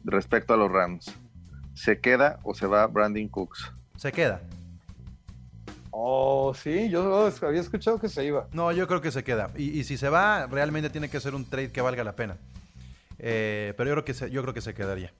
respecto 0.05 0.53
a 0.53 0.59
los 0.59 0.71
Rams. 0.71 1.11
¿Se 1.75 2.01
queda 2.01 2.39
o 2.43 2.55
se 2.55 2.67
va 2.67 2.87
Brandon 2.87 3.29
Cooks? 3.29 3.73
se 3.97 4.11
queda. 4.11 4.41
Oh, 5.91 6.55
sí, 6.55 6.89
yo 6.89 7.31
había 7.43 7.61
escuchado 7.61 8.01
que 8.01 8.09
se 8.09 8.25
iba. 8.25 8.49
No, 8.53 8.73
yo 8.73 8.89
creo 8.89 9.01
que 9.01 9.13
se 9.13 9.23
queda. 9.23 9.51
Y, 9.57 9.79
y 9.79 9.85
si 9.85 9.97
se 9.97 10.09
va, 10.09 10.47
realmente 10.47 10.91
tiene 10.91 11.09
que 11.09 11.21
ser 11.21 11.35
un 11.35 11.45
trade 11.45 11.71
que 11.71 11.81
valga 11.81 12.03
la 12.03 12.17
pena. 12.17 12.37
Eh, 13.19 13.75
pero 13.77 13.89
yo 13.89 13.95
creo, 13.95 14.05
que 14.05 14.15
se, 14.15 14.31
yo 14.31 14.43
creo 14.43 14.55
que 14.55 14.61
se 14.61 14.75
quedaría. 14.75 15.13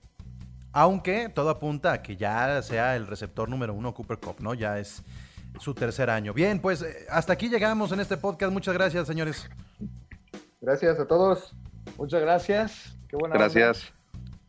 Aunque 0.73 1.29
todo 1.29 1.49
apunta 1.49 1.93
a 1.93 2.01
que 2.01 2.17
ya 2.17 2.61
sea 2.61 2.95
el 2.95 3.07
receptor 3.07 3.47
número 3.47 3.73
uno 3.73 3.93
Cooper 3.93 4.17
Cup, 4.17 4.37
¿no? 4.39 4.53
Ya 4.53 4.79
es 4.79 5.03
su 5.59 5.73
tercer 5.73 6.09
año. 6.09 6.33
Bien, 6.33 6.59
pues 6.59 6.81
eh, 6.81 7.05
hasta 7.09 7.33
aquí 7.33 7.47
llegamos 7.47 7.91
en 7.91 7.99
este 7.99 8.17
podcast. 8.17 8.51
Muchas 8.51 8.73
gracias, 8.73 9.07
señores. 9.07 9.49
Gracias 10.59 10.99
a 10.99 11.07
todos. 11.07 11.55
Muchas 11.97 12.21
gracias. 12.21 12.97
Qué 13.07 13.15
buena 13.15 13.35
onda. 13.35 13.73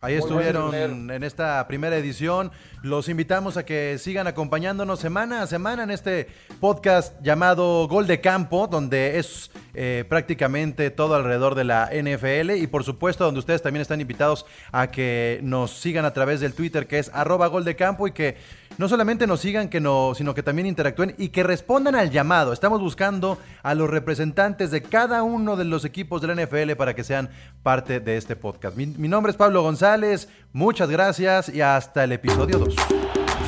Ahí 0.04 0.16
Muy 0.16 0.22
estuvieron 0.22 1.10
en 1.10 1.22
esta 1.24 1.66
primera 1.66 1.96
edición. 1.96 2.52
Los 2.84 3.08
invitamos 3.08 3.56
a 3.56 3.64
que 3.64 3.96
sigan 3.96 4.26
acompañándonos 4.26 5.00
semana 5.00 5.40
a 5.40 5.46
semana 5.46 5.84
en 5.84 5.90
este 5.90 6.28
podcast 6.60 7.18
llamado 7.22 7.88
Gol 7.88 8.06
de 8.06 8.20
Campo, 8.20 8.66
donde 8.66 9.18
es 9.18 9.50
eh, 9.72 10.04
prácticamente 10.06 10.90
todo 10.90 11.14
alrededor 11.14 11.54
de 11.54 11.64
la 11.64 11.88
NFL 11.90 12.50
y 12.50 12.66
por 12.66 12.84
supuesto 12.84 13.24
donde 13.24 13.40
ustedes 13.40 13.62
también 13.62 13.80
están 13.80 14.02
invitados 14.02 14.44
a 14.70 14.88
que 14.88 15.40
nos 15.42 15.70
sigan 15.70 16.04
a 16.04 16.12
través 16.12 16.40
del 16.40 16.52
Twitter 16.52 16.86
que 16.86 16.98
es 16.98 17.10
arroba 17.14 17.46
Gol 17.46 17.64
de 17.64 17.74
Campo 17.74 18.06
y 18.06 18.12
que 18.12 18.36
no 18.76 18.88
solamente 18.88 19.26
nos 19.26 19.40
sigan, 19.40 19.68
que 19.68 19.80
no, 19.80 20.12
sino 20.14 20.34
que 20.34 20.42
también 20.42 20.66
interactúen 20.66 21.14
y 21.16 21.28
que 21.28 21.42
respondan 21.42 21.94
al 21.94 22.10
llamado. 22.10 22.52
Estamos 22.52 22.80
buscando 22.80 23.38
a 23.62 23.74
los 23.74 23.88
representantes 23.88 24.70
de 24.70 24.82
cada 24.82 25.22
uno 25.22 25.56
de 25.56 25.64
los 25.64 25.84
equipos 25.84 26.20
de 26.20 26.28
la 26.28 26.44
NFL 26.44 26.72
para 26.72 26.94
que 26.94 27.04
sean 27.04 27.30
parte 27.62 28.00
de 28.00 28.16
este 28.16 28.36
podcast. 28.36 28.76
Mi, 28.76 28.86
mi 28.86 29.08
nombre 29.08 29.30
es 29.30 29.36
Pablo 29.36 29.62
González, 29.62 30.28
muchas 30.54 30.88
gracias 30.88 31.48
y 31.50 31.60
hasta 31.60 32.04
el 32.04 32.12
episodio 32.12 32.58
2. 32.58 32.74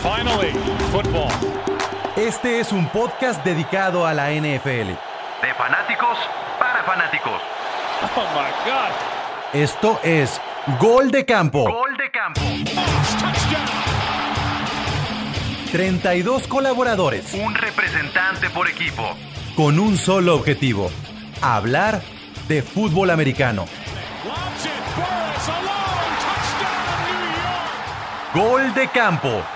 Finally, 0.02 0.52
football. 0.92 1.30
Este 2.16 2.60
es 2.60 2.72
un 2.72 2.88
podcast 2.88 3.42
dedicado 3.44 4.04
a 4.06 4.12
la 4.12 4.30
NFL. 4.32 4.90
De 5.40 5.54
fanáticos 5.56 6.18
para 6.58 6.82
fanáticos. 6.84 7.40
Oh 8.16 8.20
my 8.34 8.70
God. 8.70 9.60
Esto 9.62 10.00
es 10.02 10.40
Gol 10.80 11.10
de 11.10 11.24
Campo. 11.24 11.62
Gol 11.62 11.96
de 11.96 12.10
campo. 12.10 12.40
Touchdown. 12.40 13.66
32 15.72 16.46
colaboradores 16.48 17.34
Un 17.34 17.54
representante 17.54 18.50
por 18.50 18.68
equipo. 18.68 19.16
con 19.56 19.78
un 19.78 19.96
solo 19.96 20.34
objetivo, 20.34 20.90
hablar 21.42 22.02
de 22.48 22.62
fútbol 22.62 23.10
americano. 23.10 23.66
Gol 28.36 28.74
de 28.74 28.86
Campo 28.88 29.55